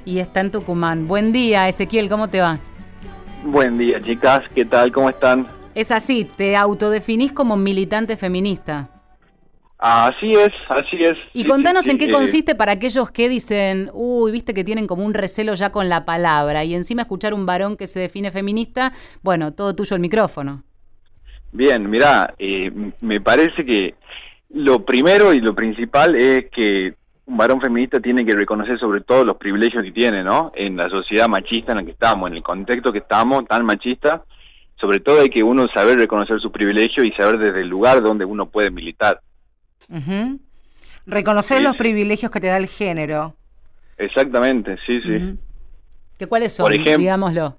y 0.06 0.18
está 0.18 0.40
en 0.40 0.50
Tucumán. 0.50 1.06
Buen 1.06 1.30
día, 1.30 1.68
Ezequiel, 1.68 2.08
¿cómo 2.08 2.28
te 2.28 2.40
va? 2.40 2.58
Buen 3.44 3.76
día, 3.76 4.00
chicas. 4.00 4.48
¿Qué 4.48 4.64
tal? 4.64 4.90
¿Cómo 4.92 5.10
están? 5.10 5.46
Es 5.74 5.90
así, 5.90 6.24
te 6.24 6.56
autodefinís 6.56 7.32
como 7.32 7.56
militante 7.58 8.16
feminista. 8.16 8.88
Así 9.76 10.32
es, 10.32 10.52
así 10.70 10.96
es. 11.02 11.18
Y 11.34 11.42
Sí, 11.42 11.48
contanos 11.48 11.84
sí, 11.84 11.90
en 11.90 11.98
qué 11.98 12.06
eh, 12.06 12.10
consiste 12.10 12.54
para 12.54 12.72
aquellos 12.72 13.10
que 13.10 13.28
dicen, 13.28 13.90
uy, 13.92 14.32
viste 14.32 14.54
que 14.54 14.64
tienen 14.64 14.86
como 14.86 15.04
un 15.04 15.12
recelo 15.12 15.52
ya 15.52 15.70
con 15.70 15.90
la 15.90 16.06
palabra 16.06 16.64
y 16.64 16.74
encima 16.74 17.02
escuchar 17.02 17.34
un 17.34 17.44
varón 17.44 17.76
que 17.76 17.86
se 17.86 18.00
define 18.00 18.30
feminista, 18.30 18.94
bueno, 19.22 19.52
todo 19.52 19.74
tuyo 19.74 19.96
el 19.96 20.00
micrófono. 20.00 20.62
Bien, 21.54 21.88
mirá, 21.88 22.34
eh, 22.36 22.68
me 23.00 23.20
parece 23.20 23.64
que 23.64 23.94
lo 24.50 24.84
primero 24.84 25.32
y 25.32 25.40
lo 25.40 25.54
principal 25.54 26.16
es 26.16 26.50
que 26.50 26.94
un 27.26 27.36
varón 27.36 27.60
feminista 27.60 28.00
tiene 28.00 28.26
que 28.26 28.34
reconocer 28.34 28.76
sobre 28.76 29.02
todo 29.02 29.24
los 29.24 29.36
privilegios 29.36 29.84
que 29.84 29.92
tiene, 29.92 30.24
¿no? 30.24 30.50
En 30.56 30.76
la 30.76 30.90
sociedad 30.90 31.28
machista 31.28 31.70
en 31.70 31.78
la 31.78 31.84
que 31.84 31.92
estamos, 31.92 32.28
en 32.28 32.36
el 32.38 32.42
contexto 32.42 32.92
que 32.92 32.98
estamos, 32.98 33.46
tan 33.46 33.64
machista, 33.64 34.24
sobre 34.74 34.98
todo 34.98 35.20
hay 35.20 35.30
que 35.30 35.44
uno 35.44 35.68
saber 35.68 35.96
reconocer 35.96 36.40
sus 36.40 36.50
privilegios 36.50 37.06
y 37.06 37.12
saber 37.12 37.38
desde 37.38 37.60
el 37.60 37.68
lugar 37.68 38.02
donde 38.02 38.24
uno 38.24 38.46
puede 38.46 38.72
militar. 38.72 39.20
Reconocer 41.06 41.58
Sí, 41.58 41.62
los 41.62 41.76
privilegios 41.76 42.32
que 42.32 42.40
te 42.40 42.48
da 42.48 42.56
el 42.56 42.66
género. 42.66 43.36
Exactamente, 43.96 44.76
sí, 44.84 45.00
sí. 45.02 45.16
Ujú. 45.16 45.38
¿Que 46.18 46.26
¿Cuáles 46.26 46.52
son? 46.52 46.64
Por 46.64 46.72
ejemplo- 46.74 46.98
Digámoslo. 46.98 47.56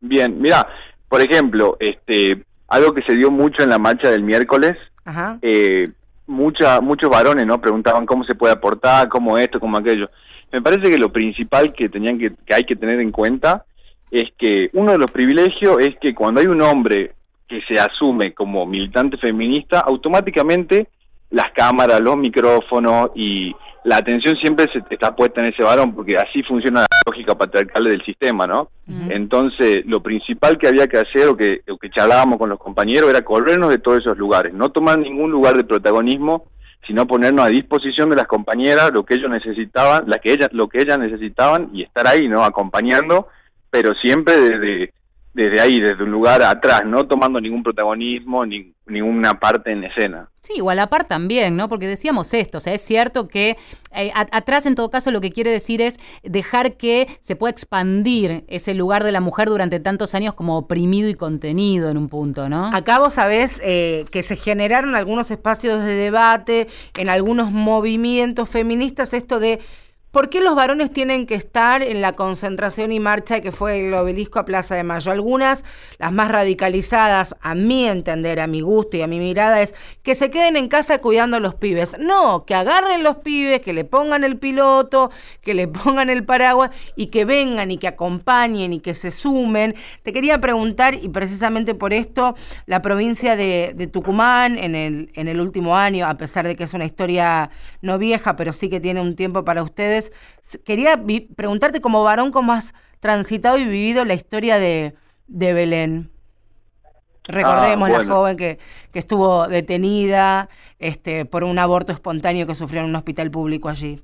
Bien, 0.00 0.40
mira, 0.40 0.66
por 1.08 1.20
ejemplo, 1.20 1.76
este, 1.78 2.42
algo 2.68 2.92
que 2.94 3.02
se 3.02 3.14
dio 3.14 3.30
mucho 3.30 3.62
en 3.62 3.70
la 3.70 3.78
marcha 3.78 4.10
del 4.10 4.22
miércoles, 4.22 4.76
Ajá. 5.04 5.38
eh, 5.42 5.90
mucha, 6.26 6.80
muchos 6.80 7.10
varones 7.10 7.46
no 7.46 7.60
preguntaban 7.60 8.06
cómo 8.06 8.24
se 8.24 8.34
puede 8.34 8.52
aportar, 8.52 9.08
cómo 9.08 9.38
esto, 9.38 9.58
cómo 9.58 9.78
aquello. 9.78 10.10
Me 10.52 10.62
parece 10.62 10.90
que 10.90 10.98
lo 10.98 11.12
principal 11.12 11.72
que 11.72 11.88
tenían 11.88 12.18
que, 12.18 12.32
que 12.46 12.54
hay 12.54 12.64
que 12.64 12.76
tener 12.76 13.00
en 13.00 13.10
cuenta 13.10 13.64
es 14.10 14.30
que 14.38 14.70
uno 14.72 14.92
de 14.92 14.98
los 14.98 15.10
privilegios 15.10 15.76
es 15.80 15.96
que 15.98 16.14
cuando 16.14 16.40
hay 16.40 16.46
un 16.46 16.62
hombre 16.62 17.12
que 17.46 17.62
se 17.62 17.74
asume 17.74 18.32
como 18.32 18.66
militante 18.66 19.16
feminista, 19.16 19.80
automáticamente 19.80 20.88
las 21.30 21.52
cámaras, 21.52 22.00
los 22.00 22.16
micrófonos 22.16 23.10
y 23.14 23.54
la 23.84 23.98
atención 23.98 24.36
siempre 24.36 24.66
se 24.72 24.82
está 24.90 25.14
puesta 25.14 25.40
en 25.40 25.52
ese 25.52 25.62
varón, 25.62 25.94
porque 25.94 26.16
así 26.16 26.42
funciona 26.42 26.80
la 26.82 26.86
lógica 27.06 27.36
patriarcal 27.36 27.84
del 27.84 28.04
sistema, 28.04 28.46
¿no? 28.46 28.70
Entonces, 29.08 29.84
lo 29.86 30.02
principal 30.02 30.58
que 30.58 30.68
había 30.68 30.86
que 30.86 30.98
hacer 30.98 31.28
o 31.28 31.36
que, 31.36 31.62
o 31.68 31.78
que 31.78 31.90
charlábamos 31.90 32.38
con 32.38 32.48
los 32.48 32.58
compañeros 32.58 33.10
era 33.10 33.22
corrernos 33.22 33.70
de 33.70 33.78
todos 33.78 33.98
esos 34.00 34.18
lugares, 34.18 34.52
no 34.52 34.70
tomar 34.70 34.98
ningún 34.98 35.30
lugar 35.30 35.56
de 35.56 35.64
protagonismo, 35.64 36.46
sino 36.86 37.06
ponernos 37.06 37.46
a 37.46 37.50
disposición 37.50 38.10
de 38.10 38.16
las 38.16 38.26
compañeras 38.26 38.90
lo 38.92 39.04
que 39.04 39.14
ellos 39.14 39.30
necesitaban, 39.30 40.04
la 40.06 40.18
que 40.18 40.32
ellas, 40.32 40.48
lo 40.52 40.68
que 40.68 40.80
ellas 40.80 40.98
necesitaban 40.98 41.70
y 41.72 41.82
estar 41.82 42.06
ahí, 42.06 42.28
¿no? 42.28 42.44
Acompañando, 42.44 43.28
pero 43.70 43.94
siempre 43.94 44.36
desde, 44.36 44.92
desde 45.38 45.60
ahí, 45.60 45.78
desde 45.78 46.02
un 46.02 46.10
lugar 46.10 46.42
atrás, 46.42 46.82
no 46.84 47.06
tomando 47.06 47.40
ningún 47.40 47.62
protagonismo, 47.62 48.44
ni, 48.44 48.72
ninguna 48.86 49.38
parte 49.38 49.70
en 49.70 49.84
escena. 49.84 50.28
Sí, 50.40 50.54
igual 50.56 50.80
a 50.80 50.82
la 50.82 50.90
par 50.90 51.04
también, 51.04 51.54
¿no? 51.56 51.68
Porque 51.68 51.86
decíamos 51.86 52.34
esto, 52.34 52.58
o 52.58 52.60
sea, 52.60 52.74
es 52.74 52.80
cierto 52.80 53.28
que 53.28 53.56
eh, 53.92 54.10
a- 54.14 54.26
atrás 54.32 54.66
en 54.66 54.74
todo 54.74 54.90
caso 54.90 55.12
lo 55.12 55.20
que 55.20 55.30
quiere 55.30 55.50
decir 55.52 55.80
es 55.80 56.00
dejar 56.24 56.76
que 56.76 57.06
se 57.20 57.36
pueda 57.36 57.52
expandir 57.52 58.44
ese 58.48 58.74
lugar 58.74 59.04
de 59.04 59.12
la 59.12 59.20
mujer 59.20 59.48
durante 59.48 59.78
tantos 59.78 60.16
años 60.16 60.34
como 60.34 60.58
oprimido 60.58 61.08
y 61.08 61.14
contenido 61.14 61.88
en 61.88 61.98
un 61.98 62.08
punto, 62.08 62.48
¿no? 62.48 62.74
Acá 62.74 62.98
vos 62.98 63.14
sabés 63.14 63.60
eh, 63.62 64.06
que 64.10 64.24
se 64.24 64.34
generaron 64.34 64.96
algunos 64.96 65.30
espacios 65.30 65.84
de 65.84 65.94
debate 65.94 66.66
en 66.96 67.10
algunos 67.10 67.52
movimientos 67.52 68.48
feministas, 68.48 69.14
esto 69.14 69.38
de 69.38 69.60
por 70.18 70.30
qué 70.30 70.40
los 70.40 70.56
varones 70.56 70.92
tienen 70.92 71.26
que 71.26 71.36
estar 71.36 71.80
en 71.80 72.00
la 72.00 72.12
concentración 72.12 72.90
y 72.90 72.98
marcha 72.98 73.40
que 73.40 73.52
fue 73.52 73.86
el 73.86 73.94
obelisco 73.94 74.40
a 74.40 74.44
Plaza 74.44 74.74
de 74.74 74.82
Mayo. 74.82 75.12
Algunas, 75.12 75.64
las 75.98 76.10
más 76.10 76.28
radicalizadas, 76.28 77.36
a 77.40 77.54
mi 77.54 77.86
entender, 77.86 78.40
a 78.40 78.48
mi 78.48 78.60
gusto 78.60 78.96
y 78.96 79.02
a 79.02 79.06
mi 79.06 79.20
mirada, 79.20 79.62
es 79.62 79.76
que 80.02 80.16
se 80.16 80.28
queden 80.28 80.56
en 80.56 80.66
casa 80.66 80.98
cuidando 80.98 81.36
a 81.36 81.40
los 81.40 81.54
pibes. 81.54 82.00
No, 82.00 82.44
que 82.46 82.56
agarren 82.56 83.04
los 83.04 83.18
pibes, 83.18 83.60
que 83.60 83.72
le 83.72 83.84
pongan 83.84 84.24
el 84.24 84.38
piloto, 84.38 85.12
que 85.40 85.54
le 85.54 85.68
pongan 85.84 86.10
el 86.10 86.24
paraguas 86.24 86.70
y 86.96 87.06
que 87.06 87.24
vengan 87.24 87.70
y 87.70 87.78
que 87.78 87.86
acompañen 87.86 88.72
y 88.72 88.80
que 88.80 88.94
se 88.94 89.12
sumen. 89.12 89.76
Te 90.02 90.12
quería 90.12 90.40
preguntar, 90.40 90.96
y 90.96 91.08
precisamente 91.10 91.76
por 91.76 91.92
esto, 91.92 92.34
la 92.66 92.82
provincia 92.82 93.36
de, 93.36 93.72
de 93.76 93.86
Tucumán 93.86 94.58
en 94.58 94.74
el, 94.74 95.12
en 95.14 95.28
el 95.28 95.40
último 95.40 95.76
año, 95.76 96.08
a 96.08 96.16
pesar 96.16 96.44
de 96.44 96.56
que 96.56 96.64
es 96.64 96.74
una 96.74 96.86
historia 96.86 97.50
no 97.82 97.98
vieja, 97.98 98.34
pero 98.34 98.52
sí 98.52 98.68
que 98.68 98.80
tiene 98.80 99.00
un 99.00 99.14
tiempo 99.14 99.44
para 99.44 99.62
ustedes, 99.62 100.07
quería 100.64 101.00
preguntarte 101.36 101.80
como 101.80 102.02
varón 102.02 102.30
cómo 102.32 102.52
has 102.52 102.74
transitado 103.00 103.58
y 103.58 103.64
vivido 103.64 104.04
la 104.04 104.14
historia 104.14 104.58
de, 104.58 104.94
de 105.26 105.52
Belén. 105.52 106.10
Recordemos 107.24 107.90
Ah, 107.90 107.92
bueno. 107.92 107.98
la 107.98 108.14
joven 108.14 108.36
que, 108.36 108.58
que 108.92 108.98
estuvo 108.98 109.48
detenida 109.48 110.48
este, 110.78 111.26
por 111.26 111.44
un 111.44 111.58
aborto 111.58 111.92
espontáneo 111.92 112.46
que 112.46 112.54
sufrió 112.54 112.80
en 112.80 112.86
un 112.86 112.96
hospital 112.96 113.30
público 113.30 113.68
allí. 113.68 114.00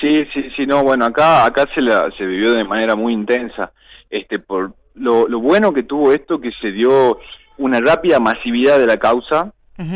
Sí, 0.00 0.24
sí, 0.32 0.44
sí, 0.56 0.64
no, 0.66 0.82
bueno, 0.82 1.04
acá 1.04 1.44
acá 1.44 1.66
se 1.74 1.82
la, 1.82 2.10
se 2.16 2.24
vivió 2.24 2.54
de 2.54 2.64
manera 2.64 2.94
muy 2.94 3.12
intensa, 3.12 3.72
este 4.08 4.38
por 4.38 4.74
lo, 4.94 5.28
lo 5.28 5.40
bueno 5.40 5.74
que 5.74 5.82
tuvo 5.82 6.12
esto 6.12 6.40
que 6.40 6.52
se 6.52 6.70
dio 6.72 7.18
una 7.58 7.80
rápida 7.80 8.18
masividad 8.18 8.78
de 8.78 8.86
la 8.86 8.96
causa, 8.96 9.52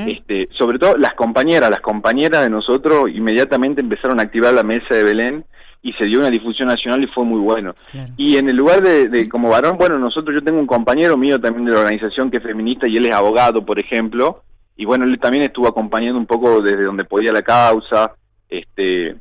este, 0.07 0.49
sobre 0.53 0.79
todo 0.79 0.97
las 0.97 1.15
compañeras, 1.15 1.71
las 1.71 1.81
compañeras 1.81 2.43
de 2.43 2.51
nosotros 2.51 3.11
inmediatamente 3.13 3.81
empezaron 3.81 4.19
a 4.19 4.23
activar 4.23 4.55
la 4.55 4.63
mesa 4.63 4.95
de 4.95 5.03
Belén 5.03 5.45
y 5.83 5.93
se 5.93 6.05
dio 6.07 6.21
una 6.21 6.31
difusión 6.31 6.69
nacional 6.69 7.03
y 7.03 7.07
fue 7.07 7.25
muy 7.25 7.41
bueno. 7.41 7.75
Y 8.17 8.37
en 8.37 8.49
el 8.49 8.57
lugar 8.57 8.83
de, 8.83 9.09
de, 9.09 9.29
como 9.29 9.51
varón, 9.51 9.77
bueno, 9.77 9.99
nosotros 9.99 10.35
yo 10.35 10.43
tengo 10.43 10.59
un 10.59 10.67
compañero 10.67 11.17
mío 11.19 11.39
también 11.39 11.67
de 11.67 11.73
la 11.73 11.81
organización 11.81 12.31
que 12.31 12.39
es 12.39 12.43
feminista 12.43 12.89
y 12.89 12.97
él 12.97 13.07
es 13.07 13.15
abogado, 13.15 13.65
por 13.65 13.79
ejemplo, 13.79 14.43
y 14.77 14.87
bueno, 14.87 15.05
él 15.05 15.19
también 15.21 15.45
estuvo 15.45 15.69
acompañando 15.69 16.19
un 16.19 16.27
poco 16.27 16.61
desde 16.63 16.85
donde 16.85 17.05
podía 17.05 17.33
la 17.33 17.43
causa, 17.43 18.15
este, 18.49 19.17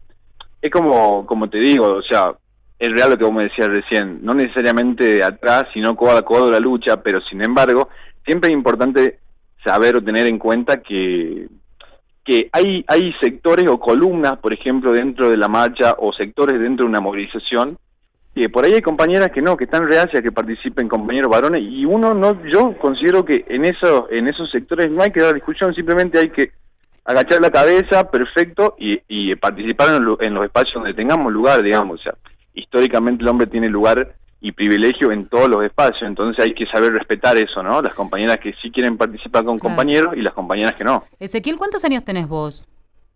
es 0.61 0.71
como, 0.71 1.25
como 1.25 1.49
te 1.49 1.59
digo, 1.59 1.85
o 1.95 2.01
sea, 2.01 2.33
es 2.79 2.91
real 2.91 3.11
lo 3.11 3.17
que 3.17 3.25
vos 3.25 3.33
me 3.33 3.43
decías 3.43 3.67
recién, 3.67 4.19
no 4.23 4.33
necesariamente 4.33 5.23
atrás, 5.23 5.65
sino 5.73 5.95
codo 5.95 6.17
a 6.17 6.23
codo 6.23 6.49
la 6.49 6.59
lucha, 6.59 7.01
pero 7.03 7.21
sin 7.21 7.43
embargo, 7.43 7.89
siempre 8.25 8.49
es 8.49 8.53
importante 8.53 9.19
saber 9.63 9.95
o 9.95 10.03
tener 10.03 10.27
en 10.27 10.39
cuenta 10.39 10.81
que, 10.81 11.47
que 12.23 12.49
hay, 12.51 12.83
hay 12.87 13.13
sectores 13.13 13.67
o 13.67 13.79
columnas, 13.79 14.37
por 14.37 14.53
ejemplo, 14.53 14.91
dentro 14.91 15.29
de 15.29 15.37
la 15.37 15.47
marcha 15.47 15.95
o 15.97 16.13
sectores 16.13 16.59
dentro 16.59 16.85
de 16.85 16.89
una 16.89 16.99
movilización, 16.99 17.77
que 18.33 18.49
por 18.49 18.65
ahí 18.65 18.73
hay 18.73 18.81
compañeras 18.81 19.31
que 19.31 19.41
no, 19.41 19.55
que 19.55 19.65
están 19.65 19.87
reacias 19.87 20.23
que 20.23 20.31
participen 20.31 20.87
compañeros 20.87 21.29
varones 21.29 21.61
y 21.61 21.85
uno 21.85 22.13
no, 22.13 22.43
yo 22.45 22.75
considero 22.79 23.23
que 23.23 23.45
en 23.47 23.65
esos, 23.65 24.05
en 24.09 24.27
esos 24.27 24.49
sectores 24.49 24.89
no 24.89 25.03
hay 25.03 25.11
que 25.11 25.21
dar 25.21 25.35
discusión, 25.35 25.73
simplemente 25.75 26.19
hay 26.19 26.29
que 26.29 26.51
agachar 27.05 27.41
la 27.41 27.51
cabeza, 27.51 28.09
perfecto, 28.09 28.75
y, 28.79 28.99
y 29.07 29.35
participar 29.35 29.89
en, 29.89 30.25
en 30.25 30.33
los 30.33 30.45
espacios 30.45 30.75
donde 30.75 30.93
tengamos 30.93 31.31
lugar, 31.31 31.61
digamos, 31.61 31.99
o 31.99 32.03
sea, 32.03 32.15
históricamente 32.53 33.23
el 33.23 33.29
hombre 33.29 33.47
tiene 33.47 33.67
lugar 33.67 34.15
y 34.43 34.51
privilegio 34.51 35.13
en 35.13 35.27
todos 35.29 35.47
los 35.47 35.63
espacios, 35.63 36.03
entonces 36.03 36.43
hay 36.43 36.53
que 36.53 36.65
saber 36.65 36.91
respetar 36.91 37.37
eso, 37.37 37.63
¿no? 37.63 37.81
Las 37.81 37.93
compañeras 37.93 38.39
que 38.39 38.53
sí 38.61 38.69
quieren 38.71 38.97
participar 38.97 39.45
con 39.45 39.57
compañeros 39.57 40.15
y 40.17 40.21
las 40.21 40.33
compañeras 40.33 40.75
que 40.75 40.83
no. 40.83 41.05
Ezequiel, 41.17 41.55
¿cuántos 41.55 41.85
años 41.85 42.03
tenés 42.03 42.27
vos? 42.27 42.67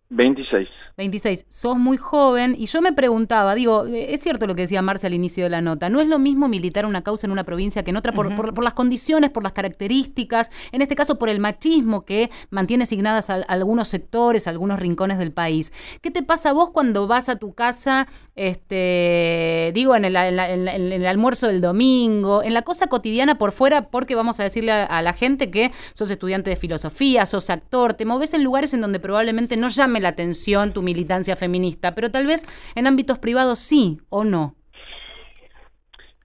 26. 0.09 0.69
26. 0.95 1.45
Sos 1.49 1.77
muy 1.77 1.97
joven 1.97 2.55
y 2.57 2.65
yo 2.67 2.81
me 2.81 2.93
preguntaba, 2.93 3.55
digo, 3.55 3.85
eh, 3.85 4.13
es 4.13 4.21
cierto 4.21 4.47
lo 4.47 4.55
que 4.55 4.61
decía 4.61 4.81
Marce 4.81 5.05
al 5.05 5.13
inicio 5.13 5.43
de 5.43 5.49
la 5.49 5.61
nota, 5.61 5.89
no 5.89 5.99
es 5.99 6.07
lo 6.07 6.17
mismo 6.17 6.47
militar 6.47 6.85
una 6.85 7.03
causa 7.03 7.27
en 7.27 7.31
una 7.31 7.43
provincia 7.43 7.83
que 7.83 7.91
en 7.91 7.97
otra 7.97 8.13
por, 8.13 8.33
por, 8.33 8.63
las 8.63 8.73
condiciones, 8.73 9.29
por 9.29 9.43
las 9.43 9.51
características, 9.51 10.49
en 10.71 10.81
este 10.81 10.95
caso 10.95 11.19
por 11.19 11.27
el 11.27 11.39
machismo 11.41 12.05
que 12.05 12.29
mantiene 12.51 12.83
asignadas 12.83 13.29
a, 13.29 13.35
algunos 13.47 13.89
sectores, 13.89 14.47
a 14.47 14.51
algunos 14.51 14.79
rincones 14.79 15.17
del 15.17 15.33
país. 15.33 15.73
¿Qué 16.01 16.09
te 16.09 16.23
pasa 16.23 16.51
a 16.51 16.53
vos 16.53 16.69
cuando 16.71 17.05
vas 17.05 17.27
a 17.27 17.35
tu 17.35 17.53
casa, 17.53 18.07
este, 18.35 19.71
digo, 19.73 19.93
en 19.95 20.05
el, 20.05 20.15
en 20.15 20.67
el 20.67 21.05
almuerzo 21.05 21.47
del 21.47 21.59
domingo, 21.59 22.43
en 22.43 22.53
la 22.53 22.61
cosa 22.61 22.87
cotidiana 22.87 23.37
por 23.37 23.51
fuera, 23.51 23.89
porque 23.89 24.15
vamos 24.15 24.39
a 24.39 24.43
decirle 24.43 24.71
a, 24.71 24.85
a 24.85 25.01
la 25.01 25.11
gente 25.11 25.51
que 25.51 25.71
sos 25.93 26.09
estudiante 26.09 26.49
de 26.49 26.55
filosofía, 26.55 27.25
sos 27.25 27.49
actor, 27.49 27.93
te 27.93 28.05
moves 28.05 28.33
en 28.33 28.43
lugares 28.43 28.73
en 28.73 28.79
donde 28.81 28.99
probablemente 28.99 29.57
no 29.57 29.69
la 29.99 30.09
atención 30.09 30.73
tu 30.73 30.81
militancia 30.81 31.35
feminista, 31.35 31.95
pero 31.95 32.11
tal 32.11 32.25
vez 32.25 32.45
en 32.75 32.87
ámbitos 32.87 33.19
privados 33.19 33.59
sí 33.59 33.99
o 34.09 34.23
no. 34.23 34.55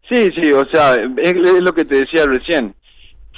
Sí, 0.08 0.30
sí, 0.32 0.52
o 0.52 0.66
sea, 0.66 0.94
es, 0.94 1.34
lo 1.34 1.72
que 1.74 1.84
te 1.84 1.96
decía 1.96 2.26
recién. 2.26 2.74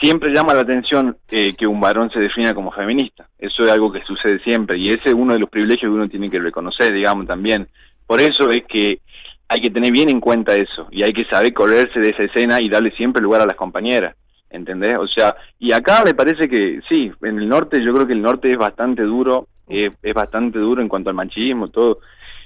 Siempre 0.00 0.34
llama 0.34 0.54
la 0.54 0.62
atención 0.62 1.16
eh, 1.30 1.54
que 1.54 1.66
un 1.66 1.80
varón 1.80 2.10
se 2.10 2.18
defina 2.18 2.52
como 2.52 2.72
feminista. 2.72 3.28
Eso 3.38 3.62
es 3.62 3.70
algo 3.70 3.92
que 3.92 4.04
sucede 4.04 4.40
siempre 4.40 4.76
y 4.76 4.90
ese 4.90 5.10
es 5.10 5.14
uno 5.14 5.34
de 5.34 5.38
los 5.38 5.48
privilegios 5.48 5.90
que 5.90 5.96
uno 5.96 6.08
tiene 6.08 6.28
que 6.28 6.40
reconocer, 6.40 6.92
digamos, 6.92 7.26
también. 7.26 7.68
Por 8.06 8.20
eso 8.20 8.50
es 8.50 8.64
que 8.64 9.00
hay 9.48 9.60
que 9.60 9.70
tener 9.70 9.92
bien 9.92 10.10
en 10.10 10.20
cuenta 10.20 10.54
eso 10.54 10.88
y 10.90 11.04
hay 11.04 11.12
que 11.12 11.24
saber 11.26 11.52
correrse 11.52 12.00
de 12.00 12.10
esa 12.10 12.24
escena 12.24 12.60
y 12.60 12.68
darle 12.68 12.90
siempre 12.92 13.22
lugar 13.22 13.40
a 13.40 13.46
las 13.46 13.56
compañeras. 13.56 14.16
¿entendés? 14.54 14.96
O 14.98 15.06
sea, 15.06 15.36
y 15.58 15.72
acá 15.72 16.02
me 16.04 16.14
parece 16.14 16.48
que 16.48 16.80
sí, 16.88 17.12
en 17.22 17.38
el 17.38 17.48
norte 17.48 17.82
yo 17.82 17.92
creo 17.92 18.06
que 18.06 18.12
el 18.12 18.22
norte 18.22 18.52
es 18.52 18.56
bastante 18.56 19.02
duro, 19.02 19.48
eh, 19.68 19.90
es 20.02 20.14
bastante 20.14 20.58
duro 20.58 20.82
en 20.82 20.88
cuanto 20.88 21.10
al 21.10 21.16
machismo, 21.16 21.68
todo. 21.68 22.00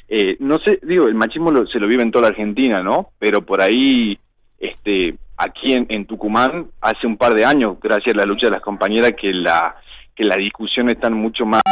Eh, 0.08 0.36
no 0.40 0.58
sé, 0.58 0.78
digo, 0.82 1.06
el 1.06 1.14
machismo 1.14 1.50
lo, 1.50 1.66
se 1.66 1.78
lo 1.78 1.86
vive 1.86 2.02
en 2.02 2.10
toda 2.10 2.22
la 2.22 2.28
Argentina, 2.28 2.82
¿no? 2.82 3.10
Pero 3.18 3.42
por 3.42 3.60
ahí, 3.60 4.18
este, 4.58 5.16
aquí 5.36 5.74
en, 5.74 5.86
en, 5.90 6.06
Tucumán, 6.06 6.68
hace 6.80 7.06
un 7.06 7.16
par 7.16 7.34
de 7.34 7.44
años, 7.44 7.76
gracias 7.80 8.14
a 8.14 8.18
la 8.18 8.24
lucha 8.24 8.46
de 8.46 8.52
las 8.52 8.62
compañeras, 8.62 9.12
que 9.20 9.32
la 9.32 9.76
que 10.14 10.24
las 10.24 10.38
discusiones 10.38 10.96
están 10.96 11.14
mucho 11.14 11.46
más 11.46 11.62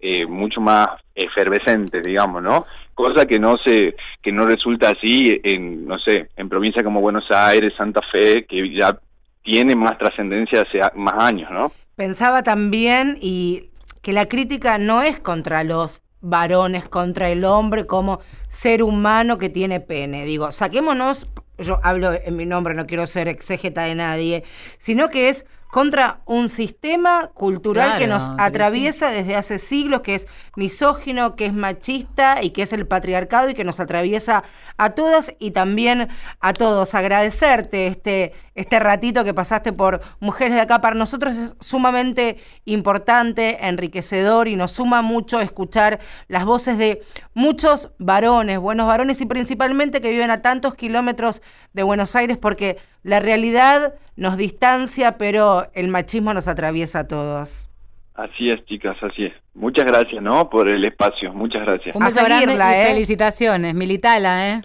eh, 0.00 0.24
mucho 0.26 0.60
más 0.60 0.88
efervescentes, 1.14 2.02
digamos, 2.04 2.42
¿no? 2.42 2.66
Cosa 2.94 3.26
que 3.26 3.38
no 3.38 3.58
se 3.58 3.96
que 4.22 4.32
no 4.32 4.46
resulta 4.46 4.90
así 4.90 5.40
en 5.42 5.86
no 5.86 5.98
sé, 5.98 6.28
en 6.36 6.48
provincias 6.48 6.84
como 6.84 7.00
Buenos 7.00 7.30
Aires, 7.30 7.74
Santa 7.76 8.00
Fe, 8.12 8.46
que 8.46 8.72
ya 8.72 8.98
tiene 9.42 9.74
más 9.74 9.98
trascendencia 9.98 10.62
hace 10.62 10.80
más 10.94 11.14
años, 11.18 11.50
¿no? 11.50 11.72
Pensaba 11.96 12.42
también 12.42 13.16
y 13.20 13.70
que 14.06 14.12
la 14.12 14.28
crítica 14.28 14.78
no 14.78 15.02
es 15.02 15.18
contra 15.18 15.64
los 15.64 16.04
varones, 16.20 16.88
contra 16.88 17.28
el 17.28 17.44
hombre 17.44 17.88
como 17.88 18.20
ser 18.48 18.84
humano 18.84 19.36
que 19.36 19.48
tiene 19.48 19.80
pene. 19.80 20.24
Digo, 20.24 20.52
saquémonos, 20.52 21.26
yo 21.58 21.80
hablo 21.82 22.12
en 22.12 22.36
mi 22.36 22.46
nombre, 22.46 22.74
no 22.74 22.86
quiero 22.86 23.08
ser 23.08 23.26
exégeta 23.26 23.82
de 23.82 23.96
nadie, 23.96 24.44
sino 24.78 25.08
que 25.08 25.28
es 25.28 25.44
contra 25.72 26.20
un 26.24 26.48
sistema 26.48 27.32
cultural 27.34 27.98
que 27.98 28.06
nos 28.06 28.30
atraviesa 28.38 29.10
desde 29.10 29.34
hace 29.34 29.58
siglos, 29.58 30.02
que 30.02 30.14
es 30.14 30.28
misógino, 30.54 31.34
que 31.34 31.46
es 31.46 31.52
machista 31.52 32.42
y 32.42 32.50
que 32.50 32.62
es 32.62 32.72
el 32.72 32.86
patriarcado 32.86 33.50
y 33.50 33.54
que 33.54 33.64
nos 33.64 33.80
atraviesa 33.80 34.44
a 34.78 34.90
todas 34.90 35.34
y 35.40 35.50
también 35.50 36.08
a 36.38 36.52
todos. 36.52 36.94
Agradecerte 36.94 37.88
este, 37.88 38.32
este 38.56 38.80
ratito 38.80 39.22
que 39.24 39.32
pasaste 39.32 39.72
por 39.72 40.00
Mujeres 40.18 40.54
de 40.54 40.60
Acá. 40.60 40.80
Para 40.80 40.96
nosotros 40.96 41.36
es 41.36 41.56
sumamente 41.60 42.38
importante, 42.64 43.68
enriquecedor 43.68 44.48
y 44.48 44.56
nos 44.56 44.72
suma 44.72 45.02
mucho 45.02 45.40
escuchar 45.40 46.00
las 46.26 46.44
voces 46.44 46.78
de 46.78 47.02
muchos 47.34 47.92
varones, 47.98 48.58
buenos 48.58 48.86
varones 48.86 49.20
y 49.20 49.26
principalmente 49.26 50.00
que 50.00 50.10
viven 50.10 50.30
a 50.30 50.42
tantos 50.42 50.74
kilómetros 50.74 51.42
de 51.72 51.82
Buenos 51.84 52.16
Aires 52.16 52.36
porque 52.36 52.78
la 53.02 53.20
realidad 53.20 53.94
nos 54.16 54.36
distancia, 54.36 55.18
pero 55.18 55.70
el 55.74 55.88
machismo 55.88 56.34
nos 56.34 56.48
atraviesa 56.48 57.00
a 57.00 57.08
todos. 57.08 57.68
Así 58.14 58.50
es, 58.50 58.64
chicas, 58.64 58.96
así 59.02 59.26
es. 59.26 59.34
Muchas 59.54 59.84
gracias, 59.84 60.22
¿no? 60.22 60.48
Por 60.48 60.70
el 60.70 60.84
espacio, 60.86 61.32
muchas 61.34 61.62
gracias. 61.62 61.94
Un 61.94 62.02
beso 62.02 62.24
grande 62.24 62.54
y 62.54 62.58
¿eh? 62.58 62.86
felicitaciones, 62.86 63.74
militala, 63.74 64.54
¿eh? 64.54 64.60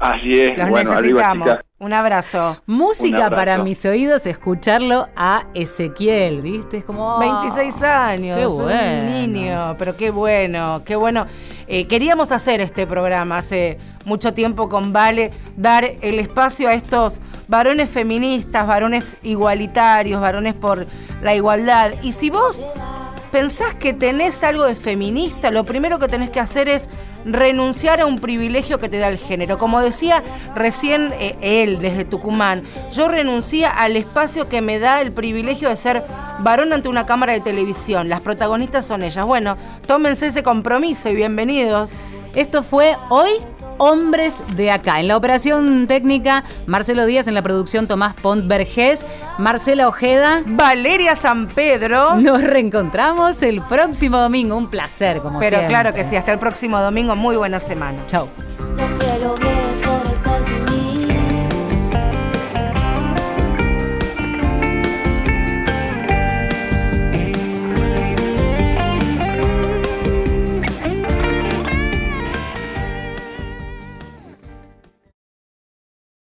Así 0.00 0.32
es. 0.32 0.56
Los 0.56 0.70
bueno, 0.70 0.90
necesitamos. 0.92 1.50
Un 1.78 1.92
abrazo. 1.92 2.56
Música 2.64 3.28
para 3.28 3.58
mis 3.58 3.84
oídos, 3.84 4.26
escucharlo 4.26 5.08
a 5.14 5.44
Ezequiel, 5.52 6.40
¿viste? 6.40 6.78
Es 6.78 6.84
como... 6.84 7.18
26 7.18 7.82
años. 7.82 8.38
Qué 8.38 8.46
bueno. 8.46 9.02
Un 9.02 9.32
niño, 9.32 9.76
pero 9.78 9.96
qué 9.96 10.10
bueno, 10.10 10.82
qué 10.86 10.96
bueno. 10.96 11.26
Eh, 11.68 11.86
queríamos 11.86 12.32
hacer 12.32 12.62
este 12.62 12.86
programa 12.86 13.38
hace 13.38 13.76
mucho 14.06 14.32
tiempo 14.32 14.70
con 14.70 14.94
Vale, 14.94 15.32
dar 15.56 15.84
el 16.00 16.18
espacio 16.18 16.68
a 16.68 16.72
estos 16.72 17.20
varones 17.46 17.90
feministas, 17.90 18.66
varones 18.66 19.18
igualitarios, 19.22 20.18
varones 20.18 20.54
por 20.54 20.86
la 21.22 21.34
igualdad. 21.34 21.92
Y 22.02 22.12
si 22.12 22.30
vos 22.30 22.64
pensás 23.30 23.74
que 23.74 23.92
tenés 23.92 24.42
algo 24.42 24.64
de 24.64 24.74
feminista, 24.74 25.50
lo 25.50 25.64
primero 25.64 25.98
que 25.98 26.08
tenés 26.08 26.30
que 26.30 26.40
hacer 26.40 26.68
es 26.68 26.88
renunciar 27.24 28.00
a 28.00 28.06
un 28.06 28.18
privilegio 28.18 28.78
que 28.78 28.88
te 28.88 28.98
da 28.98 29.08
el 29.08 29.18
género. 29.18 29.58
Como 29.58 29.80
decía 29.80 30.22
recién 30.54 31.12
eh, 31.18 31.36
él 31.40 31.78
desde 31.78 32.04
Tucumán, 32.04 32.64
yo 32.92 33.08
renuncié 33.08 33.66
al 33.66 33.96
espacio 33.96 34.48
que 34.48 34.62
me 34.62 34.78
da 34.78 35.00
el 35.00 35.12
privilegio 35.12 35.68
de 35.68 35.76
ser 35.76 36.04
varón 36.40 36.72
ante 36.72 36.88
una 36.88 37.06
cámara 37.06 37.32
de 37.32 37.40
televisión. 37.40 38.08
Las 38.08 38.20
protagonistas 38.20 38.86
son 38.86 39.02
ellas. 39.02 39.24
Bueno, 39.26 39.56
tómense 39.86 40.28
ese 40.28 40.42
compromiso 40.42 41.08
y 41.08 41.14
bienvenidos. 41.14 41.90
Esto 42.34 42.62
fue 42.62 42.96
hoy 43.10 43.30
hombres 43.80 44.44
de 44.54 44.70
acá. 44.70 45.00
En 45.00 45.08
la 45.08 45.16
operación 45.16 45.86
técnica, 45.86 46.44
Marcelo 46.66 47.06
Díaz, 47.06 47.26
en 47.26 47.34
la 47.34 47.42
producción 47.42 47.88
Tomás 47.88 48.14
Pont 48.14 48.46
Vergés, 48.46 49.06
Marcela 49.38 49.88
Ojeda, 49.88 50.42
Valeria 50.44 51.16
San 51.16 51.48
Pedro. 51.48 52.16
Nos 52.16 52.42
reencontramos 52.42 53.42
el 53.42 53.62
próximo 53.62 54.18
domingo. 54.18 54.56
Un 54.56 54.68
placer, 54.68 55.20
como 55.20 55.38
Pero 55.40 55.66
claro 55.66 55.94
que 55.94 56.04
sí, 56.04 56.14
hasta 56.14 56.32
el 56.32 56.38
próximo 56.38 56.78
domingo. 56.78 57.16
Muy 57.16 57.36
buena 57.36 57.58
semana. 57.58 58.04
Chao. 58.06 58.28